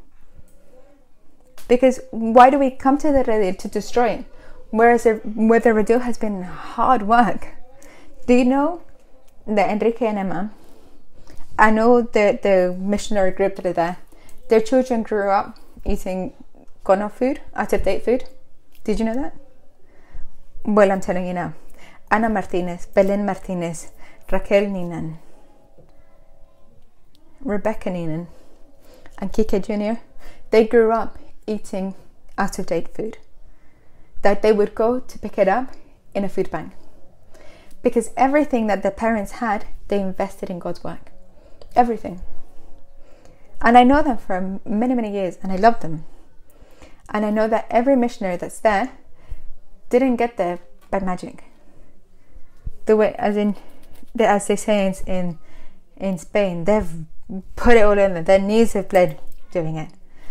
Because 1.67 2.01
why 2.11 2.51
do 2.51 2.59
we 2.59 2.71
come 2.71 2.99
to 2.99 3.11
the 3.11 3.25
Redil 3.25 3.59
to 3.59 3.69
destroy 3.69 4.09
it? 4.09 4.25
Whereas 4.71 5.05
the, 5.05 5.15
where 5.25 5.61
the 5.61 5.71
Redil 5.71 6.01
has 6.01 6.19
been 6.19 6.43
hard 6.43 7.03
work. 7.03 7.49
Do 8.27 8.35
you 8.35 8.45
know 8.45 8.83
that 9.47 9.71
Enrique 9.71 10.07
and 10.07 10.19
Emma? 10.19 10.51
I 11.59 11.71
know 11.71 12.03
the, 12.03 12.39
the 12.43 12.77
missionary 12.79 13.31
group 13.31 13.57
that 13.57 13.67
are 13.67 13.73
there. 13.73 13.97
Their 14.49 14.61
children 14.61 15.03
grew 15.03 15.31
up 15.31 15.59
eating 15.85 16.33
gono 16.85 17.11
food, 17.11 17.41
out 17.55 17.73
of 17.73 17.85
date 17.85 18.05
food. 18.05 18.25
Did 18.83 18.99
you 18.99 19.05
know 19.05 19.15
that? 19.15 19.37
Well, 20.65 20.91
I'm 20.91 21.01
telling 21.01 21.27
you 21.27 21.35
now. 21.35 21.55
Ana 22.11 22.29
Martinez, 22.29 22.87
Belen 22.87 23.25
Martinez, 23.25 23.93
Raquel 24.31 24.65
Ninan, 24.65 25.19
Rebecca 27.41 27.91
Ninan, 27.91 28.27
and 29.19 29.33
Kike 29.33 29.65
Jr., 29.65 30.01
they 30.51 30.67
grew 30.67 30.93
up 30.93 31.19
eating 31.47 31.95
out 32.37 32.59
of 32.59 32.67
date 32.67 32.95
food. 32.95 33.19
That 34.23 34.43
they 34.43 34.53
would 34.53 34.75
go 34.75 35.01
to 35.01 35.19
pick 35.19 35.39
it 35.39 35.49
up 35.49 35.73
in 36.15 36.25
a 36.25 36.29
food 36.29 36.51
bank. 36.51 36.73
Because 37.83 38.11
everything 38.17 38.67
that 38.67 38.83
their 38.83 38.91
parents 38.91 39.33
had, 39.33 39.67
they 39.89 40.01
invested 40.01 40.51
in 40.51 40.59
God's 40.59 40.83
work. 40.83 41.11
Everything. 41.75 42.21
And 43.61 43.79
I 43.79 43.85
know 43.85 44.03
them 44.03 44.19
for 44.19 44.61
many, 44.65 44.95
many 44.95 45.13
years, 45.13 45.39
and 45.43 45.51
I 45.51 45.57
love 45.57 45.81
them. 45.81 46.05
And 47.11 47.25
I 47.25 47.31
know 47.31 47.49
that 47.49 47.67
every 47.71 47.97
missionary 47.97 48.37
that's 48.37 48.61
there 48.61 48.93
didn't 49.91 50.17
get 50.17 50.37
there 50.37 50.59
by 50.91 51.01
magic. 51.01 51.45
The 52.87 52.97
way, 52.97 53.15
as 53.19 53.37
in, 53.37 53.57
as 54.19 54.47
they 54.47 54.57
say 54.57 54.87
in, 54.87 54.95
in 55.07 55.39
in 55.97 56.19
Spain, 56.19 56.65
they've 56.65 57.05
put 57.57 57.77
it 57.77 57.83
all 57.83 57.99
in 57.99 58.15
there. 58.15 58.23
Their 58.23 58.39
knees 58.39 58.73
have 58.73 58.89
bled 58.89 59.21
doing 59.51 59.77
it. 59.77 59.91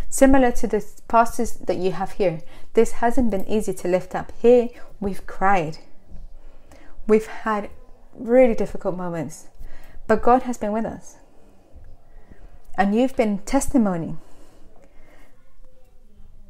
Similar 0.10 0.52
to 0.52 0.68
the 0.68 0.86
pastors 1.08 1.54
that 1.54 1.78
you 1.78 1.92
have 1.94 2.14
here, 2.14 2.42
this 2.74 2.94
hasn't 2.94 3.32
been 3.32 3.48
easy 3.48 3.74
to 3.74 3.88
lift 3.88 4.14
up. 4.14 4.32
Here, 4.40 4.70
we've 5.00 5.26
cried. 5.26 5.80
We've 7.08 7.26
had 7.26 7.70
really 8.14 8.54
difficult 8.54 8.96
moments, 8.96 9.48
but 10.08 10.22
God 10.22 10.44
has 10.44 10.58
been 10.58 10.72
with 10.72 10.86
us. 10.86 11.18
And 12.78 12.96
you've 12.96 13.16
been 13.16 13.40
testimony 13.40 14.18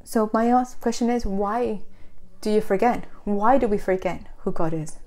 So 0.03 0.29
my 0.31 0.63
question 0.79 1.09
is 1.09 1.25
why 1.25 1.81
do 2.41 2.51
you 2.51 2.61
forget? 2.61 3.05
Why 3.23 3.57
do 3.57 3.67
we 3.67 3.77
forget 3.77 4.27
who 4.39 4.51
God 4.51 4.73
is? 4.73 4.97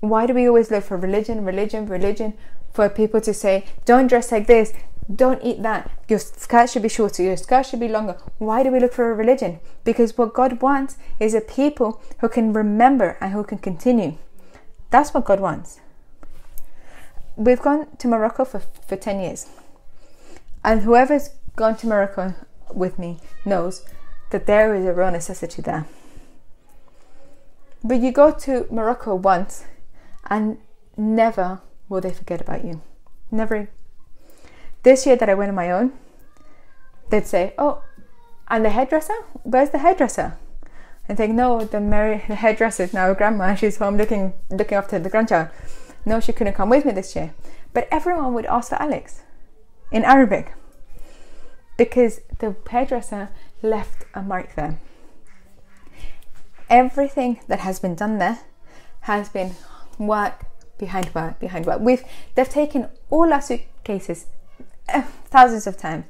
Why 0.00 0.26
do 0.26 0.34
we 0.34 0.48
always 0.48 0.70
look 0.70 0.84
for 0.84 0.96
religion, 0.96 1.44
religion, 1.44 1.86
religion? 1.86 2.34
For 2.72 2.88
people 2.88 3.20
to 3.20 3.32
say, 3.32 3.64
don't 3.84 4.08
dress 4.08 4.32
like 4.32 4.46
this, 4.46 4.72
don't 5.12 5.42
eat 5.42 5.62
that, 5.62 5.90
your 6.08 6.18
skirt 6.18 6.70
should 6.70 6.82
be 6.82 6.88
shorter, 6.88 7.22
your 7.22 7.36
skirt 7.36 7.66
should 7.66 7.80
be 7.80 7.88
longer. 7.88 8.18
Why 8.38 8.62
do 8.62 8.70
we 8.70 8.80
look 8.80 8.92
for 8.92 9.10
a 9.10 9.14
religion? 9.14 9.60
Because 9.84 10.18
what 10.18 10.34
God 10.34 10.60
wants 10.60 10.96
is 11.18 11.34
a 11.34 11.40
people 11.40 12.02
who 12.20 12.28
can 12.28 12.52
remember 12.52 13.16
and 13.20 13.32
who 13.32 13.42
can 13.44 13.58
continue. 13.58 14.18
That's 14.90 15.14
what 15.14 15.24
God 15.24 15.40
wants. 15.40 15.80
We've 17.38 17.62
gone 17.62 17.86
to 17.98 18.08
Morocco 18.08 18.44
for, 18.44 18.58
for 18.58 18.96
10 18.96 19.20
years. 19.20 19.46
And 20.64 20.82
whoever's 20.82 21.30
gone 21.54 21.76
to 21.76 21.86
Morocco 21.86 22.34
with 22.74 22.98
me 22.98 23.20
knows 23.44 23.86
that 24.30 24.46
there 24.46 24.74
is 24.74 24.84
a 24.84 24.92
real 24.92 25.12
necessity 25.12 25.62
there. 25.62 25.86
But 27.84 28.00
you 28.00 28.10
go 28.10 28.32
to 28.32 28.66
Morocco 28.72 29.14
once 29.14 29.64
and 30.28 30.58
never 30.96 31.60
will 31.88 32.00
they 32.00 32.10
forget 32.10 32.40
about 32.40 32.64
you. 32.64 32.82
Never. 33.30 33.68
This 34.82 35.06
year 35.06 35.14
that 35.14 35.28
I 35.28 35.34
went 35.34 35.50
on 35.50 35.54
my 35.54 35.70
own, 35.70 35.92
they'd 37.10 37.24
say, 37.24 37.54
Oh, 37.56 37.84
and 38.48 38.64
the 38.64 38.70
hairdresser? 38.70 39.14
Where's 39.44 39.70
the 39.70 39.78
hairdresser? 39.78 40.36
And 41.08 41.16
think, 41.16 41.34
No, 41.34 41.64
the, 41.64 41.78
Mary, 41.78 42.24
the 42.26 42.34
hairdresser 42.34 42.82
is 42.82 42.92
now 42.92 43.12
a 43.12 43.14
grandma. 43.14 43.54
She's 43.56 43.76
home 43.76 43.96
looking, 43.96 44.32
looking 44.50 44.76
after 44.76 44.98
the 44.98 45.08
grandchild. 45.08 45.50
No, 46.08 46.20
she 46.20 46.32
couldn't 46.32 46.54
come 46.54 46.70
with 46.70 46.86
me 46.86 46.92
this 46.92 47.14
year. 47.14 47.34
But 47.74 47.86
everyone 47.90 48.32
would 48.32 48.46
ask 48.46 48.70
for 48.70 48.80
Alex 48.80 49.22
in 49.92 50.04
Arabic 50.04 50.54
because 51.76 52.20
the 52.38 52.56
hairdresser 52.70 53.28
left 53.62 54.04
a 54.14 54.22
mark 54.22 54.54
there. 54.54 54.80
Everything 56.70 57.40
that 57.46 57.60
has 57.60 57.78
been 57.78 57.94
done 57.94 58.18
there 58.18 58.38
has 59.00 59.28
been 59.28 59.54
work 59.98 60.46
behind 60.78 61.14
work 61.14 61.38
behind 61.40 61.66
work. 61.66 61.80
We've 61.80 62.04
they've 62.34 62.48
taken 62.48 62.88
all 63.10 63.30
our 63.32 63.42
suitcases 63.42 64.26
uh, 64.88 65.02
thousands 65.26 65.66
of 65.66 65.76
times. 65.76 66.06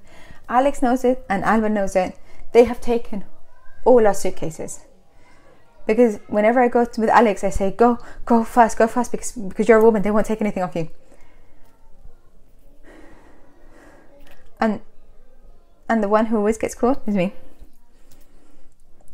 Alex 0.49 0.81
knows 0.81 1.05
it 1.05 1.25
and 1.29 1.43
Alba 1.45 1.69
knows 1.69 1.97
it. 1.97 2.17
They 2.53 2.65
have 2.65 2.81
taken 2.81 3.25
all 3.85 4.07
our 4.07 4.15
suitcases. 4.15 4.85
Because 5.89 6.19
whenever 6.29 6.61
I 6.61 6.69
go 6.69 6.81
with 6.99 7.09
Alex, 7.09 7.43
I 7.43 7.49
say, 7.49 7.71
"Go, 7.71 7.99
go 8.27 8.45
fast, 8.45 8.77
go 8.77 8.87
fast," 8.87 9.11
because 9.11 9.33
because 9.33 9.69
you're 9.69 9.79
a 9.79 9.83
woman, 9.83 10.03
they 10.03 10.11
won't 10.11 10.27
take 10.27 10.43
anything 10.43 10.63
off 10.63 10.77
you. 10.77 10.91
And 14.61 14.83
and 15.89 16.03
the 16.03 16.09
one 16.09 16.27
who 16.27 16.37
always 16.37 16.59
gets 16.59 16.75
caught 16.75 17.01
is 17.07 17.15
me. 17.15 17.33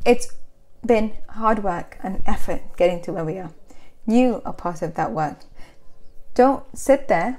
It's 0.04 0.32
been 0.84 1.12
hard 1.28 1.62
work 1.62 1.96
and 2.02 2.20
effort 2.26 2.62
getting 2.76 3.00
to 3.02 3.12
where 3.12 3.24
we 3.24 3.38
are. 3.38 3.52
You 4.04 4.42
are 4.44 4.52
part 4.52 4.82
of 4.82 4.96
that 4.96 5.12
work. 5.12 5.44
Don't 6.34 6.64
sit 6.76 7.06
there. 7.06 7.38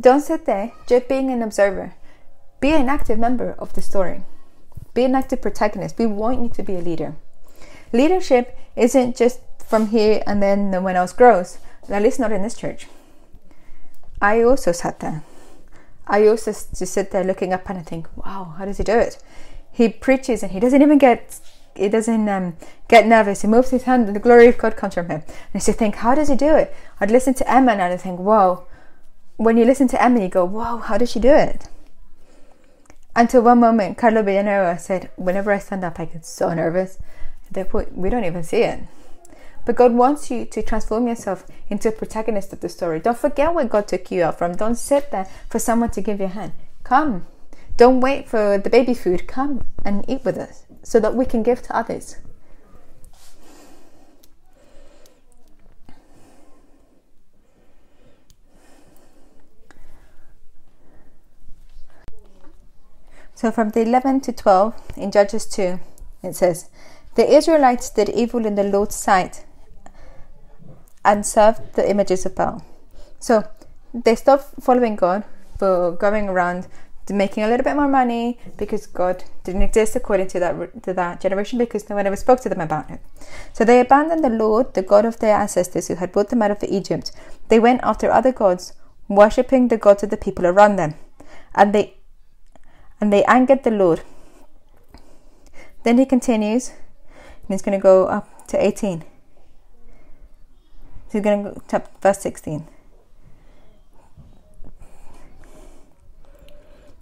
Don't 0.00 0.20
sit 0.20 0.46
there 0.46 0.70
just 0.86 1.08
being 1.08 1.32
an 1.32 1.42
observer. 1.42 1.94
Be 2.60 2.70
an 2.70 2.88
active 2.88 3.18
member 3.18 3.56
of 3.58 3.72
the 3.72 3.82
story. 3.82 4.22
Be 4.96 5.04
an 5.04 5.14
active 5.14 5.42
protagonist. 5.42 5.98
We 5.98 6.06
want 6.06 6.40
you 6.40 6.48
to 6.48 6.62
be 6.62 6.74
a 6.74 6.80
leader. 6.80 7.16
Leadership 7.92 8.58
isn't 8.76 9.14
just 9.14 9.40
from 9.68 9.88
here 9.88 10.22
and 10.26 10.42
then 10.42 10.70
no 10.70 10.80
one 10.80 10.96
else 10.96 11.12
grows. 11.12 11.58
At 11.90 12.02
least 12.02 12.18
not 12.18 12.32
in 12.32 12.40
this 12.40 12.56
church. 12.56 12.86
I 14.22 14.42
also 14.42 14.72
sat 14.72 15.00
there. 15.00 15.22
I 16.06 16.26
also 16.26 16.50
just 16.50 16.86
sit 16.86 17.10
there 17.10 17.24
looking 17.24 17.52
up 17.52 17.68
and 17.68 17.78
I 17.78 17.82
think, 17.82 18.08
wow, 18.16 18.54
how 18.56 18.64
does 18.64 18.78
he 18.78 18.84
do 18.84 18.98
it? 18.98 19.22
He 19.70 19.90
preaches 19.90 20.42
and 20.42 20.52
he 20.52 20.60
doesn't 20.60 20.80
even 20.80 20.96
get 20.96 21.40
he 21.74 21.90
doesn't 21.90 22.26
um, 22.26 22.56
get 22.88 23.06
nervous. 23.06 23.42
He 23.42 23.48
moves 23.48 23.68
his 23.68 23.82
hand 23.82 24.06
and 24.06 24.16
the 24.16 24.20
glory 24.20 24.46
of 24.46 24.56
God 24.56 24.78
comes 24.78 24.94
from 24.94 25.10
him. 25.10 25.20
And 25.26 25.52
I 25.52 25.56
used 25.56 25.66
to 25.66 25.74
think, 25.74 25.96
how 25.96 26.14
does 26.14 26.28
he 26.28 26.36
do 26.36 26.56
it? 26.56 26.74
I'd 27.02 27.10
listen 27.10 27.34
to 27.34 27.52
Emma 27.52 27.72
and 27.72 27.82
I'd 27.82 28.00
think, 28.00 28.18
wow. 28.18 28.64
When 29.36 29.58
you 29.58 29.66
listen 29.66 29.88
to 29.88 30.02
Emma, 30.02 30.22
you 30.22 30.30
go, 30.30 30.46
wow, 30.46 30.78
how 30.78 30.96
does 30.96 31.10
she 31.10 31.20
do 31.20 31.34
it? 31.34 31.68
Until 33.18 33.40
one 33.40 33.60
moment, 33.60 33.96
Carlo 33.96 34.22
Villanueva 34.22 34.78
said, 34.78 35.08
whenever 35.16 35.50
I 35.50 35.58
stand 35.58 35.82
up, 35.82 35.98
I 35.98 36.04
get 36.04 36.26
so 36.26 36.52
nervous. 36.52 36.98
We 37.94 38.10
don't 38.10 38.24
even 38.24 38.42
see 38.42 38.58
it. 38.58 38.80
But 39.64 39.74
God 39.74 39.94
wants 39.94 40.30
you 40.30 40.44
to 40.44 40.62
transform 40.62 41.08
yourself 41.08 41.46
into 41.70 41.88
a 41.88 41.92
protagonist 41.92 42.52
of 42.52 42.60
the 42.60 42.68
story. 42.68 43.00
Don't 43.00 43.16
forget 43.16 43.54
where 43.54 43.64
God 43.64 43.88
took 43.88 44.10
you 44.10 44.22
out 44.22 44.36
from. 44.36 44.54
Don't 44.54 44.74
sit 44.74 45.10
there 45.12 45.26
for 45.48 45.58
someone 45.58 45.90
to 45.92 46.02
give 46.02 46.20
you 46.20 46.26
a 46.26 46.28
hand. 46.28 46.52
Come. 46.84 47.26
Don't 47.78 48.02
wait 48.02 48.28
for 48.28 48.58
the 48.58 48.68
baby 48.68 48.92
food. 48.92 49.26
Come 49.26 49.66
and 49.82 50.04
eat 50.06 50.22
with 50.22 50.36
us 50.36 50.66
so 50.82 51.00
that 51.00 51.14
we 51.14 51.24
can 51.24 51.42
give 51.42 51.62
to 51.62 51.74
others. 51.74 52.18
So 63.36 63.52
from 63.52 63.68
the 63.68 63.82
11 63.82 64.22
to 64.22 64.32
12 64.32 64.74
in 64.96 65.10
Judges 65.10 65.44
2, 65.44 65.78
it 66.22 66.34
says, 66.34 66.70
The 67.16 67.30
Israelites 67.36 67.90
did 67.90 68.08
evil 68.08 68.46
in 68.46 68.54
the 68.54 68.64
Lord's 68.64 68.94
sight 68.94 69.44
and 71.04 71.24
served 71.24 71.74
the 71.74 71.88
images 71.88 72.24
of 72.24 72.34
Baal. 72.34 72.64
So 73.18 73.46
they 73.92 74.14
stopped 74.14 74.62
following 74.62 74.96
God 74.96 75.24
for 75.58 75.92
going 75.92 76.30
around 76.30 76.66
making 77.10 77.44
a 77.44 77.48
little 77.48 77.62
bit 77.62 77.76
more 77.76 77.88
money 77.88 78.38
because 78.56 78.86
God 78.86 79.22
didn't 79.44 79.62
exist 79.62 79.94
according 79.94 80.28
to 80.28 80.40
that 80.40 80.82
to 80.82 80.94
that 80.94 81.20
generation 81.20 81.58
because 81.58 81.88
no 81.88 81.96
one 81.96 82.06
ever 82.06 82.16
spoke 82.16 82.40
to 82.40 82.48
them 82.48 82.60
about 82.60 82.90
it. 82.90 83.00
So 83.52 83.64
they 83.64 83.80
abandoned 83.80 84.24
the 84.24 84.30
Lord, 84.30 84.74
the 84.74 84.82
God 84.82 85.04
of 85.04 85.18
their 85.18 85.36
ancestors 85.36 85.88
who 85.88 85.96
had 85.96 86.10
brought 86.10 86.30
them 86.30 86.42
out 86.42 86.50
of 86.50 86.64
Egypt. 86.64 87.12
They 87.48 87.60
went 87.60 87.82
after 87.84 88.10
other 88.10 88.32
gods, 88.32 88.72
worshipping 89.08 89.68
the 89.68 89.76
gods 89.76 90.02
of 90.02 90.10
the 90.10 90.16
people 90.16 90.46
around 90.46 90.76
them, 90.76 90.94
and 91.54 91.72
they 91.72 91.94
and 93.00 93.12
they 93.12 93.24
angered 93.24 93.64
the 93.64 93.70
Lord. 93.70 94.02
Then 95.82 95.98
he 95.98 96.06
continues, 96.06 96.70
and 96.70 97.48
he's 97.48 97.62
going 97.62 97.78
to 97.78 97.82
go 97.82 98.06
up 98.06 98.46
to 98.48 98.64
18. 98.64 99.00
So 99.00 99.06
he's 101.12 101.22
going 101.22 101.44
to 101.44 101.50
go 101.50 101.62
to 101.68 101.82
verse 102.00 102.18
16. 102.18 102.66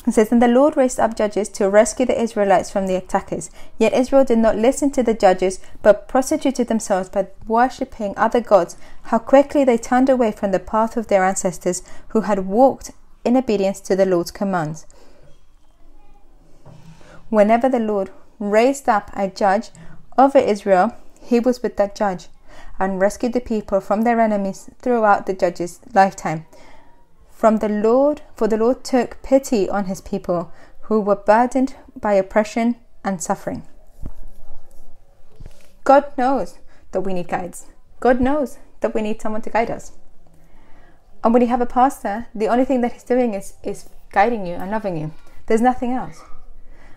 It 0.07 0.13
says, 0.13 0.31
And 0.31 0.43
the 0.43 0.49
Lord 0.49 0.77
raised 0.77 1.01
up 1.01 1.17
judges 1.17 1.49
to 1.51 1.71
rescue 1.71 2.05
the 2.05 2.21
Israelites 2.21 2.71
from 2.71 2.87
the 2.87 2.97
attackers. 2.97 3.51
Yet 3.79 3.95
Israel 3.95 4.25
did 4.25 4.39
not 4.39 4.57
listen 4.57 4.91
to 4.93 5.03
the 5.03 5.15
judges, 5.15 5.61
but 5.83 6.09
prostituted 6.09 6.69
themselves 6.69 7.09
by 7.09 7.29
worshipping 7.47 8.13
other 8.17 8.41
gods. 8.41 8.77
How 9.05 9.19
quickly 9.19 9.65
they 9.65 9.79
turned 9.79 10.11
away 10.11 10.33
from 10.33 10.53
the 10.53 10.59
path 10.59 10.99
of 10.99 11.07
their 11.07 11.25
ancestors 11.25 11.83
who 12.09 12.23
had 12.23 12.47
walked 12.47 12.91
in 13.25 13.37
obedience 13.37 13.81
to 13.81 13.97
the 13.97 14.05
Lord's 14.05 14.31
commands. 14.31 14.85
Whenever 17.35 17.69
the 17.69 17.81
Lord 17.81 18.11
raised 18.39 18.89
up 18.89 19.11
a 19.13 19.27
judge 19.27 19.71
over 20.17 20.39
Israel, 20.39 20.97
he 21.21 21.41
was 21.41 21.65
with 21.65 21.77
that 21.79 21.97
judge 21.97 22.29
and 22.79 23.01
rescued 23.01 23.33
the 23.33 23.41
people 23.41 23.81
from 23.81 24.03
their 24.03 24.21
enemies 24.21 24.71
throughout 24.79 25.27
the 25.27 25.35
judge's 25.35 25.81
lifetime. 25.93 26.47
From 27.29 27.57
the 27.57 27.69
Lord, 27.69 28.23
for 28.37 28.47
the 28.47 28.57
Lord 28.57 28.85
took 28.85 29.21
pity 29.25 29.69
on 29.69 29.87
his 29.87 30.01
people 30.01 30.53
who 30.83 31.01
were 31.01 31.17
burdened 31.17 31.75
by 32.01 32.13
oppression 32.13 32.77
and 33.03 33.21
suffering. 33.21 33.67
God 35.83 36.17
knows 36.17 36.61
that 36.93 37.01
we 37.01 37.15
need 37.15 37.27
guides. 37.27 37.67
God 37.99 38.21
knows 38.21 38.59
that 38.79 38.95
we 38.95 39.03
need 39.03 39.21
someone 39.21 39.43
to 39.43 39.51
guide 39.51 39.73
us. 39.73 39.91
And 41.25 41.35
when 41.35 41.43
you 41.43 41.49
have 41.49 41.61
a 41.61 41.67
pastor, 41.67 42.29
the 42.33 42.47
only 42.47 42.65
thing 42.65 42.81
that 42.83 42.93
he's 42.93 43.03
doing 43.03 43.35
is, 43.35 43.55
is 43.65 43.89
guiding 44.13 44.47
you 44.47 44.55
and 44.55 44.71
loving 44.71 44.97
you. 44.97 45.11
There's 45.47 45.61
nothing 45.61 45.91
else. 45.91 46.21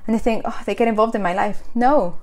And 0.07 0.15
you 0.15 0.19
think, 0.19 0.43
oh, 0.45 0.61
they 0.65 0.73
get 0.73 0.87
involved 0.87 1.13
in 1.15 1.21
my 1.21 1.33
life. 1.33 1.63
No, 1.75 2.19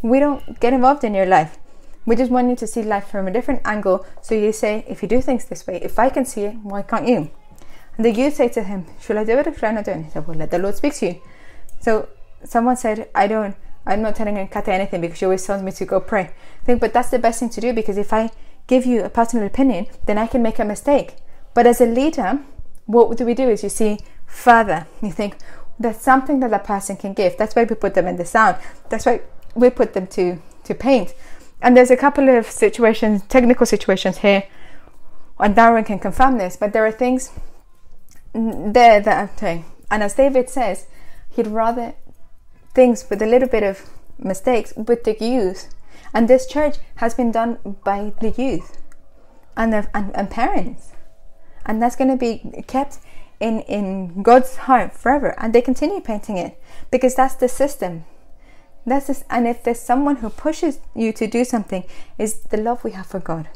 we 0.00 0.20
don't 0.20 0.58
get 0.60 0.72
involved 0.72 1.04
in 1.04 1.14
your 1.14 1.26
life. 1.26 1.58
We 2.06 2.14
just 2.14 2.30
want 2.30 2.48
you 2.48 2.56
to 2.56 2.66
see 2.66 2.82
life 2.82 3.08
from 3.08 3.26
a 3.26 3.32
different 3.32 3.62
angle. 3.64 4.06
So 4.22 4.34
you 4.34 4.52
say, 4.52 4.84
if 4.88 5.02
you 5.02 5.08
do 5.08 5.20
things 5.20 5.44
this 5.44 5.66
way, 5.66 5.80
if 5.82 5.98
I 5.98 6.08
can 6.08 6.24
see 6.24 6.42
it, 6.42 6.54
why 6.62 6.82
can't 6.82 7.08
you? 7.08 7.30
And 7.96 8.04
the 8.04 8.12
youth 8.12 8.34
say 8.34 8.48
to 8.50 8.62
him, 8.62 8.86
should 9.00 9.16
I 9.16 9.24
do 9.24 9.38
it 9.38 9.46
or 9.46 9.54
should 9.54 9.64
I 9.64 9.72
not 9.72 9.84
do 9.84 9.90
it? 9.90 10.04
he 10.04 10.10
said, 10.10 10.26
well, 10.26 10.36
let 10.36 10.52
the 10.52 10.58
Lord 10.58 10.76
speak 10.76 10.94
to 10.94 11.06
you. 11.06 11.22
So 11.80 12.08
someone 12.44 12.76
said, 12.76 13.08
I 13.14 13.26
don't, 13.26 13.56
I'm 13.86 14.02
not 14.02 14.14
telling 14.14 14.46
Kata 14.48 14.72
anything 14.72 15.00
because 15.00 15.18
she 15.18 15.24
always 15.24 15.44
tells 15.44 15.62
me 15.62 15.72
to 15.72 15.84
go 15.84 15.98
pray. 15.98 16.30
I 16.62 16.64
think, 16.64 16.80
but 16.80 16.92
that's 16.92 17.10
the 17.10 17.18
best 17.18 17.40
thing 17.40 17.50
to 17.50 17.60
do 17.60 17.72
because 17.72 17.96
if 17.96 18.12
I 18.12 18.30
give 18.66 18.86
you 18.86 19.02
a 19.02 19.08
personal 19.08 19.46
opinion, 19.46 19.86
then 20.06 20.18
I 20.18 20.26
can 20.26 20.42
make 20.42 20.58
a 20.58 20.64
mistake. 20.64 21.16
But 21.54 21.66
as 21.66 21.80
a 21.80 21.86
leader, 21.86 22.40
what 22.84 23.16
do 23.16 23.24
we 23.24 23.34
do 23.34 23.48
is 23.48 23.62
you 23.62 23.68
see 23.68 23.98
further. 24.26 24.86
You 25.02 25.10
think, 25.10 25.36
there's 25.78 25.98
something 25.98 26.40
that 26.40 26.52
a 26.52 26.58
person 26.58 26.96
can 26.96 27.12
give. 27.12 27.36
That's 27.36 27.54
why 27.54 27.64
we 27.64 27.74
put 27.74 27.94
them 27.94 28.06
in 28.06 28.16
the 28.16 28.24
sound. 28.24 28.56
That's 28.88 29.06
why 29.06 29.20
we 29.54 29.70
put 29.70 29.94
them 29.94 30.06
to, 30.08 30.40
to 30.64 30.74
paint. 30.74 31.14
And 31.60 31.76
there's 31.76 31.90
a 31.90 31.96
couple 31.96 32.28
of 32.28 32.46
situations, 32.46 33.22
technical 33.28 33.66
situations 33.66 34.18
here, 34.18 34.44
and 35.38 35.54
Darren 35.54 35.84
can 35.84 35.98
confirm 35.98 36.38
this, 36.38 36.56
but 36.56 36.72
there 36.72 36.86
are 36.86 36.92
things 36.92 37.30
there 38.32 39.00
that 39.00 39.30
I'm 39.30 39.36
doing. 39.36 39.64
And 39.90 40.02
as 40.02 40.14
David 40.14 40.48
says, 40.48 40.86
he'd 41.30 41.46
rather 41.46 41.94
things 42.74 43.06
with 43.08 43.22
a 43.22 43.26
little 43.26 43.48
bit 43.48 43.62
of 43.62 43.88
mistakes 44.18 44.72
with 44.76 45.04
the 45.04 45.16
youth. 45.22 45.74
And 46.14 46.28
this 46.28 46.46
church 46.46 46.76
has 46.96 47.14
been 47.14 47.30
done 47.30 47.58
by 47.84 48.12
the 48.20 48.30
youth 48.30 48.78
and, 49.56 49.72
the, 49.72 49.88
and, 49.94 50.14
and 50.16 50.30
parents. 50.30 50.92
And 51.64 51.82
that's 51.82 51.96
going 51.96 52.10
to 52.10 52.16
be 52.16 52.62
kept 52.66 52.98
in, 53.40 53.60
in 53.60 54.22
God's 54.22 54.56
heart 54.56 54.92
forever. 54.92 55.34
And 55.38 55.52
they 55.52 55.60
continue 55.60 56.00
painting 56.00 56.36
it 56.36 56.60
because 56.90 57.14
that's 57.14 57.34
the 57.34 57.48
system. 57.48 58.04
That's 58.84 59.08
just, 59.08 59.24
and 59.28 59.48
if 59.48 59.64
there's 59.64 59.80
someone 59.80 60.16
who 60.16 60.30
pushes 60.30 60.80
you 60.94 61.12
to 61.14 61.26
do 61.26 61.44
something, 61.44 61.84
is 62.18 62.40
the 62.40 62.56
love 62.56 62.84
we 62.84 62.92
have 62.92 63.06
for 63.06 63.18
God. 63.18 63.48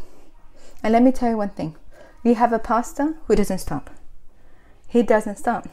And 0.83 0.93
let 0.93 1.03
me 1.03 1.13
tell 1.13 1.31
you 1.31 1.37
one 1.37 1.51
thing: 1.51 1.77
we 2.25 2.35
have 2.35 2.53
a 2.53 2.59
pastor 2.59 3.15
who 3.27 3.37
doesn't 3.37 3.59
stop. 3.59 3.91
He 4.89 5.03
doesn't 5.03 5.39
stop, 5.39 5.69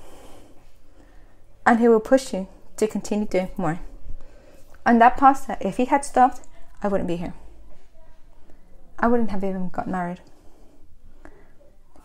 and 1.65 1.79
he 1.79 1.87
will 1.87 1.99
push 1.99 2.33
you 2.33 2.47
to 2.75 2.87
continue 2.87 3.25
doing 3.25 3.49
more. 3.57 3.79
And 4.85 5.01
that 5.01 5.17
pastor, 5.17 5.57
if 5.59 5.77
he 5.77 5.85
had 5.85 6.05
stopped, 6.05 6.41
I 6.83 6.87
wouldn't 6.87 7.07
be 7.07 7.15
here. 7.15 7.33
I 8.99 9.07
wouldn't 9.07 9.31
have 9.31 9.43
even 9.43 9.69
got 9.69 9.87
married. 9.87 10.21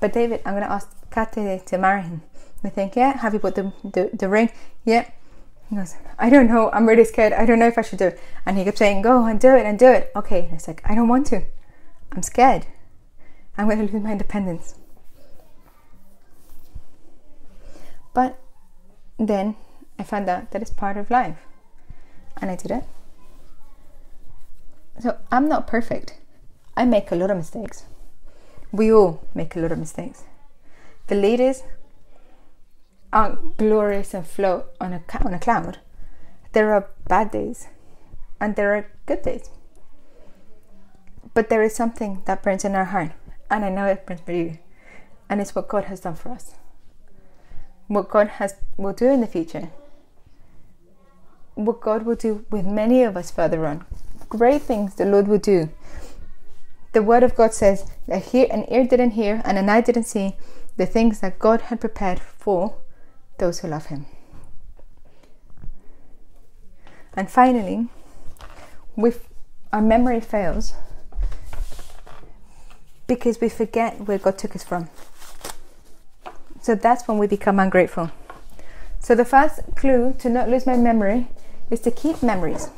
But 0.01 0.15
David, 0.15 0.41
I'm 0.47 0.55
going 0.55 0.65
to 0.65 0.73
ask 0.73 0.91
Kate 1.13 1.67
to 1.67 1.79
marry 1.79 2.03
him. 2.03 2.23
I 2.65 2.69
think, 2.69 2.97
yeah, 2.97 3.19
have 3.19 3.35
you 3.35 3.41
put 3.41 3.55
the, 3.55 3.73
the, 3.83 4.11
the 4.13 4.29
ring? 4.29 4.51
Yeah. 4.85 5.11
He 5.69 5.77
goes, 5.77 5.97
I 6.19 6.31
don't 6.31 6.49
know. 6.49 6.71
I'm 6.73 6.87
really 6.87 7.05
scared. 7.05 7.33
I 7.33 7.47
don't 7.47 7.59
know 7.59 7.67
if 7.67 7.79
I 7.79 7.83
should 7.83 7.99
do 7.99 8.09
it. 8.09 8.21
And 8.47 8.59
he 8.59 8.65
kept 8.65 8.79
saying, 8.79 9.03
go 9.03 9.25
and 9.25 9.41
do 9.41 9.55
it 9.57 9.67
and 9.67 9.79
do 9.79 9.87
it. 9.87 10.13
Okay. 10.15 10.45
And 10.45 10.55
it's 10.55 10.69
like, 10.69 10.83
I 10.85 10.95
don't 10.95 11.09
want 11.09 11.27
to. 11.29 11.43
I'm 12.13 12.23
scared. 12.23 12.67
I'm 13.57 13.69
going 13.69 13.87
to 13.87 13.93
lose 13.93 14.03
my 14.03 14.13
independence. 14.13 14.75
But 18.15 18.39
then 19.19 19.57
I 19.99 20.05
found 20.05 20.29
out 20.29 20.51
that 20.51 20.63
it's 20.63 20.71
part 20.71 20.97
of 20.97 21.11
life. 21.11 21.39
And 22.41 22.51
I 22.51 22.57
did 22.57 22.71
it. 22.71 22.85
So 25.01 25.19
I'm 25.31 25.49
not 25.49 25.67
perfect. 25.67 26.19
I 26.77 26.85
make 26.85 27.11
a 27.11 27.17
lot 27.17 27.31
of 27.31 27.37
mistakes. 27.37 27.85
We 28.71 28.93
all 28.93 29.23
make 29.35 29.57
a 29.57 29.61
lot 29.61 29.73
of 29.73 29.79
mistakes. 29.79 30.25
The 31.09 31.15
ladies 31.15 31.65
aren't 33.13 33.57
glorious 33.57 34.15
and 34.15 34.27
float 34.27 34.67
on 34.81 34.93
a 34.93 35.03
on 35.25 35.35
a 35.35 35.39
cloud. 35.39 35.79
There 36.53 36.73
are 36.73 36.91
bad 37.09 37.31
days, 37.31 37.69
and 38.41 38.57
there 38.57 38.75
are 38.75 38.87
good 39.07 39.23
days. 39.23 39.51
But 41.35 41.49
there 41.49 41.63
is 41.63 41.75
something 41.75 42.23
that 42.27 42.43
burns 42.43 42.65
in 42.65 42.75
our 42.75 42.87
heart, 42.87 43.13
and 43.51 43.65
I 43.65 43.71
know 43.71 43.87
it 43.87 44.07
burns 44.07 44.21
for 44.21 44.33
you, 44.33 44.59
and 45.29 45.41
it's 45.41 45.55
what 45.55 45.69
God 45.69 45.85
has 45.85 46.01
done 46.01 46.15
for 46.15 46.31
us. 46.31 46.55
What 47.89 48.09
God 48.09 48.29
has 48.39 48.55
will 48.77 48.93
do 48.93 49.11
in 49.11 49.21
the 49.21 49.27
future. 49.27 49.71
What 51.55 51.81
God 51.81 52.05
will 52.05 52.17
do 52.17 52.45
with 52.51 52.65
many 52.65 53.03
of 53.03 53.17
us 53.17 53.31
further 53.31 53.67
on. 53.67 53.85
Great 54.29 54.63
things 54.63 54.95
the 54.95 55.05
Lord 55.05 55.29
will 55.29 55.39
do. 55.39 55.69
The 56.93 57.03
Word 57.03 57.23
of 57.23 57.35
God 57.35 57.55
says 57.55 57.91
that 58.07 58.27
here 58.27 58.47
an 58.51 58.67
ear 58.71 58.87
didn't 58.87 59.13
hear 59.13 59.43
and 59.45 59.59
an 59.59 59.69
eye 59.69 59.81
didn't 59.81 60.05
see 60.05 60.37
the 60.77 60.87
things 60.87 61.21
that 61.21 61.39
God 61.39 61.63
had 61.63 61.81
prepared 61.81 62.21
for 62.21 62.77
those 63.39 63.61
who 63.61 63.69
love 63.69 63.87
Him. 63.87 64.07
And 67.15 67.31
finally, 67.31 67.89
with 68.97 69.29
our 69.73 69.83
memory 69.83 70.21
fails 70.21 70.75
because 73.07 73.41
we 73.41 73.49
forget 73.49 74.01
where 74.07 74.19
God 74.19 74.39
took 74.39 74.57
us 74.57 74.65
from. 74.65 74.89
So 76.63 76.75
that's 76.75 77.07
when 77.09 77.19
we 77.19 77.27
become 77.27 77.59
ungrateful. 77.59 78.11
So 79.01 79.15
the 79.15 79.25
first 79.25 79.61
clue 79.75 80.15
to 80.21 80.29
not 80.29 80.49
lose 80.49 80.65
my 80.65 80.77
memory 80.77 81.27
is 81.71 81.81
to 81.81 81.91
keep 81.91 82.23
memories. 82.23 82.71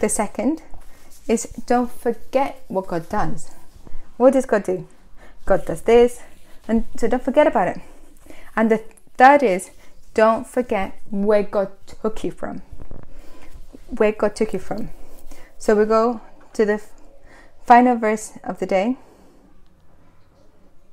The 0.00 0.08
second 0.08 0.62
is 1.26 1.44
don't 1.66 1.90
forget 1.90 2.62
what 2.68 2.86
God 2.86 3.08
does. 3.08 3.50
What 4.16 4.32
does 4.32 4.46
God 4.46 4.62
do? 4.64 4.86
God 5.44 5.66
does 5.66 5.82
this, 5.82 6.22
and 6.68 6.84
so 6.96 7.08
don't 7.08 7.24
forget 7.24 7.46
about 7.46 7.68
it. 7.68 7.80
And 8.54 8.70
the 8.70 8.84
third 9.16 9.42
is 9.42 9.70
don't 10.12 10.46
forget 10.46 11.00
where 11.10 11.42
God 11.42 11.70
took 11.86 12.22
you 12.22 12.30
from. 12.30 12.62
Where 13.88 14.12
God 14.12 14.36
took 14.36 14.52
you 14.52 14.58
from. 14.58 14.90
So 15.56 15.74
we 15.74 15.86
go 15.86 16.20
to 16.52 16.66
the 16.66 16.82
final 17.64 17.96
verse 17.96 18.32
of 18.44 18.58
the 18.58 18.66
day, 18.66 18.96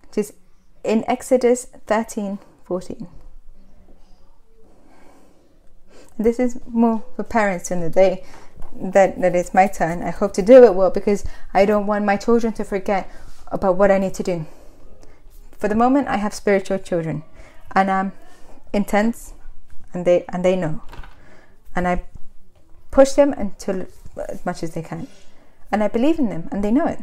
which 0.08 0.18
is 0.18 0.34
in 0.84 1.04
Exodus 1.08 1.68
13 1.88 2.40
14. 2.64 3.08
This 6.18 6.40
is 6.40 6.60
more 6.68 7.04
for 7.16 7.24
parents 7.24 7.70
in 7.72 7.82
the 7.82 7.90
day 7.90 8.24
that, 8.74 9.20
that 9.20 9.36
it's 9.36 9.54
my 9.54 9.68
turn. 9.68 10.02
I 10.02 10.12
hope 10.12 10.32
to 10.34 10.42
do 10.42 10.64
it 10.64 10.74
well 10.74 10.90
because 10.90 11.26
I 11.54 11.66
don't 11.66 11.86
want 11.86 12.06
my 12.06 12.16
children 12.16 12.54
to 12.54 12.64
forget 12.64 13.12
about 13.48 13.76
what 13.76 13.92
I 13.92 13.98
need 13.98 14.14
to 14.16 14.24
do 14.24 14.46
for 15.66 15.70
the 15.70 15.74
moment 15.74 16.08
I 16.08 16.18
have 16.18 16.32
spiritual 16.32 16.78
children 16.78 17.24
and 17.74 17.90
I'm 17.90 18.12
intense 18.72 19.34
and 19.94 20.06
they 20.06 20.24
and 20.30 20.46
they 20.46 20.56
know. 20.56 20.84
And 21.76 21.88
I 21.88 22.04
push 22.92 23.14
them 23.14 23.34
until 23.34 23.88
as 24.30 24.46
much 24.46 24.62
as 24.62 24.76
they 24.76 24.84
can. 24.84 25.08
And 25.72 25.84
I 25.84 25.88
believe 25.88 26.20
in 26.20 26.30
them 26.30 26.48
and 26.52 26.64
they 26.64 26.70
know 26.70 26.86
it. 26.86 27.00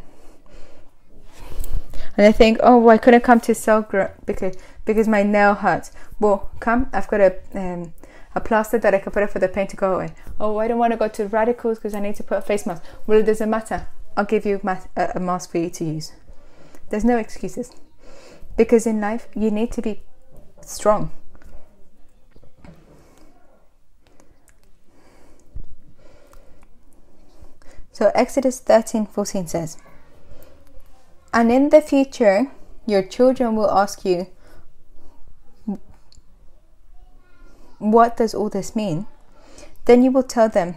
And 2.17 2.25
I 2.25 2.31
think, 2.31 2.59
oh, 2.63 2.79
well, 2.79 2.95
I 2.95 2.99
couldn't 2.99 3.25
come 3.25 3.41
to 3.41 3.53
cell 3.53 3.83
group 3.83 4.13
because 4.27 4.55
because 4.85 5.09
my 5.09 5.25
nail 5.25 5.55
hurts. 5.55 5.91
Well, 6.21 6.49
come, 6.61 6.89
I've 6.93 7.09
got 7.09 7.21
a 7.21 7.31
um, 7.55 7.95
a 8.37 8.41
plaster 8.41 8.79
that 8.79 8.95
I 8.95 9.01
can 9.01 9.11
put 9.11 9.25
up 9.25 9.31
for 9.31 9.41
the 9.41 9.49
pain 9.49 9.67
to 9.67 9.77
go 9.77 9.95
away. 9.97 10.15
Oh, 10.39 10.59
I 10.59 10.69
don't 10.69 10.79
want 10.79 10.93
to 10.93 10.97
go 10.97 11.09
to 11.09 11.27
radicals 11.27 11.79
because 11.79 11.97
I 11.97 12.01
need 12.01 12.15
to 12.15 12.23
put 12.23 12.39
a 12.39 12.43
face 12.43 12.65
mask. 12.65 12.85
Well, 13.09 13.19
it 13.19 13.27
doesn't 13.27 13.51
matter. 13.51 13.89
I'll 14.17 14.25
give 14.25 14.47
you 14.47 14.61
a 14.63 15.21
mask 15.21 15.51
for 15.51 15.59
you 15.59 15.71
to 15.71 15.85
use. 15.85 16.13
There's 16.91 17.05
no 17.05 17.17
excuses. 17.17 17.73
Because 18.57 18.87
in 18.87 19.01
life, 19.01 19.29
you 19.35 19.51
need 19.51 19.73
to 19.73 19.83
be 19.83 20.03
strong. 20.61 21.11
So 27.93 28.11
Exodus 28.15 28.59
13 28.59 29.07
14 29.07 29.47
says, 29.47 29.77
And 31.33 31.53
in 31.53 31.69
the 31.69 31.81
future, 31.81 32.51
your 32.87 33.03
children 33.03 33.55
will 33.55 33.71
ask 33.71 34.05
you, 34.05 34.27
What 37.79 38.17
does 38.17 38.35
all 38.35 38.49
this 38.49 38.77
mean? 38.77 39.07
Then 39.85 40.03
you 40.03 40.11
will 40.11 40.23
tell 40.23 40.49
them, 40.49 40.77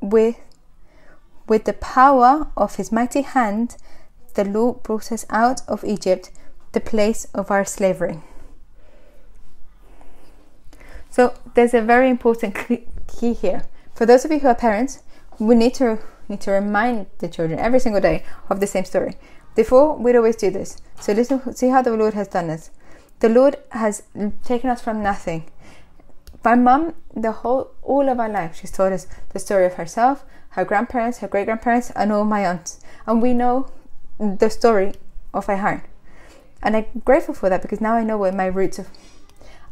With, 0.00 0.36
with 1.48 1.64
the 1.64 1.72
power 1.72 2.50
of 2.56 2.76
his 2.76 2.92
mighty 2.92 3.22
hand, 3.22 3.76
the 4.30 4.44
Lord 4.44 4.82
brought 4.82 5.12
us 5.12 5.26
out 5.30 5.62
of 5.68 5.84
Egypt, 5.84 6.30
the 6.72 6.80
place 6.80 7.26
of 7.34 7.50
our 7.50 7.64
slavery. 7.64 8.20
So 11.10 11.34
there's 11.54 11.74
a 11.74 11.82
very 11.82 12.08
important 12.08 12.56
key 13.08 13.32
here. 13.32 13.64
For 13.94 14.06
those 14.06 14.24
of 14.24 14.30
you 14.30 14.38
who 14.38 14.48
are 14.48 14.54
parents, 14.54 15.02
we 15.38 15.54
need 15.54 15.74
to 15.74 15.98
need 16.28 16.40
to 16.42 16.52
remind 16.52 17.06
the 17.18 17.28
children 17.28 17.58
every 17.58 17.80
single 17.80 18.00
day 18.00 18.22
of 18.48 18.60
the 18.60 18.66
same 18.66 18.84
story. 18.84 19.16
Before 19.56 19.96
we'd 19.96 20.16
always 20.16 20.36
do 20.36 20.50
this. 20.50 20.80
So 21.00 21.12
listen, 21.12 21.54
see 21.54 21.68
how 21.68 21.82
the 21.82 21.96
Lord 21.96 22.14
has 22.14 22.28
done 22.28 22.46
this. 22.46 22.70
The 23.18 23.28
Lord 23.28 23.56
has 23.72 24.04
taken 24.44 24.70
us 24.70 24.80
from 24.80 25.02
nothing. 25.02 25.50
My 26.44 26.54
mum, 26.54 26.94
the 27.14 27.32
whole 27.32 27.72
all 27.82 28.08
of 28.08 28.20
our 28.20 28.28
life, 28.28 28.56
she's 28.56 28.70
told 28.70 28.92
us 28.92 29.06
the 29.30 29.38
story 29.38 29.66
of 29.66 29.74
herself, 29.74 30.24
her 30.50 30.64
grandparents, 30.64 31.18
her 31.18 31.28
great 31.28 31.44
grandparents, 31.46 31.90
and 31.90 32.12
all 32.12 32.24
my 32.24 32.46
aunts. 32.46 32.80
And 33.06 33.20
we 33.20 33.34
know 33.34 33.66
the 34.20 34.50
story 34.50 34.92
of 35.32 35.48
my 35.48 35.56
heart. 35.56 35.84
And 36.62 36.76
I'm 36.76 36.86
grateful 37.04 37.34
for 37.34 37.48
that 37.48 37.62
because 37.62 37.80
now 37.80 37.94
I 37.94 38.04
know 38.04 38.18
where 38.18 38.32
my 38.32 38.46
roots 38.46 38.78
are. 38.78 38.86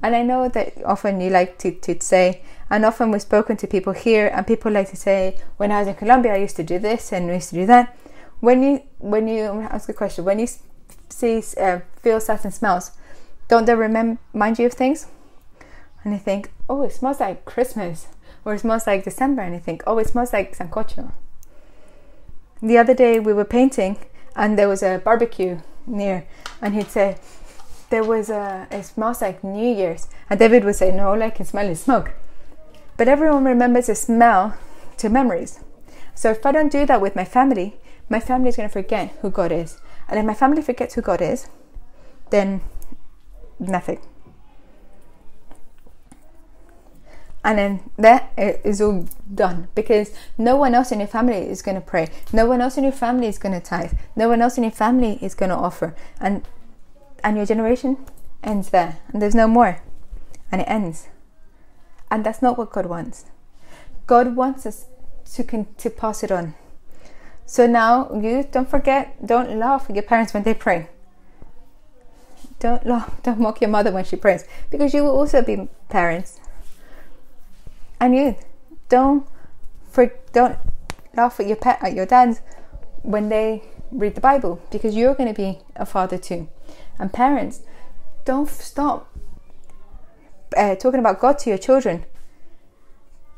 And 0.02 0.14
I 0.16 0.22
know 0.22 0.48
that 0.48 0.74
often 0.84 1.20
you 1.20 1.28
like 1.28 1.58
to, 1.58 1.72
to 1.72 2.00
say, 2.00 2.42
and 2.70 2.84
often 2.84 3.10
we've 3.10 3.20
spoken 3.22 3.56
to 3.58 3.66
people 3.66 3.92
here, 3.92 4.30
and 4.32 4.46
people 4.46 4.70
like 4.70 4.90
to 4.90 4.96
say, 4.96 5.38
when 5.56 5.72
I 5.72 5.80
was 5.80 5.88
in 5.88 5.94
Colombia, 5.94 6.34
I 6.34 6.38
used 6.38 6.56
to 6.56 6.62
do 6.62 6.78
this 6.78 7.12
and 7.12 7.30
I 7.30 7.34
used 7.34 7.50
to 7.50 7.56
do 7.56 7.66
that. 7.66 7.96
When 8.40 8.62
you, 8.62 8.82
when 8.98 9.26
you, 9.26 9.42
ask 9.42 9.88
a 9.88 9.92
question, 9.92 10.24
when 10.24 10.38
you 10.38 10.46
see, 11.08 11.42
uh, 11.60 11.80
feel 12.00 12.20
certain 12.20 12.52
smells, 12.52 12.92
don't 13.48 13.64
they 13.64 13.74
remind 13.74 14.18
you 14.58 14.66
of 14.66 14.74
things? 14.74 15.08
And 16.04 16.12
you 16.12 16.20
think, 16.20 16.52
oh, 16.68 16.82
it 16.82 16.92
smells 16.92 17.18
like 17.18 17.44
Christmas, 17.44 18.06
or 18.44 18.54
it 18.54 18.60
smells 18.60 18.86
like 18.86 19.02
December, 19.02 19.42
and 19.42 19.54
you 19.54 19.60
think, 19.60 19.82
oh, 19.86 19.98
it 19.98 20.06
smells 20.06 20.32
like 20.32 20.56
sancocho. 20.56 21.12
The 22.62 22.78
other 22.78 22.94
day 22.94 23.18
we 23.18 23.32
were 23.32 23.44
painting, 23.44 23.98
and 24.38 24.58
there 24.58 24.68
was 24.68 24.82
a 24.82 25.02
barbecue 25.04 25.58
near, 25.86 26.26
and 26.62 26.74
he'd 26.74 26.88
say, 26.88 27.18
there 27.90 28.04
was 28.04 28.30
a, 28.30 28.68
it 28.70 28.84
smells 28.84 29.20
like 29.20 29.42
New 29.42 29.74
Year's. 29.74 30.08
And 30.30 30.38
David 30.38 30.64
would 30.64 30.76
say, 30.76 30.92
no, 30.92 31.12
like 31.14 31.40
it 31.40 31.48
smells 31.48 31.80
smoke. 31.80 32.12
But 32.96 33.08
everyone 33.08 33.44
remembers 33.44 33.88
a 33.88 33.94
smell 33.94 34.56
to 34.98 35.08
memories. 35.08 35.60
So 36.14 36.30
if 36.30 36.46
I 36.46 36.52
don't 36.52 36.70
do 36.70 36.86
that 36.86 37.00
with 37.00 37.16
my 37.16 37.24
family, 37.24 37.76
my 38.08 38.20
family 38.20 38.48
is 38.50 38.56
going 38.56 38.68
to 38.68 38.72
forget 38.72 39.16
who 39.22 39.30
God 39.30 39.52
is. 39.52 39.80
And 40.08 40.18
if 40.18 40.24
my 40.24 40.34
family 40.34 40.62
forgets 40.62 40.94
who 40.94 41.02
God 41.02 41.20
is, 41.20 41.48
then 42.30 42.60
nothing. 43.58 44.00
And 47.44 47.58
then 47.58 47.90
that 47.96 48.32
is 48.36 48.80
all 48.80 49.06
done 49.32 49.68
because 49.74 50.12
no 50.36 50.56
one 50.56 50.74
else 50.74 50.90
in 50.90 50.98
your 50.98 51.08
family 51.08 51.36
is 51.36 51.62
going 51.62 51.76
to 51.76 51.80
pray. 51.80 52.08
No 52.32 52.46
one 52.46 52.60
else 52.60 52.76
in 52.76 52.84
your 52.84 52.92
family 52.92 53.28
is 53.28 53.38
going 53.38 53.54
to 53.54 53.60
tithe. 53.60 53.92
No 54.16 54.28
one 54.28 54.42
else 54.42 54.58
in 54.58 54.64
your 54.64 54.72
family 54.72 55.18
is 55.22 55.34
going 55.34 55.50
to 55.50 55.56
offer. 55.56 55.94
And 56.20 56.46
and 57.22 57.36
your 57.36 57.46
generation 57.46 57.96
ends 58.42 58.70
there. 58.70 58.98
And 59.12 59.22
there's 59.22 59.34
no 59.34 59.48
more. 59.48 59.80
And 60.50 60.60
it 60.60 60.68
ends. 60.68 61.08
And 62.10 62.24
that's 62.24 62.42
not 62.42 62.58
what 62.58 62.72
God 62.72 62.86
wants. 62.86 63.26
God 64.06 64.34
wants 64.34 64.66
us 64.66 64.86
to 65.34 65.66
to 65.76 65.90
pass 65.90 66.22
it 66.22 66.32
on. 66.32 66.54
So 67.46 67.66
now 67.66 68.10
you 68.12 68.46
don't 68.50 68.68
forget, 68.68 69.24
don't 69.24 69.58
laugh 69.58 69.86
at 69.88 69.96
your 69.96 70.02
parents 70.02 70.34
when 70.34 70.42
they 70.42 70.52
pray. 70.52 70.90
Don't 72.58 72.84
laugh, 72.86 73.22
don't 73.22 73.40
mock 73.40 73.62
your 73.62 73.70
mother 73.70 73.90
when 73.90 74.04
she 74.04 74.16
prays, 74.16 74.44
because 74.70 74.92
you 74.92 75.02
will 75.02 75.16
also 75.16 75.40
be 75.40 75.68
parents. 75.88 76.40
And 78.00 78.14
you 78.14 78.36
don't 78.88 79.26
for, 79.90 80.12
don't 80.32 80.58
laugh 81.16 81.40
at 81.40 81.46
your 81.46 81.56
pet 81.56 81.78
at 81.82 81.94
your 81.94 82.06
dads 82.06 82.40
when 83.02 83.28
they 83.28 83.62
read 83.90 84.14
the 84.14 84.20
Bible, 84.20 84.60
because 84.70 84.94
you're 84.94 85.14
going 85.14 85.32
to 85.32 85.34
be 85.34 85.60
a 85.76 85.86
father 85.86 86.18
too. 86.18 86.48
And 86.98 87.12
parents, 87.12 87.62
don't 88.24 88.48
stop 88.48 89.12
uh, 90.56 90.74
talking 90.74 91.00
about 91.00 91.20
God 91.20 91.38
to 91.40 91.50
your 91.50 91.58
children 91.58 92.04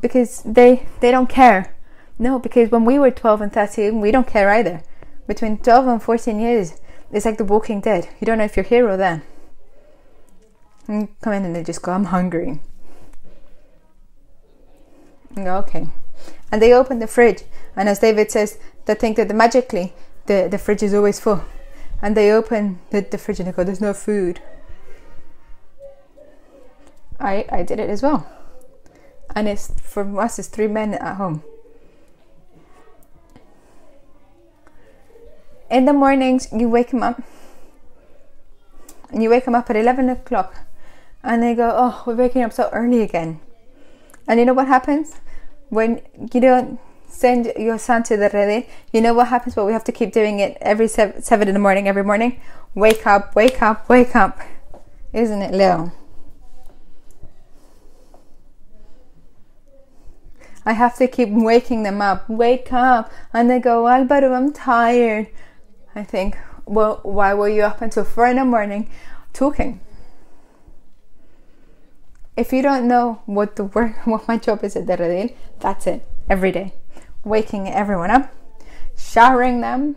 because 0.01 0.43
they 0.43 0.87
they 1.01 1.11
don't 1.11 1.29
care. 1.29 1.75
No, 2.19 2.39
because 2.39 2.71
when 2.71 2.85
we 2.85 2.99
were 2.99 3.11
12 3.11 3.41
and 3.41 3.53
13, 3.53 4.01
we 4.01 4.11
don't 4.11 4.27
care 4.27 4.51
either. 4.51 4.83
Between 5.27 5.57
12 5.59 5.87
and 5.87 6.03
14 6.03 6.39
years, 6.39 6.75
it's 7.11 7.25
like 7.25 7.39
the 7.39 7.45
Walking 7.45 7.81
Dead. 7.81 8.09
You 8.21 8.27
don't 8.27 8.39
know 8.39 8.45
if 8.45 8.57
you're 8.57 8.65
here 8.65 8.87
or 8.89 8.97
there. 8.97 9.23
And 10.87 11.09
come 11.21 11.33
in 11.33 11.45
and 11.45 11.57
they 11.57 11.63
just 11.63 11.81
go, 11.81 11.93
I'm 11.93 12.07
hungry. 12.07 12.61
Okay. 15.37 15.89
And 16.53 16.61
they 16.61 16.73
open 16.73 16.99
the 16.99 17.07
fridge, 17.07 17.45
and 17.77 17.89
as 17.89 18.01
David 18.01 18.31
says, 18.31 18.59
they 18.87 18.95
think 18.95 19.17
that 19.17 19.35
magically 19.35 19.93
the, 20.27 20.49
the 20.51 20.59
fridge 20.59 20.83
is 20.83 20.95
always 20.95 21.21
full. 21.21 21.45
And 22.03 22.17
they 22.17 22.33
open 22.33 22.81
the, 22.91 23.03
the 23.03 23.19
fridge 23.19 23.41
and 23.41 23.49
they 23.49 23.53
go, 23.53 23.63
There's 23.63 23.81
no 23.81 23.95
food. 23.95 24.41
I, 27.21 27.45
I 27.51 27.63
did 27.63 27.79
it 27.79 27.91
as 27.91 28.03
well 28.03 28.27
and 29.35 29.49
it's 29.49 29.73
for 29.81 30.21
us 30.21 30.39
it's 30.39 30.49
three 30.49 30.67
men 30.67 30.95
at 30.95 31.17
home 31.17 31.43
in 35.71 35.85
the 35.85 35.93
mornings 35.93 36.49
you 36.53 36.69
wake 36.69 36.91
them 36.91 37.03
up 37.03 37.23
and 39.11 39.23
you 39.23 39.31
wake 39.31 39.45
them 39.45 39.55
up 39.55 39.71
at 39.71 39.77
11 39.77 40.09
o'clock 40.09 40.61
and 41.23 41.43
they 41.43 41.55
go 41.55 41.73
oh 41.73 42.03
we're 42.07 42.15
waking 42.15 42.43
up 42.43 42.53
so 42.53 42.69
early 42.73 43.03
again 43.03 43.41
and 44.27 44.39
you 44.41 44.47
know 44.47 44.55
what 44.55 44.69
happens 44.69 45.17
when 45.69 46.01
you 46.33 46.41
don't 46.41 46.79
send 47.09 47.53
your 47.57 47.79
son 47.79 48.03
to 48.03 48.17
the 48.17 48.31
redil 48.31 48.67
you 48.93 49.01
know 49.01 49.13
what 49.13 49.29
happens 49.29 49.55
but 49.55 49.67
we 49.67 49.73
have 49.73 49.85
to 49.85 49.93
keep 49.93 50.13
doing 50.13 50.39
it 50.39 50.57
every 50.61 50.89
seven, 50.89 51.23
seven 51.23 51.49
in 51.49 51.55
the 51.55 51.61
morning 51.61 51.89
every 51.89 52.05
morning 52.05 52.41
wake 52.75 53.07
up 53.07 53.35
wake 53.35 53.61
up 53.63 53.89
wake 53.89 54.15
up 54.15 54.41
isn't 55.13 55.43
it 55.43 55.53
leo 55.53 55.93
I 60.65 60.75
have 60.75 60.97
to 60.99 61.09
keep 61.09 61.31
waking 61.31 61.83
them 61.85 62.03
up. 62.03 62.29
Wake 62.29 62.73
up. 62.73 63.11
And 63.33 63.51
they 63.51 63.59
go, 63.59 63.89
Alvaro, 63.89 64.35
I'm 64.35 64.53
tired. 64.53 65.29
I 65.95 66.05
think, 66.05 66.37
well, 66.67 67.01
why 67.03 67.35
were 67.35 67.49
you 67.49 67.63
up 67.63 67.81
until 67.81 68.05
four 68.05 68.27
in 68.27 68.37
the 68.37 68.45
morning 68.45 68.91
talking? 69.33 69.81
If 72.41 72.53
you 72.53 72.63
don't 72.63 72.89
know 72.89 73.21
what 73.27 73.57
the 73.57 73.65
work, 73.65 73.95
what 74.07 74.27
my 74.27 74.39
job 74.39 74.65
is 74.65 74.77
at 74.77 74.87
the 74.87 74.97
redil, 74.97 75.35
that's 75.61 75.87
it. 75.87 76.07
Every 76.29 76.53
day, 76.53 76.73
waking 77.25 77.69
everyone 77.69 78.11
up, 78.11 78.33
showering 78.97 79.61
them. 79.61 79.97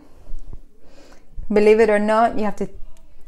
Believe 1.52 1.80
it 1.80 1.90
or 1.90 1.98
not, 1.98 2.38
you 2.38 2.44
have 2.44 2.56
to 2.56 2.68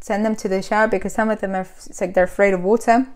send 0.01 0.25
them 0.25 0.37
to 0.37 0.49
the 0.49 0.63
shower 0.63 0.89
because 0.89 1.13
some 1.13 1.31
of 1.31 1.41
them 1.41 1.55
are 1.55 1.67
it's 1.87 2.01
like 2.01 2.15
they're 2.15 2.25
afraid 2.25 2.55
of 2.55 2.63
water. 2.63 3.07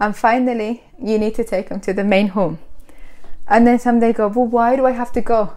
And 0.00 0.16
finally, 0.16 0.84
you 0.98 1.18
need 1.18 1.34
to 1.34 1.44
take 1.44 1.68
them 1.68 1.80
to 1.80 1.92
the 1.92 2.04
main 2.04 2.28
home 2.28 2.58
and 3.48 3.66
then 3.66 3.78
some 3.78 4.00
they 4.00 4.12
go, 4.12 4.28
Well, 4.28 4.46
why 4.46 4.76
do 4.76 4.86
I 4.86 4.92
have 4.92 5.12
to 5.12 5.20
go? 5.20 5.54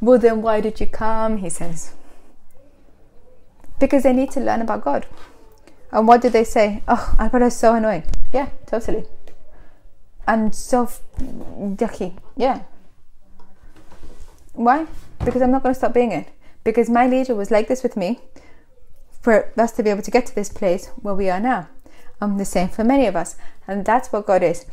Well, 0.00 0.18
then 0.18 0.42
why 0.42 0.60
did 0.60 0.80
you 0.80 0.86
come? 0.86 1.38
He 1.38 1.48
says. 1.48 1.94
Because 3.78 4.02
they 4.02 4.12
need 4.12 4.32
to 4.32 4.40
learn 4.40 4.60
about 4.60 4.82
God. 4.82 5.06
And 5.90 6.06
what 6.06 6.20
did 6.20 6.32
they 6.32 6.44
say? 6.44 6.82
Oh, 6.86 7.14
I 7.18 7.24
Alberto 7.24 7.46
is 7.46 7.56
so 7.56 7.74
annoying. 7.74 8.04
Yeah, 8.32 8.50
totally. 8.66 9.04
And 10.26 10.54
so 10.54 10.88
yucky. 11.18 12.18
Yeah. 12.36 12.62
Why? 14.52 14.86
Because 15.24 15.40
I'm 15.42 15.50
not 15.50 15.62
going 15.62 15.74
to 15.74 15.78
stop 15.78 15.94
being 15.94 16.12
it. 16.12 16.28
Because 16.64 16.90
my 16.90 17.06
leader 17.06 17.34
was 17.34 17.50
like 17.50 17.68
this 17.68 17.82
with 17.82 17.96
me 17.96 18.20
for 19.20 19.50
us 19.56 19.72
to 19.72 19.82
be 19.82 19.90
able 19.90 20.02
to 20.02 20.10
get 20.10 20.26
to 20.26 20.34
this 20.34 20.50
place 20.50 20.88
where 21.00 21.14
we 21.14 21.30
are 21.30 21.40
now. 21.40 21.68
I'm 22.20 22.36
the 22.36 22.44
same 22.44 22.68
for 22.68 22.84
many 22.84 23.06
of 23.06 23.16
us. 23.16 23.36
And 23.66 23.84
that's 23.84 24.12
what 24.12 24.26
God 24.26 24.42
is 24.42 24.66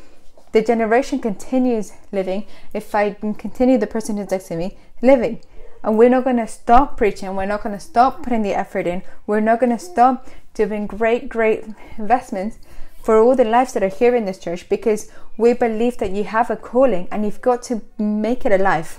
the 0.55 0.61
generation 0.61 1.19
continues 1.19 1.91
living 2.13 2.45
if 2.73 2.95
I 2.95 3.11
continue 3.11 3.77
the 3.77 3.87
person 3.87 4.15
who's 4.15 4.31
next 4.31 4.47
to 4.47 4.55
me 4.55 4.77
living. 5.01 5.41
And 5.83 5.97
we're 5.97 6.07
not 6.07 6.23
going 6.23 6.37
to 6.37 6.47
stop 6.47 6.95
preaching. 6.95 7.35
We're 7.35 7.45
not 7.45 7.61
going 7.61 7.75
to 7.75 7.79
stop 7.79 8.23
putting 8.23 8.41
the 8.41 8.53
effort 8.53 8.87
in. 8.87 9.03
We're 9.27 9.41
not 9.41 9.59
going 9.59 9.73
to 9.73 9.77
stop 9.77 10.25
doing 10.55 10.87
great, 10.87 11.29
great 11.29 11.65
investments 11.97 12.57
for 13.03 13.19
all 13.19 13.35
the 13.35 13.43
lives 13.43 13.73
that 13.73 13.83
are 13.83 13.87
here 13.87 14.15
in 14.15 14.25
this 14.25 14.39
church 14.39 14.67
because 14.67 15.11
we 15.37 15.53
believe 15.53 15.97
that 15.97 16.11
you 16.11 16.23
have 16.23 16.49
a 16.49 16.55
calling 16.55 17.07
and 17.11 17.23
you've 17.23 17.41
got 17.41 17.61
to 17.61 17.81
make 17.99 18.45
it 18.45 18.51
alive. 18.51 18.97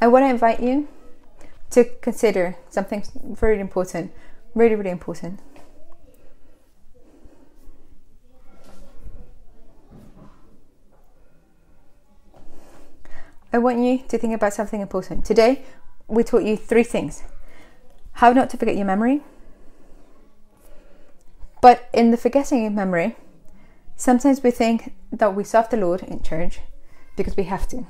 I 0.00 0.06
want 0.06 0.24
to 0.24 0.28
invite 0.28 0.60
you 0.60 0.88
to 1.70 1.84
consider 2.00 2.56
something 2.70 3.04
very 3.22 3.58
important, 3.58 4.12
really, 4.54 4.74
really 4.74 4.90
important. 4.90 5.40
I 13.54 13.58
want 13.58 13.78
you 13.78 14.02
to 14.08 14.18
think 14.18 14.34
about 14.34 14.52
something 14.52 14.80
important. 14.80 15.24
Today, 15.24 15.62
we 16.08 16.24
taught 16.24 16.42
you 16.42 16.56
three 16.56 16.82
things 16.82 17.22
how 18.14 18.32
not 18.32 18.50
to 18.50 18.56
forget 18.56 18.74
your 18.74 18.84
memory. 18.84 19.22
But 21.62 21.88
in 21.92 22.10
the 22.10 22.16
forgetting 22.16 22.66
of 22.66 22.72
memory, 22.72 23.14
sometimes 23.94 24.42
we 24.42 24.50
think 24.50 24.92
that 25.12 25.36
we 25.36 25.44
serve 25.44 25.70
the 25.70 25.76
Lord 25.76 26.02
in 26.02 26.20
church 26.20 26.62
because 27.14 27.36
we 27.36 27.44
have 27.44 27.68
to. 27.68 27.86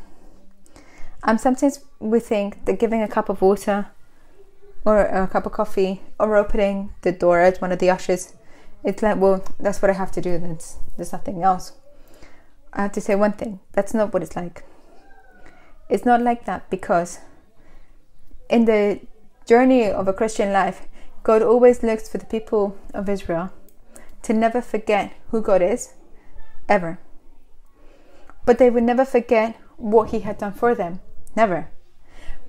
And 1.23 1.41
sometimes 1.41 1.81
we 1.99 2.21
think 2.21 2.67
that 2.67 2.79
giving 2.79 3.01
a 3.01 3.09
cup 3.09 3.31
of 3.31 3.41
water 3.41 3.87
or 4.85 4.99
a 4.99 5.27
cup 5.27 5.47
of 5.47 5.53
coffee 5.53 6.03
or 6.21 6.37
opening 6.37 6.93
the 7.01 7.13
door 7.13 7.41
as 7.41 7.63
one 7.63 7.73
of 7.73 7.79
the 7.79 7.89
ushers, 7.89 8.35
it's 8.85 9.03
like, 9.03 9.17
well, 9.17 9.43
that's 9.59 9.81
what 9.81 9.91
I 9.91 9.95
have 9.95 10.13
to 10.13 10.21
do. 10.21 10.37
There's, 10.39 10.77
there's 10.99 11.13
nothing 11.13 11.43
else. 11.43 11.73
I 12.75 12.83
have 12.83 12.93
to 12.93 13.01
say 13.01 13.15
one 13.15 13.33
thing 13.33 13.61
that's 13.73 13.95
not 13.95 14.13
what 14.13 14.23
it's 14.23 14.37
like. 14.37 14.63
It's 15.89 16.05
not 16.05 16.23
like 16.23 16.45
that 16.47 16.71
because 16.71 17.19
in 18.49 18.65
the 18.65 19.01
journey 19.47 19.91
of 19.91 20.09
a 20.09 20.13
Christian 20.13 20.53
life, 20.53 20.89
God 21.23 21.43
always 21.43 21.83
looks 21.83 22.09
for 22.09 22.19
the 22.19 22.27
people 22.27 22.77
of 22.93 23.09
Israel 23.09 23.51
to 24.23 24.33
never 24.33 24.61
forget 24.61 25.13
who 25.31 25.43
God 25.43 25.63
is, 25.63 25.95
ever. 26.69 26.99
But 28.47 28.59
they 28.59 28.71
would 28.71 28.85
never 28.85 29.05
forget 29.05 29.57
what 29.77 30.11
He 30.11 30.21
had 30.21 30.39
done 30.39 30.53
for 30.53 30.75
them 30.75 31.01
Never. 31.37 31.69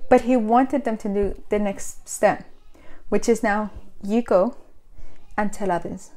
But 0.08 0.22
he 0.22 0.36
wanted 0.36 0.84
them 0.84 0.96
to 0.98 1.08
do 1.08 1.42
the 1.48 1.58
next 1.58 2.08
step, 2.08 2.44
which 3.08 3.28
is 3.28 3.42
now 3.42 3.70
you 4.02 4.22
go 4.22 4.56
and 5.36 5.52
tell 5.52 5.70
others. 5.70 6.10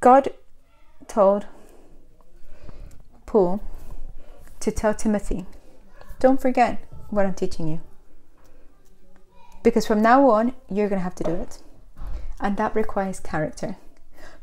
God 0.00 0.32
told 1.06 1.46
Paul 3.26 3.62
to 4.62 4.70
tell 4.70 4.94
Timothy, 4.94 5.46
don't 6.18 6.40
forget 6.40 6.82
what 7.10 7.26
I'm 7.26 7.34
teaching 7.34 7.68
you. 7.68 7.80
Because 9.62 9.86
from 9.86 10.02
now 10.02 10.28
on, 10.30 10.54
you're 10.68 10.88
going 10.88 11.00
to 11.00 11.04
have 11.04 11.14
to 11.16 11.24
do 11.24 11.34
it. 11.34 11.58
And 12.40 12.56
that 12.56 12.74
requires 12.74 13.20
character. 13.20 13.76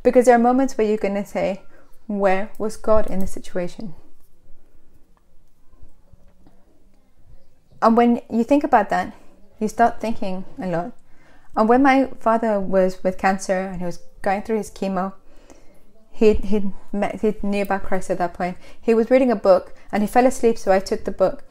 Because 0.03 0.25
there 0.25 0.35
are 0.35 0.39
moments 0.39 0.77
where 0.77 0.87
you're 0.87 0.97
going 0.97 1.15
to 1.15 1.25
say, 1.25 1.63
Where 2.07 2.51
was 2.57 2.77
God 2.77 3.09
in 3.09 3.19
the 3.19 3.27
situation? 3.27 3.95
And 7.81 7.95
when 7.97 8.21
you 8.29 8.43
think 8.43 8.63
about 8.63 8.89
that, 8.89 9.15
you 9.59 9.67
start 9.67 9.99
thinking 9.99 10.45
a 10.61 10.67
lot. 10.67 10.91
And 11.55 11.67
when 11.67 11.83
my 11.83 12.09
father 12.19 12.59
was 12.59 13.03
with 13.03 13.17
cancer 13.17 13.57
and 13.57 13.79
he 13.79 13.85
was 13.85 13.99
going 14.21 14.43
through 14.43 14.57
his 14.57 14.71
chemo, 14.71 15.13
he 16.19 16.33
he 16.33 16.73
met 16.91 17.21
he 17.21 17.33
knew 17.41 17.61
about 17.63 17.83
Christ 17.83 18.09
at 18.09 18.17
that 18.17 18.33
point. 18.33 18.57
He 18.81 18.93
was 18.93 19.09
reading 19.09 19.31
a 19.31 19.37
book 19.37 19.73
and 19.89 20.03
he 20.03 20.07
fell 20.07 20.25
asleep, 20.25 20.57
so 20.57 20.69
I 20.69 20.79
took 20.79 21.05
the 21.05 21.11
book, 21.11 21.45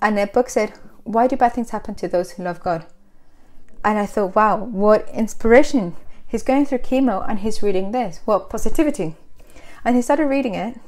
and 0.00 0.16
the 0.16 0.26
book 0.26 0.48
said, 0.48 0.74
"Why 1.02 1.26
do 1.26 1.36
bad 1.36 1.54
things 1.54 1.70
happen 1.70 1.96
to 1.96 2.06
those 2.06 2.30
who 2.30 2.44
love 2.44 2.60
God?" 2.60 2.86
And 3.84 3.98
I 3.98 4.06
thought, 4.06 4.36
wow, 4.36 4.58
what 4.58 5.08
inspiration! 5.08 5.96
He's 6.24 6.44
going 6.44 6.66
through 6.66 6.86
chemo 6.86 7.28
and 7.28 7.40
he's 7.40 7.64
reading 7.64 7.90
this. 7.90 8.20
What 8.24 8.48
positivity! 8.48 9.16
And 9.84 9.96
he 9.96 10.02
started 10.02 10.26
reading 10.26 10.54
it, 10.54 10.78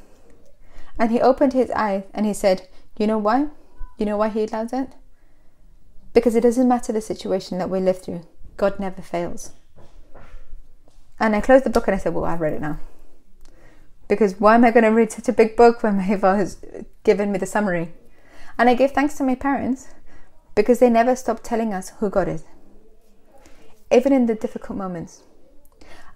and 0.97 1.11
he 1.11 1.21
opened 1.21 1.55
his 1.55 1.73
eyes 1.73 2.05
and 2.15 2.27
he 2.27 2.35
said, 2.35 2.69
"You 2.97 3.09
know 3.09 3.19
why? 3.19 3.49
You 3.99 4.07
know 4.07 4.17
why 4.17 4.29
he 4.29 4.45
allows 4.45 4.73
it? 4.73 4.91
Because 6.13 6.37
it 6.37 6.43
doesn't 6.47 6.69
matter 6.69 6.93
the 6.93 7.01
situation 7.01 7.59
that 7.59 7.69
we 7.69 7.81
live 7.81 8.01
through. 8.01 8.23
God 8.57 8.79
never 8.79 9.03
fails." 9.03 9.51
And 11.19 11.35
I 11.35 11.41
closed 11.41 11.65
the 11.65 11.71
book 11.71 11.89
and 11.89 11.97
I 11.97 11.99
said, 11.99 12.15
"Well, 12.15 12.25
I've 12.25 12.41
read 12.41 12.53
it 12.53 12.61
now." 12.61 12.79
Because 14.09 14.39
why 14.39 14.55
am 14.55 14.65
I 14.65 14.71
going 14.71 14.85
to 14.85 14.91
read 14.91 15.13
such 15.13 15.29
a 15.29 15.33
big 15.33 15.57
book 15.57 15.83
when 15.83 16.01
Maeva 16.01 16.37
has 16.37 16.59
given 17.05 17.33
me 17.33 17.39
the 17.39 17.47
summary? 17.47 17.93
And 18.59 18.69
I 18.69 18.75
give 18.75 18.93
thanks 18.93 19.15
to 19.15 19.25
my 19.25 19.35
parents 19.35 19.89
because 20.55 20.79
they 20.79 20.91
never 20.91 21.17
stop 21.17 21.41
telling 21.43 21.73
us 21.73 21.91
who 21.99 22.11
God 22.11 22.29
is, 22.29 22.45
even 23.91 24.13
in 24.13 24.27
the 24.27 24.35
difficult 24.35 24.79
moments. 24.79 25.23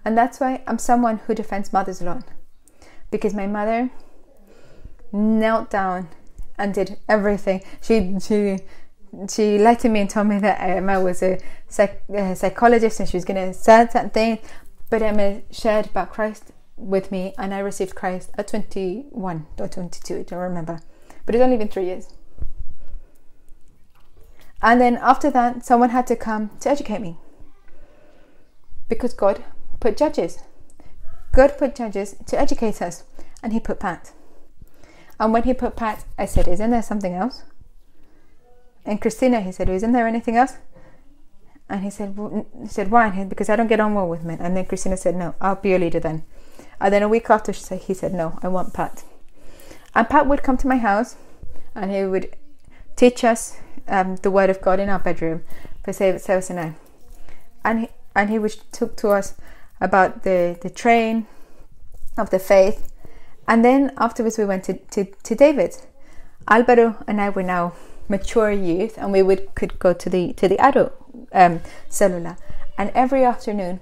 And 0.05 0.17
that's 0.17 0.39
why 0.39 0.63
I'm 0.65 0.79
someone 0.79 1.17
who 1.17 1.35
defends 1.35 1.73
mothers 1.73 2.01
a 2.01 2.05
lot 2.05 2.23
because 3.11 3.33
my 3.33 3.47
mother 3.47 3.89
knelt 5.11 5.69
down 5.69 6.07
and 6.57 6.73
did 6.73 6.97
everything. 7.09 7.61
She 7.81 8.15
she 8.21 8.59
she 9.27 9.57
lied 9.57 9.83
me 9.83 10.01
and 10.01 10.09
told 10.09 10.27
me 10.27 10.37
that 10.39 10.61
um, 10.61 10.89
Emma 10.89 11.01
was 11.01 11.23
a, 11.23 11.39
psych, 11.67 12.03
a 12.13 12.35
psychologist 12.35 12.99
and 12.99 13.09
she 13.09 13.17
was 13.17 13.25
going 13.25 13.53
to 13.53 13.53
say 13.53 13.87
something, 13.91 14.37
but 14.89 15.01
Emma 15.01 15.41
shared 15.51 15.87
about 15.87 16.11
Christ 16.11 16.51
with 16.79 17.11
me 17.11 17.33
and 17.37 17.53
I 17.53 17.59
received 17.59 17.95
Christ 17.95 18.31
at 18.37 18.47
21 18.47 19.47
or 19.57 19.67
22, 19.67 20.19
I 20.19 20.23
don't 20.23 20.39
remember. 20.39 20.79
But 21.25 21.35
it's 21.35 21.43
only 21.43 21.57
been 21.57 21.67
three 21.67 21.85
years. 21.85 22.13
And 24.61 24.81
then 24.81 24.97
after 24.97 25.29
that, 25.31 25.65
someone 25.65 25.91
had 25.91 26.07
to 26.07 26.15
come 26.15 26.51
to 26.61 26.69
educate 26.69 26.99
me. 26.99 27.17
Because 28.87 29.13
God 29.13 29.43
put 29.79 29.95
judges. 29.95 30.39
God 31.31 31.57
put 31.57 31.75
judges 31.75 32.15
to 32.27 32.39
educate 32.39 32.81
us. 32.81 33.03
And 33.41 33.53
He 33.53 33.59
put 33.59 33.79
Pat. 33.79 34.11
And 35.19 35.31
when 35.31 35.43
He 35.43 35.53
put 35.53 35.75
Pat, 35.75 36.03
I 36.17 36.25
said, 36.25 36.47
Isn't 36.47 36.71
there 36.71 36.81
something 36.81 37.13
else? 37.13 37.43
And 38.85 38.99
Christina, 38.99 39.41
he 39.41 39.51
said, 39.51 39.69
Isn't 39.69 39.91
there 39.91 40.07
anything 40.07 40.35
else? 40.35 40.57
And 41.69 41.83
he 41.83 41.91
said, 41.91 42.17
well, 42.17 42.47
he 42.59 42.67
said, 42.67 42.89
why? 42.89 43.23
Because 43.25 43.47
I 43.47 43.55
don't 43.55 43.67
get 43.67 43.79
on 43.79 43.93
well 43.93 44.07
with 44.07 44.23
men. 44.23 44.39
And 44.41 44.57
then 44.57 44.65
Christina 44.65 44.97
said, 44.97 45.15
no, 45.15 45.35
I'll 45.39 45.55
be 45.55 45.69
your 45.69 45.79
leader 45.79 45.99
then. 45.99 46.23
And 46.81 46.93
then 46.93 47.03
a 47.03 47.09
week 47.09 47.29
after, 47.29 47.51
he 47.51 47.93
said, 47.93 48.13
No, 48.13 48.39
I 48.41 48.47
want 48.47 48.73
Pat. 48.73 49.03
And 49.93 50.07
Pat 50.09 50.27
would 50.27 50.43
come 50.43 50.57
to 50.57 50.67
my 50.67 50.77
house 50.77 51.15
and 51.75 51.91
he 51.91 52.03
would 52.05 52.35
teach 52.95 53.23
us 53.23 53.57
um, 53.87 54.17
the 54.17 54.31
Word 54.31 54.49
of 54.49 54.61
God 54.61 54.79
in 54.79 54.89
our 54.89 54.99
bedroom 54.99 55.43
for 55.83 55.93
Sarah 55.93 56.43
and 56.49 56.59
I. 56.59 56.73
And 57.63 57.79
he, 57.81 57.87
and 58.15 58.29
he 58.29 58.39
would 58.39 58.55
talk 58.71 58.95
to 58.97 59.09
us 59.09 59.35
about 59.81 60.23
the, 60.23 60.57
the 60.61 60.69
train 60.69 61.27
of 62.17 62.29
the 62.29 62.39
faith. 62.39 62.91
And 63.47 63.65
then 63.65 63.91
afterwards, 63.97 64.37
we 64.37 64.45
went 64.45 64.63
to, 64.65 64.73
to, 64.73 65.05
to 65.05 65.35
David. 65.35 65.75
Alvaro 66.49 67.03
and 67.07 67.21
I 67.21 67.29
were 67.29 67.43
now 67.43 67.73
mature 68.07 68.51
youth, 68.51 68.97
and 68.97 69.11
we 69.11 69.21
would 69.21 69.53
could 69.55 69.77
go 69.79 69.93
to 69.93 70.09
the 70.09 70.33
to 70.33 70.47
the 70.47 70.57
adult 70.59 70.93
um, 71.31 71.61
cellular. 71.87 72.37
And 72.77 72.91
every 72.95 73.23
afternoon, 73.23 73.81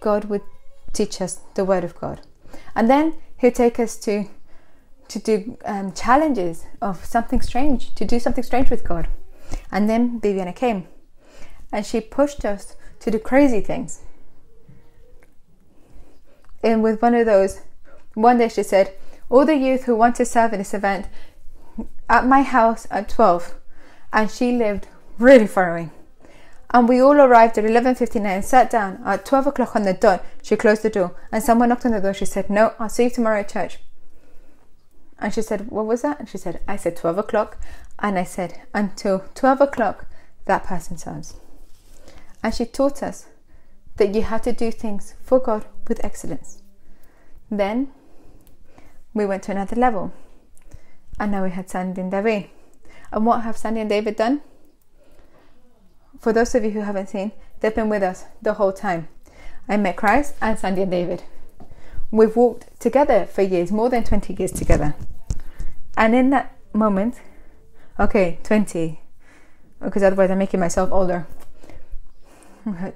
God 0.00 0.24
would 0.26 0.42
teach 0.92 1.20
us 1.20 1.40
the 1.54 1.64
Word 1.64 1.84
of 1.84 1.94
God. 1.94 2.20
And 2.76 2.90
then 2.90 3.14
he'll 3.38 3.50
take 3.50 3.80
us 3.80 3.96
to 4.00 4.26
to 5.08 5.18
do 5.20 5.56
um, 5.64 5.92
challenges 5.92 6.66
of 6.82 7.04
something 7.04 7.40
strange, 7.40 7.94
to 7.94 8.04
do 8.04 8.18
something 8.18 8.42
strange 8.42 8.70
with 8.70 8.82
God. 8.82 9.06
And 9.70 9.88
then 9.88 10.20
Viviana 10.20 10.52
came, 10.52 10.88
and 11.72 11.86
she 11.86 12.00
pushed 12.00 12.44
us 12.44 12.74
to 13.00 13.10
do 13.12 13.20
crazy 13.20 13.60
things. 13.60 14.00
And 16.62 16.82
with 16.82 17.00
one 17.00 17.14
of 17.14 17.24
those, 17.24 17.60
one 18.14 18.38
day 18.38 18.48
she 18.48 18.62
said, 18.62 18.92
"All 19.30 19.46
the 19.46 19.56
youth 19.56 19.84
who 19.84 19.96
want 19.96 20.16
to 20.16 20.24
serve 20.24 20.52
in 20.52 20.58
this 20.58 20.74
event 20.74 21.06
at 22.08 22.26
my 22.26 22.42
house 22.42 22.86
at 22.90 23.08
12," 23.08 23.54
and 24.12 24.30
she 24.30 24.52
lived 24.52 24.88
really 25.18 25.46
far 25.46 25.70
away 25.70 25.90
and 26.76 26.90
we 26.90 27.00
all 27.00 27.18
arrived 27.18 27.56
at 27.56 27.64
11.59 27.64 28.26
and 28.26 28.44
sat 28.44 28.68
down. 28.68 29.00
At 29.02 29.24
12 29.24 29.46
o'clock 29.46 29.74
on 29.74 29.84
the 29.84 29.94
dot, 29.94 30.22
she 30.42 30.56
closed 30.56 30.82
the 30.82 30.90
door 30.90 31.16
and 31.32 31.42
someone 31.42 31.70
knocked 31.70 31.86
on 31.86 31.92
the 31.92 32.02
door. 32.02 32.12
She 32.12 32.26
said, 32.26 32.50
no, 32.50 32.74
I'll 32.78 32.90
see 32.90 33.04
you 33.04 33.10
tomorrow 33.10 33.40
at 33.40 33.48
church. 33.48 33.78
And 35.18 35.32
she 35.32 35.40
said, 35.40 35.70
what 35.70 35.86
was 35.86 36.02
that? 36.02 36.20
And 36.20 36.28
she 36.28 36.36
said, 36.36 36.60
I 36.68 36.76
said 36.76 36.94
12 36.94 37.16
o'clock. 37.16 37.56
And 37.98 38.18
I 38.18 38.24
said, 38.24 38.60
until 38.74 39.24
12 39.34 39.62
o'clock, 39.62 40.06
that 40.44 40.64
person 40.64 40.98
serves. 40.98 41.36
And 42.42 42.54
she 42.54 42.66
taught 42.66 43.02
us 43.02 43.24
that 43.96 44.14
you 44.14 44.20
have 44.20 44.42
to 44.42 44.52
do 44.52 44.70
things 44.70 45.14
for 45.22 45.38
God 45.38 45.64
with 45.88 46.04
excellence. 46.04 46.60
Then 47.50 47.90
we 49.14 49.24
went 49.24 49.44
to 49.44 49.52
another 49.52 49.76
level. 49.76 50.12
And 51.18 51.32
now 51.32 51.44
we 51.44 51.52
had 51.52 51.70
Sandy 51.70 52.02
and 52.02 52.10
David. 52.10 52.50
And 53.10 53.24
what 53.24 53.44
have 53.44 53.56
Sandy 53.56 53.80
and 53.80 53.88
David 53.88 54.16
done? 54.16 54.42
For 56.20 56.32
those 56.32 56.54
of 56.54 56.64
you 56.64 56.70
who 56.70 56.80
haven't 56.80 57.08
seen, 57.08 57.32
they've 57.60 57.74
been 57.74 57.88
with 57.88 58.02
us 58.02 58.24
the 58.42 58.54
whole 58.54 58.72
time. 58.72 59.08
I 59.68 59.76
met 59.76 59.96
Christ 59.96 60.34
and 60.40 60.58
Sandy 60.58 60.82
and 60.82 60.90
David. 60.90 61.24
We've 62.10 62.36
walked 62.36 62.78
together 62.80 63.26
for 63.26 63.42
years, 63.42 63.72
more 63.72 63.90
than 63.90 64.04
20 64.04 64.34
years 64.34 64.52
together. 64.52 64.94
And 65.96 66.14
in 66.14 66.30
that 66.30 66.56
moment, 66.72 67.20
okay, 67.98 68.38
20, 68.44 69.00
because 69.80 70.02
otherwise 70.02 70.30
I'm 70.30 70.38
making 70.38 70.60
myself 70.60 70.90
older. 70.92 71.26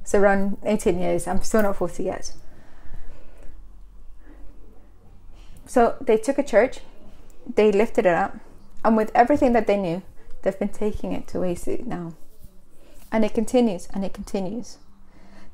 it's 0.00 0.14
around 0.14 0.58
18 0.64 0.98
years, 0.98 1.26
I'm 1.26 1.42
still 1.42 1.62
not 1.62 1.76
40 1.76 2.04
yet. 2.04 2.32
So 5.66 5.96
they 6.00 6.16
took 6.16 6.38
a 6.38 6.42
church, 6.42 6.80
they 7.54 7.70
lifted 7.72 8.06
it 8.06 8.14
up, 8.14 8.36
and 8.84 8.96
with 8.96 9.10
everything 9.14 9.52
that 9.52 9.66
they 9.66 9.76
knew, 9.76 10.02
they've 10.42 10.58
been 10.58 10.68
taking 10.68 11.12
it 11.12 11.28
to 11.28 11.40
where 11.40 11.56
now 11.84 12.14
and 13.12 13.24
it 13.24 13.34
continues 13.34 13.88
and 13.92 14.04
it 14.04 14.14
continues. 14.14 14.78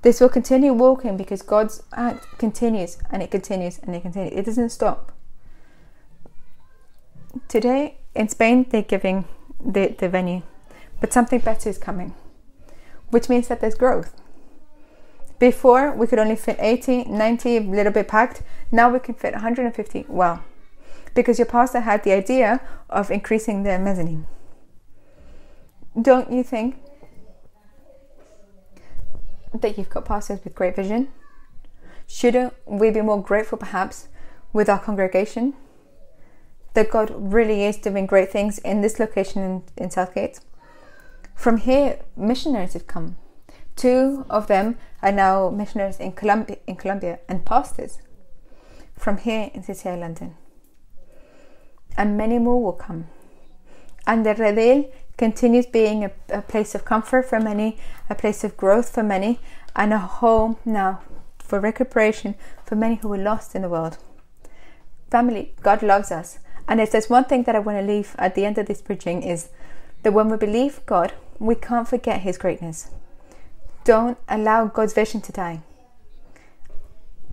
This 0.02 0.20
will 0.20 0.28
continue 0.28 0.72
walking 0.72 1.16
because 1.16 1.42
God's 1.42 1.82
act 1.92 2.38
continues 2.38 2.98
and 3.10 3.20
it 3.20 3.32
continues 3.32 3.80
and 3.80 3.94
it 3.96 4.02
continues. 4.02 4.32
It 4.32 4.44
doesn't 4.44 4.70
stop. 4.70 5.12
Today 7.48 7.98
in 8.14 8.28
Spain, 8.28 8.64
they're 8.70 8.82
giving 8.82 9.24
the, 9.62 9.88
the 9.98 10.08
venue, 10.08 10.42
but 11.00 11.12
something 11.12 11.40
better 11.40 11.68
is 11.68 11.78
coming, 11.78 12.14
which 13.10 13.28
means 13.28 13.48
that 13.48 13.60
there's 13.60 13.74
growth. 13.74 14.14
Before, 15.40 15.92
we 15.92 16.06
could 16.06 16.18
only 16.18 16.36
fit 16.36 16.56
80, 16.58 17.04
90, 17.04 17.56
a 17.56 17.60
little 17.60 17.92
bit 17.92 18.08
packed. 18.08 18.42
Now 18.72 18.90
we 18.90 18.98
can 18.98 19.14
fit 19.14 19.34
150. 19.34 20.06
Well, 20.08 20.42
because 21.14 21.38
your 21.38 21.46
pastor 21.46 21.80
had 21.80 22.02
the 22.04 22.12
idea 22.12 22.60
of 22.90 23.10
increasing 23.10 23.62
the 23.62 23.78
mezzanine. 23.78 24.26
Don't 26.00 26.32
you 26.32 26.42
think 26.42 26.76
that 29.54 29.78
you've 29.78 29.90
got 29.90 30.04
pastors 30.04 30.40
with 30.44 30.54
great 30.54 30.76
vision? 30.76 31.08
Shouldn't 32.06 32.54
we 32.66 32.90
be 32.90 33.02
more 33.02 33.22
grateful 33.22 33.58
perhaps 33.58 34.08
with 34.52 34.68
our 34.68 34.78
congregation 34.78 35.54
that 36.74 36.90
God 36.90 37.12
really 37.16 37.64
is 37.64 37.76
doing 37.76 38.06
great 38.06 38.30
things 38.30 38.58
in 38.58 38.80
this 38.80 38.98
location 38.98 39.42
in, 39.42 39.62
in 39.76 39.90
Southgate? 39.90 40.40
From 41.34 41.58
here, 41.58 42.00
missionaries 42.16 42.72
have 42.72 42.86
come. 42.86 43.16
Two 43.76 44.24
of 44.28 44.48
them 44.48 44.76
are 45.02 45.12
now 45.12 45.50
missionaries 45.50 46.00
in 46.00 46.12
Colombia, 46.12 46.56
in 46.66 46.76
Colombia 46.76 47.20
and 47.28 47.44
pastors 47.44 47.98
from 48.96 49.18
here 49.18 49.50
in 49.54 49.62
City 49.62 49.88
London. 49.90 50.36
And 51.96 52.16
many 52.16 52.38
more 52.38 52.62
will 52.62 52.72
come. 52.72 53.06
And 54.06 54.24
the 54.26 54.34
Redil 54.34 54.90
continues 55.18 55.66
being 55.66 56.04
a, 56.04 56.10
a 56.30 56.40
place 56.40 56.74
of 56.74 56.84
comfort 56.84 57.28
for 57.28 57.38
many, 57.40 57.76
a 58.08 58.14
place 58.14 58.44
of 58.44 58.56
growth 58.56 58.88
for 58.88 59.02
many, 59.02 59.40
and 59.76 59.92
a 59.92 59.98
home 59.98 60.56
now 60.64 61.02
for 61.38 61.60
recuperation 61.60 62.34
for 62.64 62.76
many 62.76 62.96
who 62.96 63.08
were 63.08 63.18
lost 63.18 63.54
in 63.54 63.62
the 63.62 63.68
world. 63.68 63.98
Family, 65.10 65.54
God 65.62 65.82
loves 65.82 66.12
us. 66.12 66.38
And 66.68 66.80
if 66.80 66.90
there's 66.90 67.08
one 67.08 67.24
thing 67.24 67.44
that 67.44 67.56
I 67.56 67.60
want 67.60 67.78
to 67.78 67.92
leave 67.92 68.14
at 68.18 68.34
the 68.34 68.44
end 68.44 68.58
of 68.58 68.66
this 68.66 68.82
preaching 68.82 69.22
is 69.22 69.48
that 70.02 70.12
when 70.12 70.28
we 70.28 70.36
believe 70.36 70.84
God, 70.84 71.14
we 71.38 71.54
can't 71.54 71.88
forget 71.88 72.20
His 72.20 72.36
greatness. 72.38 72.90
Don't 73.84 74.18
allow 74.28 74.66
God's 74.66 74.92
vision 74.92 75.22
to 75.22 75.32
die. 75.32 75.62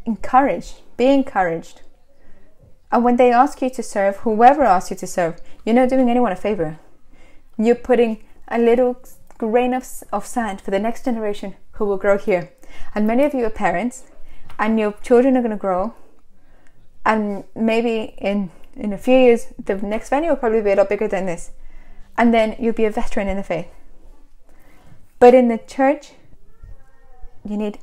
Encourage, 0.05 0.75
be 0.95 1.07
encouraged. 1.07 1.81
And 2.91 3.03
when 3.03 3.17
they 3.17 3.31
ask 3.31 3.61
you 3.61 3.69
to 3.71 3.83
serve, 3.83 4.17
whoever 4.17 4.63
asks 4.63 4.91
you 4.91 4.97
to 4.97 5.07
serve, 5.07 5.41
you're 5.65 5.75
not 5.75 5.89
doing 5.89 6.09
anyone 6.09 6.31
a 6.31 6.35
favor. 6.37 6.79
You're 7.57 7.75
putting 7.75 8.23
a 8.47 8.59
little 8.59 9.01
grain 9.37 9.73
of, 9.73 9.87
of 10.11 10.25
sand 10.25 10.61
for 10.61 10.71
the 10.71 10.79
next 10.79 11.05
generation 11.05 11.55
who 11.73 11.85
will 11.85 11.97
grow 11.97 12.17
here. 12.17 12.51
And 12.93 13.07
many 13.07 13.23
of 13.23 13.33
you 13.33 13.45
are 13.45 13.49
parents, 13.49 14.03
and 14.57 14.79
your 14.79 14.93
children 15.03 15.35
are 15.37 15.41
going 15.41 15.51
to 15.51 15.57
grow, 15.57 15.93
And 17.05 17.43
maybe 17.55 18.15
in, 18.17 18.49
in 18.75 18.91
a 18.91 18.97
few 18.97 19.15
years, 19.15 19.47
the 19.63 19.75
next 19.75 20.09
venue 20.09 20.29
will 20.29 20.37
probably 20.37 20.61
be 20.61 20.71
a 20.71 20.75
lot 20.75 20.89
bigger 20.89 21.07
than 21.07 21.27
this. 21.27 21.51
And 22.17 22.33
then 22.33 22.55
you'll 22.59 22.73
be 22.73 22.85
a 22.85 22.91
veteran 22.91 23.27
in 23.27 23.37
the 23.37 23.43
faith. 23.43 23.67
But 25.19 25.33
in 25.33 25.47
the 25.47 25.59
church, 25.59 26.13
you 27.47 27.57
need 27.57 27.77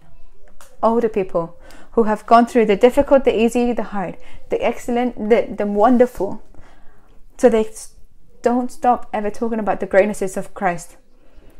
older 0.82 1.08
people 1.08 1.56
who 1.92 2.04
have 2.04 2.26
gone 2.26 2.46
through 2.46 2.66
the 2.66 2.76
difficult, 2.76 3.24
the 3.24 3.38
easy, 3.38 3.72
the 3.72 3.84
hard, 3.84 4.16
the 4.48 4.62
excellent, 4.64 5.30
the, 5.30 5.54
the 5.56 5.66
wonderful. 5.66 6.42
So 7.38 7.48
they 7.48 7.68
don't 8.42 8.70
stop 8.70 9.08
ever 9.12 9.30
talking 9.30 9.58
about 9.58 9.80
the 9.80 9.86
greatnesses 9.86 10.36
of 10.36 10.52
Christ. 10.54 10.96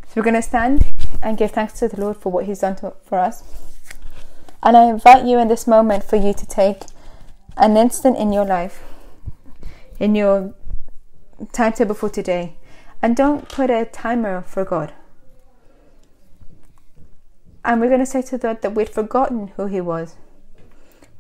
So 0.07 0.12
we're 0.16 0.24
going 0.24 0.35
to 0.35 0.43
stand 0.43 0.85
and 1.22 1.39
give 1.39 1.53
thanks 1.53 1.78
to 1.78 1.89
the 1.89 2.01
Lord 2.01 2.16
for 2.16 2.30
what 2.30 2.45
He's 2.45 2.61
done 2.61 2.76
to, 2.76 2.95
for 3.05 3.18
us. 3.18 3.45
And 4.62 4.76
I 4.76 4.85
invite 4.85 5.24
you 5.24 5.39
in 5.39 5.49
this 5.49 5.66
moment 5.66 6.05
for 6.05 6.16
you 6.16 6.35
to 6.35 6.47
take 6.47 6.83
an 7.57 7.76
instant 7.76 8.16
in 8.18 8.33
your 8.33 8.45
life, 8.45 8.83
in 9.99 10.14
your 10.14 10.55
timetable 11.53 11.95
for 11.95 12.09
today, 12.09 12.57
and 13.01 13.16
don't 13.16 13.49
put 13.49 13.70
a 13.70 13.85
timer 13.85 14.43
for 14.43 14.64
God. 14.64 14.93
And 17.64 17.80
we're 17.80 17.89
going 17.89 18.01
to 18.01 18.07
say 18.07 18.22
to 18.22 18.39
God 18.39 18.62
that 18.62 18.74
we'd 18.74 18.89
forgotten 18.89 19.49
who 19.57 19.66
He 19.66 19.80
was. 19.80 20.16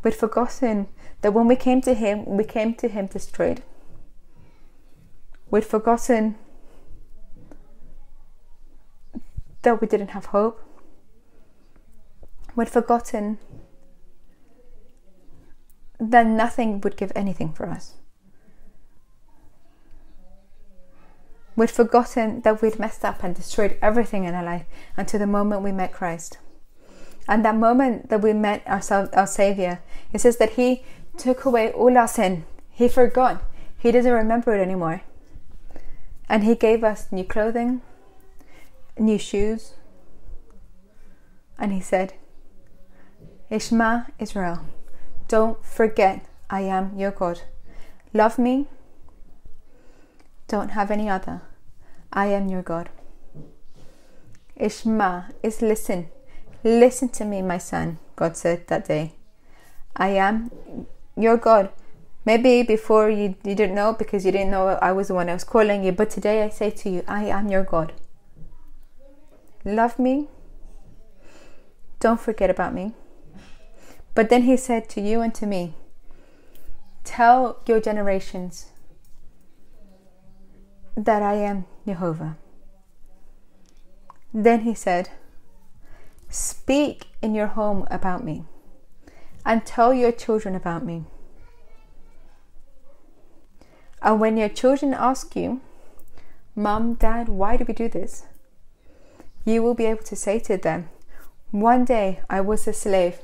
We'd 0.02 0.14
forgotten 0.14 0.88
that 1.20 1.32
when 1.32 1.46
we 1.46 1.56
came 1.56 1.80
to 1.82 1.94
Him, 1.94 2.26
we 2.26 2.44
came 2.44 2.74
to 2.74 2.88
Him 2.88 3.06
destroyed. 3.06 3.62
We'd 5.52 5.66
forgotten 5.66 6.36
that 9.60 9.82
we 9.82 9.86
didn't 9.86 10.08
have 10.08 10.26
hope. 10.26 10.64
We'd 12.56 12.70
forgotten 12.70 13.38
that 16.00 16.26
nothing 16.26 16.80
would 16.80 16.96
give 16.96 17.12
anything 17.14 17.52
for 17.52 17.68
us. 17.68 17.96
We'd 21.54 21.70
forgotten 21.70 22.40
that 22.40 22.62
we'd 22.62 22.78
messed 22.78 23.04
up 23.04 23.22
and 23.22 23.34
destroyed 23.34 23.76
everything 23.82 24.24
in 24.24 24.34
our 24.34 24.42
life 24.42 24.64
until 24.96 25.20
the 25.20 25.26
moment 25.26 25.60
we 25.60 25.70
met 25.70 25.92
Christ. 25.92 26.38
And 27.28 27.44
that 27.44 27.56
moment 27.56 28.08
that 28.08 28.22
we 28.22 28.32
met 28.32 28.62
our, 28.64 28.80
our 29.12 29.26
Savior, 29.26 29.80
it 30.14 30.22
says 30.22 30.38
that 30.38 30.54
He 30.54 30.82
took 31.18 31.44
away 31.44 31.70
all 31.72 31.98
our 31.98 32.08
sin. 32.08 32.46
He 32.70 32.88
forgot. 32.88 33.42
He 33.78 33.92
doesn't 33.92 34.10
remember 34.10 34.54
it 34.54 34.62
anymore. 34.62 35.02
And 36.32 36.44
He 36.44 36.56
gave 36.56 36.82
us 36.82 37.12
new 37.12 37.24
clothing, 37.24 37.82
new 38.98 39.18
shoes. 39.18 39.74
And 41.58 41.72
He 41.72 41.80
said, 41.80 42.14
Ishma 43.50 44.06
Israel, 44.18 44.64
don't 45.28 45.62
forget 45.64 46.24
I 46.48 46.62
am 46.62 46.98
your 46.98 47.10
God. 47.10 47.42
Love 48.14 48.38
me 48.38 48.66
don't 50.52 50.72
have 50.72 50.90
any 50.90 51.08
other. 51.08 51.40
I 52.12 52.26
am 52.26 52.46
your 52.46 52.60
God. 52.60 52.90
Ishma 54.60 55.32
is 55.42 55.62
listen. 55.62 56.08
Listen 56.62 57.08
to 57.08 57.24
me, 57.24 57.40
my 57.40 57.56
son, 57.56 57.98
God 58.16 58.36
said 58.36 58.66
that 58.66 58.86
day. 58.86 59.14
I 59.96 60.08
am 60.08 60.50
your 61.16 61.38
God. 61.38 61.70
Maybe 62.24 62.62
before 62.62 63.10
you, 63.10 63.34
you 63.44 63.54
didn't 63.54 63.74
know 63.74 63.92
because 63.92 64.24
you 64.24 64.32
didn't 64.32 64.50
know 64.50 64.68
I 64.68 64.92
was 64.92 65.08
the 65.08 65.14
one 65.14 65.26
that 65.26 65.34
was 65.34 65.44
calling 65.44 65.82
you, 65.82 65.92
but 65.92 66.10
today 66.10 66.42
I 66.42 66.48
say 66.48 66.70
to 66.70 66.90
you, 66.90 67.02
I 67.08 67.24
am 67.24 67.48
your 67.48 67.64
God. 67.64 67.92
Love 69.64 69.98
me. 69.98 70.28
Don't 71.98 72.20
forget 72.20 72.50
about 72.50 72.74
me. 72.74 72.94
But 74.14 74.28
then 74.28 74.42
he 74.42 74.56
said 74.56 74.88
to 74.90 75.00
you 75.00 75.20
and 75.20 75.34
to 75.34 75.46
me, 75.46 75.74
Tell 77.04 77.60
your 77.66 77.80
generations 77.80 78.66
that 80.96 81.22
I 81.22 81.34
am 81.34 81.64
Jehovah. 81.86 82.36
Then 84.32 84.60
he 84.60 84.74
said, 84.74 85.10
Speak 86.28 87.06
in 87.20 87.34
your 87.34 87.48
home 87.48 87.86
about 87.90 88.24
me 88.24 88.44
and 89.44 89.66
tell 89.66 89.92
your 89.92 90.12
children 90.12 90.54
about 90.54 90.84
me. 90.84 91.04
And 94.02 94.20
when 94.20 94.36
your 94.36 94.48
children 94.48 94.94
ask 94.94 95.36
you, 95.36 95.60
Mom, 96.54 96.94
Dad, 96.94 97.28
why 97.28 97.56
do 97.56 97.64
we 97.64 97.74
do 97.74 97.88
this? 97.88 98.24
You 99.44 99.62
will 99.62 99.74
be 99.74 99.86
able 99.86 100.02
to 100.04 100.16
say 100.16 100.38
to 100.40 100.56
them, 100.56 100.88
One 101.50 101.84
day 101.84 102.20
I 102.28 102.40
was 102.40 102.66
a 102.66 102.72
slave 102.72 103.18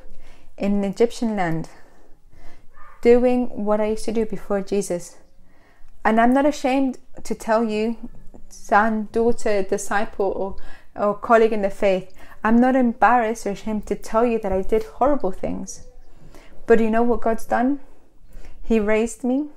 in 0.56 0.72
an 0.72 0.84
Egyptian 0.84 1.36
land, 1.36 1.68
doing 3.02 3.64
what 3.64 3.80
I 3.80 3.90
used 3.90 4.04
to 4.06 4.12
do 4.12 4.24
before 4.24 4.60
Jesus 4.60 5.16
and 6.04 6.20
I'm 6.20 6.32
not 6.32 6.46
ashamed 6.46 6.98
to 7.22 7.34
tell 7.34 7.64
you, 7.64 7.96
son, 8.48 9.08
daughter, 9.12 9.62
disciple, 9.62 10.26
or, 10.26 10.56
or 10.96 11.14
colleague 11.14 11.52
in 11.52 11.60
the 11.60 11.68
faith, 11.68 12.12
I'm 12.42 12.56
not 12.56 12.76
embarrassed 12.76 13.46
or 13.46 13.50
ashamed 13.50 13.86
to 13.88 13.94
tell 13.94 14.24
you 14.24 14.38
that 14.38 14.50
I 14.50 14.62
did 14.62 14.84
horrible 14.84 15.32
things. 15.32 15.86
But 16.66 16.80
you 16.80 16.90
know 16.90 17.02
what 17.02 17.20
God's 17.20 17.44
done? 17.44 17.80
He 18.62 18.80
raised 18.80 19.24
me, 19.24 19.48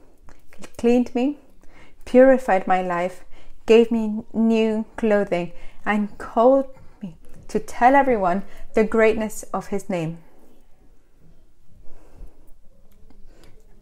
cleaned 0.78 1.14
me, 1.16 1.38
purified 2.06 2.68
my 2.68 2.82
life, 2.82 3.24
gave 3.66 3.92
me 3.92 4.24
new 4.34 4.86
clothing, 4.98 5.52
and 5.86 6.18
called 6.18 6.68
me 7.02 7.16
to 7.48 7.60
tell 7.60 7.96
everyone 7.96 8.44
the 8.74 8.84
greatness 8.84 9.44
of 9.54 9.68
His 9.68 9.90
name. 9.90 10.20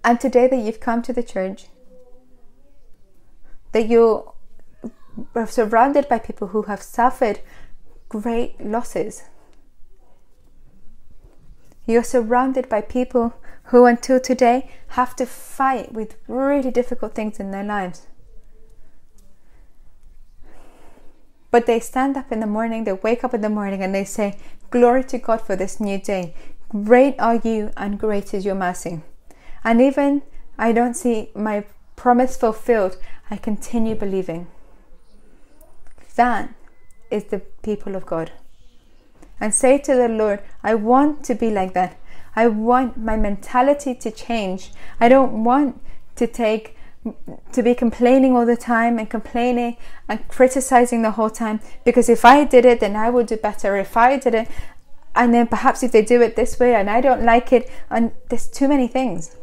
And 0.03 0.19
today 0.19 0.47
that 0.47 0.57
you've 0.57 0.79
come 0.79 1.01
to 1.03 1.13
the 1.13 1.23
church, 1.23 1.67
that 3.73 3.87
you 3.87 4.31
are 5.35 5.47
surrounded 5.47 6.07
by 6.07 6.19
people 6.19 6.47
who 6.47 6.63
have 6.63 6.81
suffered 6.81 7.41
great 8.07 8.59
losses. 8.63 9.23
You're 11.85 12.03
surrounded 12.03 12.69
by 12.69 12.81
people 12.81 13.33
who, 13.69 13.85
until 13.85 14.19
today, 14.19 14.69
have 14.89 15.15
to 15.15 15.25
fight 15.25 15.93
with 15.93 16.15
really 16.27 16.71
difficult 16.71 17.13
things 17.13 17.39
in 17.39 17.51
their 17.51 17.63
lives. 17.63 18.07
But 21.51 21.65
they 21.65 21.79
stand 21.79 22.17
up 22.17 22.31
in 22.31 22.39
the 22.39 22.47
morning, 22.47 22.83
they 22.83 22.93
wake 22.93 23.23
up 23.23 23.33
in 23.33 23.41
the 23.41 23.49
morning, 23.49 23.81
and 23.81 23.93
they 23.93 24.05
say, 24.05 24.37
Glory 24.69 25.03
to 25.05 25.17
God 25.17 25.41
for 25.41 25.55
this 25.55 25.79
new 25.79 25.97
day. 25.99 26.35
Great 26.69 27.15
are 27.19 27.35
you, 27.35 27.71
and 27.75 27.99
great 27.99 28.33
is 28.33 28.45
your 28.45 28.55
mercy. 28.55 29.01
And 29.63 29.81
even 29.81 30.21
I 30.57 30.71
don't 30.71 30.95
see 30.95 31.29
my 31.35 31.65
promise 31.95 32.37
fulfilled, 32.37 32.97
I 33.29 33.37
continue 33.37 33.95
believing. 33.95 34.47
That 36.15 36.53
is 37.09 37.25
the 37.25 37.39
people 37.61 37.95
of 37.95 38.05
God. 38.05 38.31
And 39.39 39.53
say 39.53 39.77
to 39.79 39.95
the 39.95 40.07
Lord, 40.07 40.41
I 40.63 40.75
want 40.75 41.23
to 41.25 41.35
be 41.35 41.49
like 41.49 41.73
that. 41.73 41.97
I 42.35 42.47
want 42.47 42.97
my 42.97 43.17
mentality 43.17 43.95
to 43.95 44.11
change. 44.11 44.71
I 44.99 45.09
don't 45.09 45.43
want 45.43 45.81
to 46.15 46.27
take 46.27 46.75
to 47.53 47.63
be 47.63 47.73
complaining 47.73 48.35
all 48.35 48.45
the 48.45 48.57
time 48.57 48.99
and 48.99 49.09
complaining 49.09 49.77
and 50.07 50.27
criticizing 50.27 51.01
the 51.01 51.11
whole 51.11 51.29
time 51.29 51.61
because 51.85 52.09
if 52.09 52.25
I 52.25 52.43
did 52.43 52.65
it 52.65 52.81
then 52.81 52.95
I 52.95 53.09
would 53.09 53.27
do 53.27 53.37
better. 53.37 53.77
If 53.77 53.95
I 53.95 54.17
did 54.17 54.35
it 54.35 54.49
and 55.15 55.33
then 55.33 55.47
perhaps 55.47 55.81
if 55.81 55.91
they 55.91 56.03
do 56.03 56.21
it 56.21 56.35
this 56.35 56.59
way 56.59 56.75
and 56.75 56.89
I 56.89 57.01
don't 57.01 57.23
like 57.23 57.53
it 57.53 57.69
and 57.89 58.11
there's 58.29 58.47
too 58.47 58.67
many 58.67 58.87
things. 58.87 59.35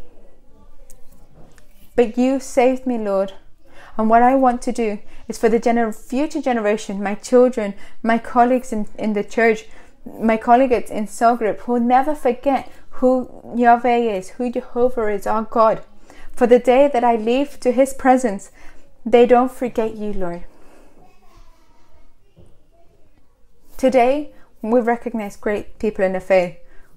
But 1.96 2.18
you 2.18 2.40
saved 2.40 2.86
me 2.86 2.98
Lord. 2.98 3.32
And 3.96 4.10
what 4.10 4.22
I 4.22 4.34
want 4.34 4.60
to 4.62 4.72
do 4.72 4.98
is 5.26 5.38
for 5.38 5.48
the 5.48 5.58
gener- 5.58 5.94
future 5.94 6.42
generation, 6.42 7.02
my 7.02 7.14
children, 7.14 7.74
my 8.02 8.18
colleagues 8.18 8.72
in, 8.72 8.86
in 8.98 9.14
the 9.14 9.24
church, 9.24 9.64
my 10.20 10.36
colleagues 10.36 10.90
in 10.90 11.06
cell 11.06 11.36
group, 11.36 11.60
who 11.60 11.80
never 11.80 12.14
forget 12.14 12.70
who 12.90 13.28
Yahweh 13.54 14.16
is, 14.16 14.30
who 14.30 14.50
Jehovah 14.50 15.08
is, 15.08 15.26
our 15.26 15.42
God. 15.42 15.82
For 16.32 16.46
the 16.46 16.58
day 16.58 16.88
that 16.92 17.04
I 17.04 17.16
leave 17.16 17.58
to 17.60 17.72
His 17.72 17.92
presence, 17.92 18.50
they 19.04 19.26
don't 19.26 19.50
forget 19.50 19.96
you, 19.96 20.12
Lord. 20.12 20.44
Today, 23.76 24.32
we 24.62 24.80
recognize 24.80 25.36
great 25.36 25.78
people 25.78 26.04
in 26.04 26.12
the 26.12 26.20
faith. 26.20 26.56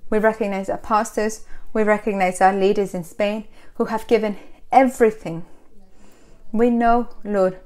We 0.09 0.17
recognize 0.17 0.69
our 0.69 0.77
pastors, 0.77 1.45
we 1.73 1.83
recognize 1.83 2.41
our 2.41 2.53
leaders 2.53 2.93
in 2.93 3.03
Spain 3.03 3.45
who 3.75 3.85
have 3.85 4.07
given 4.07 4.37
everything 4.71 5.45
we 6.51 6.69
know, 6.69 7.09
Lord, 7.23 7.59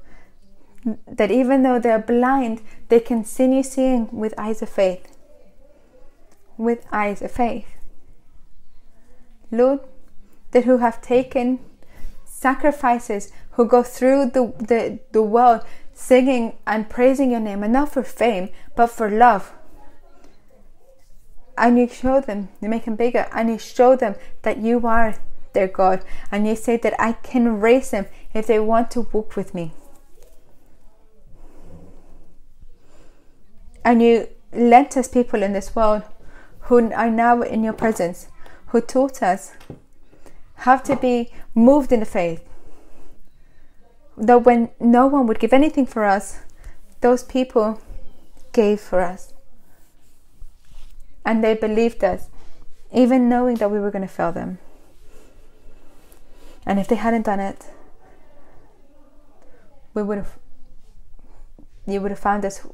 that 1.06 1.30
even 1.30 1.62
though 1.62 1.78
they're 1.78 1.98
blind, 1.98 2.60
they 2.88 3.00
can 3.00 3.24
continue 3.24 3.62
seeing 3.62 4.08
with 4.12 4.34
eyes 4.36 4.60
of 4.62 4.68
faith. 4.68 5.13
With 6.56 6.86
eyes 6.92 7.20
of 7.22 7.32
faith. 7.32 7.66
Lord, 9.50 9.80
that 10.52 10.64
who 10.64 10.78
have 10.78 11.00
taken 11.02 11.58
sacrifices, 12.24 13.32
who 13.52 13.66
go 13.66 13.82
through 13.82 14.30
the, 14.30 14.52
the, 14.58 15.00
the 15.12 15.22
world 15.22 15.62
singing 15.92 16.56
and 16.66 16.90
praising 16.90 17.30
your 17.30 17.40
name, 17.40 17.62
and 17.62 17.72
not 17.72 17.92
for 17.92 18.02
fame, 18.02 18.50
but 18.76 18.88
for 18.88 19.10
love. 19.10 19.52
And 21.56 21.78
you 21.78 21.88
show 21.88 22.20
them, 22.20 22.48
you 22.60 22.68
make 22.68 22.84
them 22.84 22.96
bigger, 22.96 23.26
and 23.32 23.48
you 23.48 23.58
show 23.58 23.94
them 23.96 24.16
that 24.42 24.58
you 24.58 24.86
are 24.86 25.16
their 25.52 25.68
God, 25.68 26.04
and 26.30 26.46
you 26.46 26.56
say 26.56 26.76
that 26.78 27.00
I 27.00 27.12
can 27.12 27.60
raise 27.60 27.90
them 27.90 28.06
if 28.32 28.46
they 28.46 28.58
want 28.58 28.90
to 28.92 29.02
walk 29.12 29.36
with 29.36 29.54
me. 29.54 29.72
And 33.84 34.02
you 34.02 34.28
lent 34.52 34.96
us 34.96 35.08
people 35.08 35.42
in 35.42 35.52
this 35.52 35.76
world 35.76 36.02
who 36.64 36.92
are 36.92 37.10
now 37.10 37.42
in 37.42 37.62
your 37.62 37.72
presence, 37.72 38.28
who 38.68 38.80
taught 38.80 39.22
us 39.22 39.52
how 40.56 40.76
to 40.78 40.96
be 40.96 41.32
moved 41.54 41.92
in 41.92 42.00
the 42.00 42.06
faith. 42.06 42.42
That 44.16 44.44
when 44.44 44.70
no 44.80 45.06
one 45.06 45.26
would 45.26 45.38
give 45.38 45.52
anything 45.52 45.86
for 45.86 46.04
us, 46.04 46.40
those 47.00 47.22
people 47.22 47.80
gave 48.52 48.80
for 48.80 49.00
us. 49.00 49.34
And 51.24 51.42
they 51.42 51.54
believed 51.54 52.02
us, 52.04 52.28
even 52.92 53.28
knowing 53.28 53.56
that 53.56 53.70
we 53.70 53.80
were 53.80 53.90
going 53.90 54.06
to 54.06 54.14
fail 54.14 54.32
them. 54.32 54.58
And 56.64 56.78
if 56.78 56.88
they 56.88 56.96
hadn't 56.96 57.26
done 57.26 57.40
it, 57.40 57.66
we 59.92 60.02
would 60.02 60.18
have 60.18 60.38
you 61.86 62.00
would 62.00 62.10
have 62.10 62.18
found 62.18 62.44
us 62.46 62.66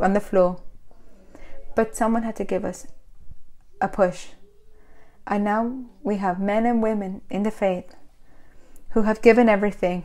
on 0.00 0.12
the 0.12 0.20
floor. 0.20 0.60
But 1.76 1.94
someone 1.94 2.24
had 2.24 2.34
to 2.36 2.44
give 2.44 2.64
us 2.64 2.88
a 3.80 3.88
push. 3.88 4.28
And 5.26 5.44
now 5.44 5.84
we 6.02 6.16
have 6.18 6.40
men 6.40 6.66
and 6.66 6.82
women 6.82 7.20
in 7.30 7.42
the 7.42 7.50
faith 7.50 7.94
who 8.90 9.02
have 9.02 9.22
given 9.22 9.48
everything 9.48 10.04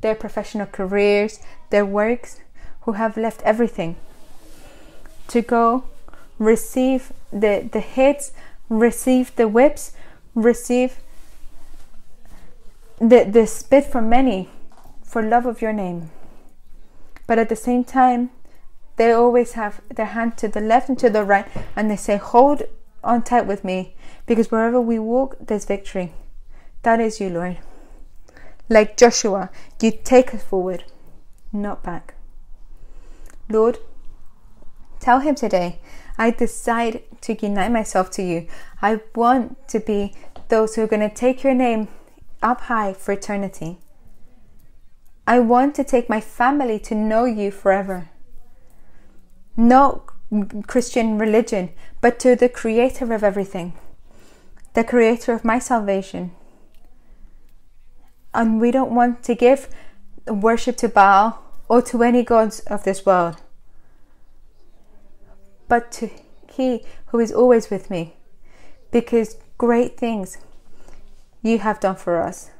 their 0.00 0.14
professional 0.14 0.66
careers, 0.66 1.40
their 1.70 1.86
works, 1.86 2.40
who 2.82 2.92
have 2.92 3.16
left 3.16 3.40
everything 3.42 3.96
to 5.28 5.40
go 5.40 5.84
receive 6.38 7.12
the, 7.32 7.68
the 7.72 7.80
hits, 7.80 8.32
receive 8.68 9.34
the 9.36 9.48
whips, 9.48 9.92
receive 10.34 10.98
the, 12.98 13.24
the 13.24 13.46
spit 13.46 13.84
from 13.84 14.08
many 14.08 14.48
for 15.02 15.22
love 15.22 15.46
of 15.46 15.62
your 15.62 15.72
name. 15.72 16.10
But 17.26 17.38
at 17.38 17.48
the 17.48 17.56
same 17.56 17.84
time, 17.84 18.30
they 18.96 19.12
always 19.12 19.52
have 19.52 19.80
their 19.94 20.06
hand 20.06 20.36
to 20.38 20.48
the 20.48 20.60
left 20.60 20.88
and 20.88 20.98
to 20.98 21.10
the 21.10 21.24
right, 21.24 21.46
and 21.76 21.90
they 21.90 21.96
say, 21.96 22.16
Hold 22.16 22.62
on 23.02 23.22
tight 23.22 23.46
with 23.46 23.64
me, 23.64 23.94
because 24.26 24.50
wherever 24.50 24.80
we 24.80 24.98
walk, 24.98 25.36
there's 25.40 25.64
victory. 25.64 26.12
That 26.82 27.00
is 27.00 27.20
you, 27.20 27.30
Lord. 27.30 27.58
Like 28.68 28.96
Joshua, 28.96 29.50
you 29.80 29.92
take 29.92 30.34
us 30.34 30.42
forward, 30.42 30.84
not 31.52 31.82
back. 31.82 32.14
Lord, 33.48 33.78
tell 35.00 35.20
him 35.20 35.34
today, 35.34 35.80
I 36.16 36.30
decide 36.30 37.02
to 37.22 37.34
unite 37.34 37.72
myself 37.72 38.10
to 38.12 38.22
you. 38.22 38.46
I 38.80 39.00
want 39.14 39.68
to 39.68 39.80
be 39.80 40.14
those 40.48 40.74
who 40.74 40.82
are 40.82 40.86
going 40.86 41.08
to 41.08 41.14
take 41.14 41.42
your 41.42 41.54
name 41.54 41.88
up 42.42 42.62
high 42.62 42.92
for 42.92 43.12
eternity. 43.12 43.78
I 45.26 45.38
want 45.38 45.74
to 45.76 45.84
take 45.84 46.08
my 46.08 46.20
family 46.20 46.78
to 46.80 46.94
know 46.94 47.24
you 47.24 47.50
forever. 47.50 48.10
Not 49.56 50.11
Christian 50.66 51.18
religion, 51.18 51.70
but 52.00 52.18
to 52.20 52.34
the 52.34 52.48
creator 52.48 53.12
of 53.12 53.22
everything, 53.22 53.74
the 54.74 54.84
creator 54.84 55.34
of 55.34 55.44
my 55.44 55.58
salvation. 55.58 56.32
And 58.32 58.60
we 58.60 58.70
don't 58.70 58.94
want 58.94 59.22
to 59.24 59.34
give 59.34 59.68
worship 60.26 60.76
to 60.78 60.88
Baal 60.88 61.42
or 61.68 61.82
to 61.82 62.02
any 62.02 62.22
gods 62.22 62.60
of 62.60 62.84
this 62.84 63.04
world, 63.04 63.36
but 65.68 65.92
to 65.92 66.08
He 66.50 66.84
who 67.06 67.18
is 67.18 67.32
always 67.32 67.68
with 67.68 67.90
me, 67.90 68.14
because 68.90 69.36
great 69.58 69.98
things 69.98 70.38
you 71.42 71.58
have 71.58 71.80
done 71.80 71.96
for 71.96 72.22
us. 72.22 72.50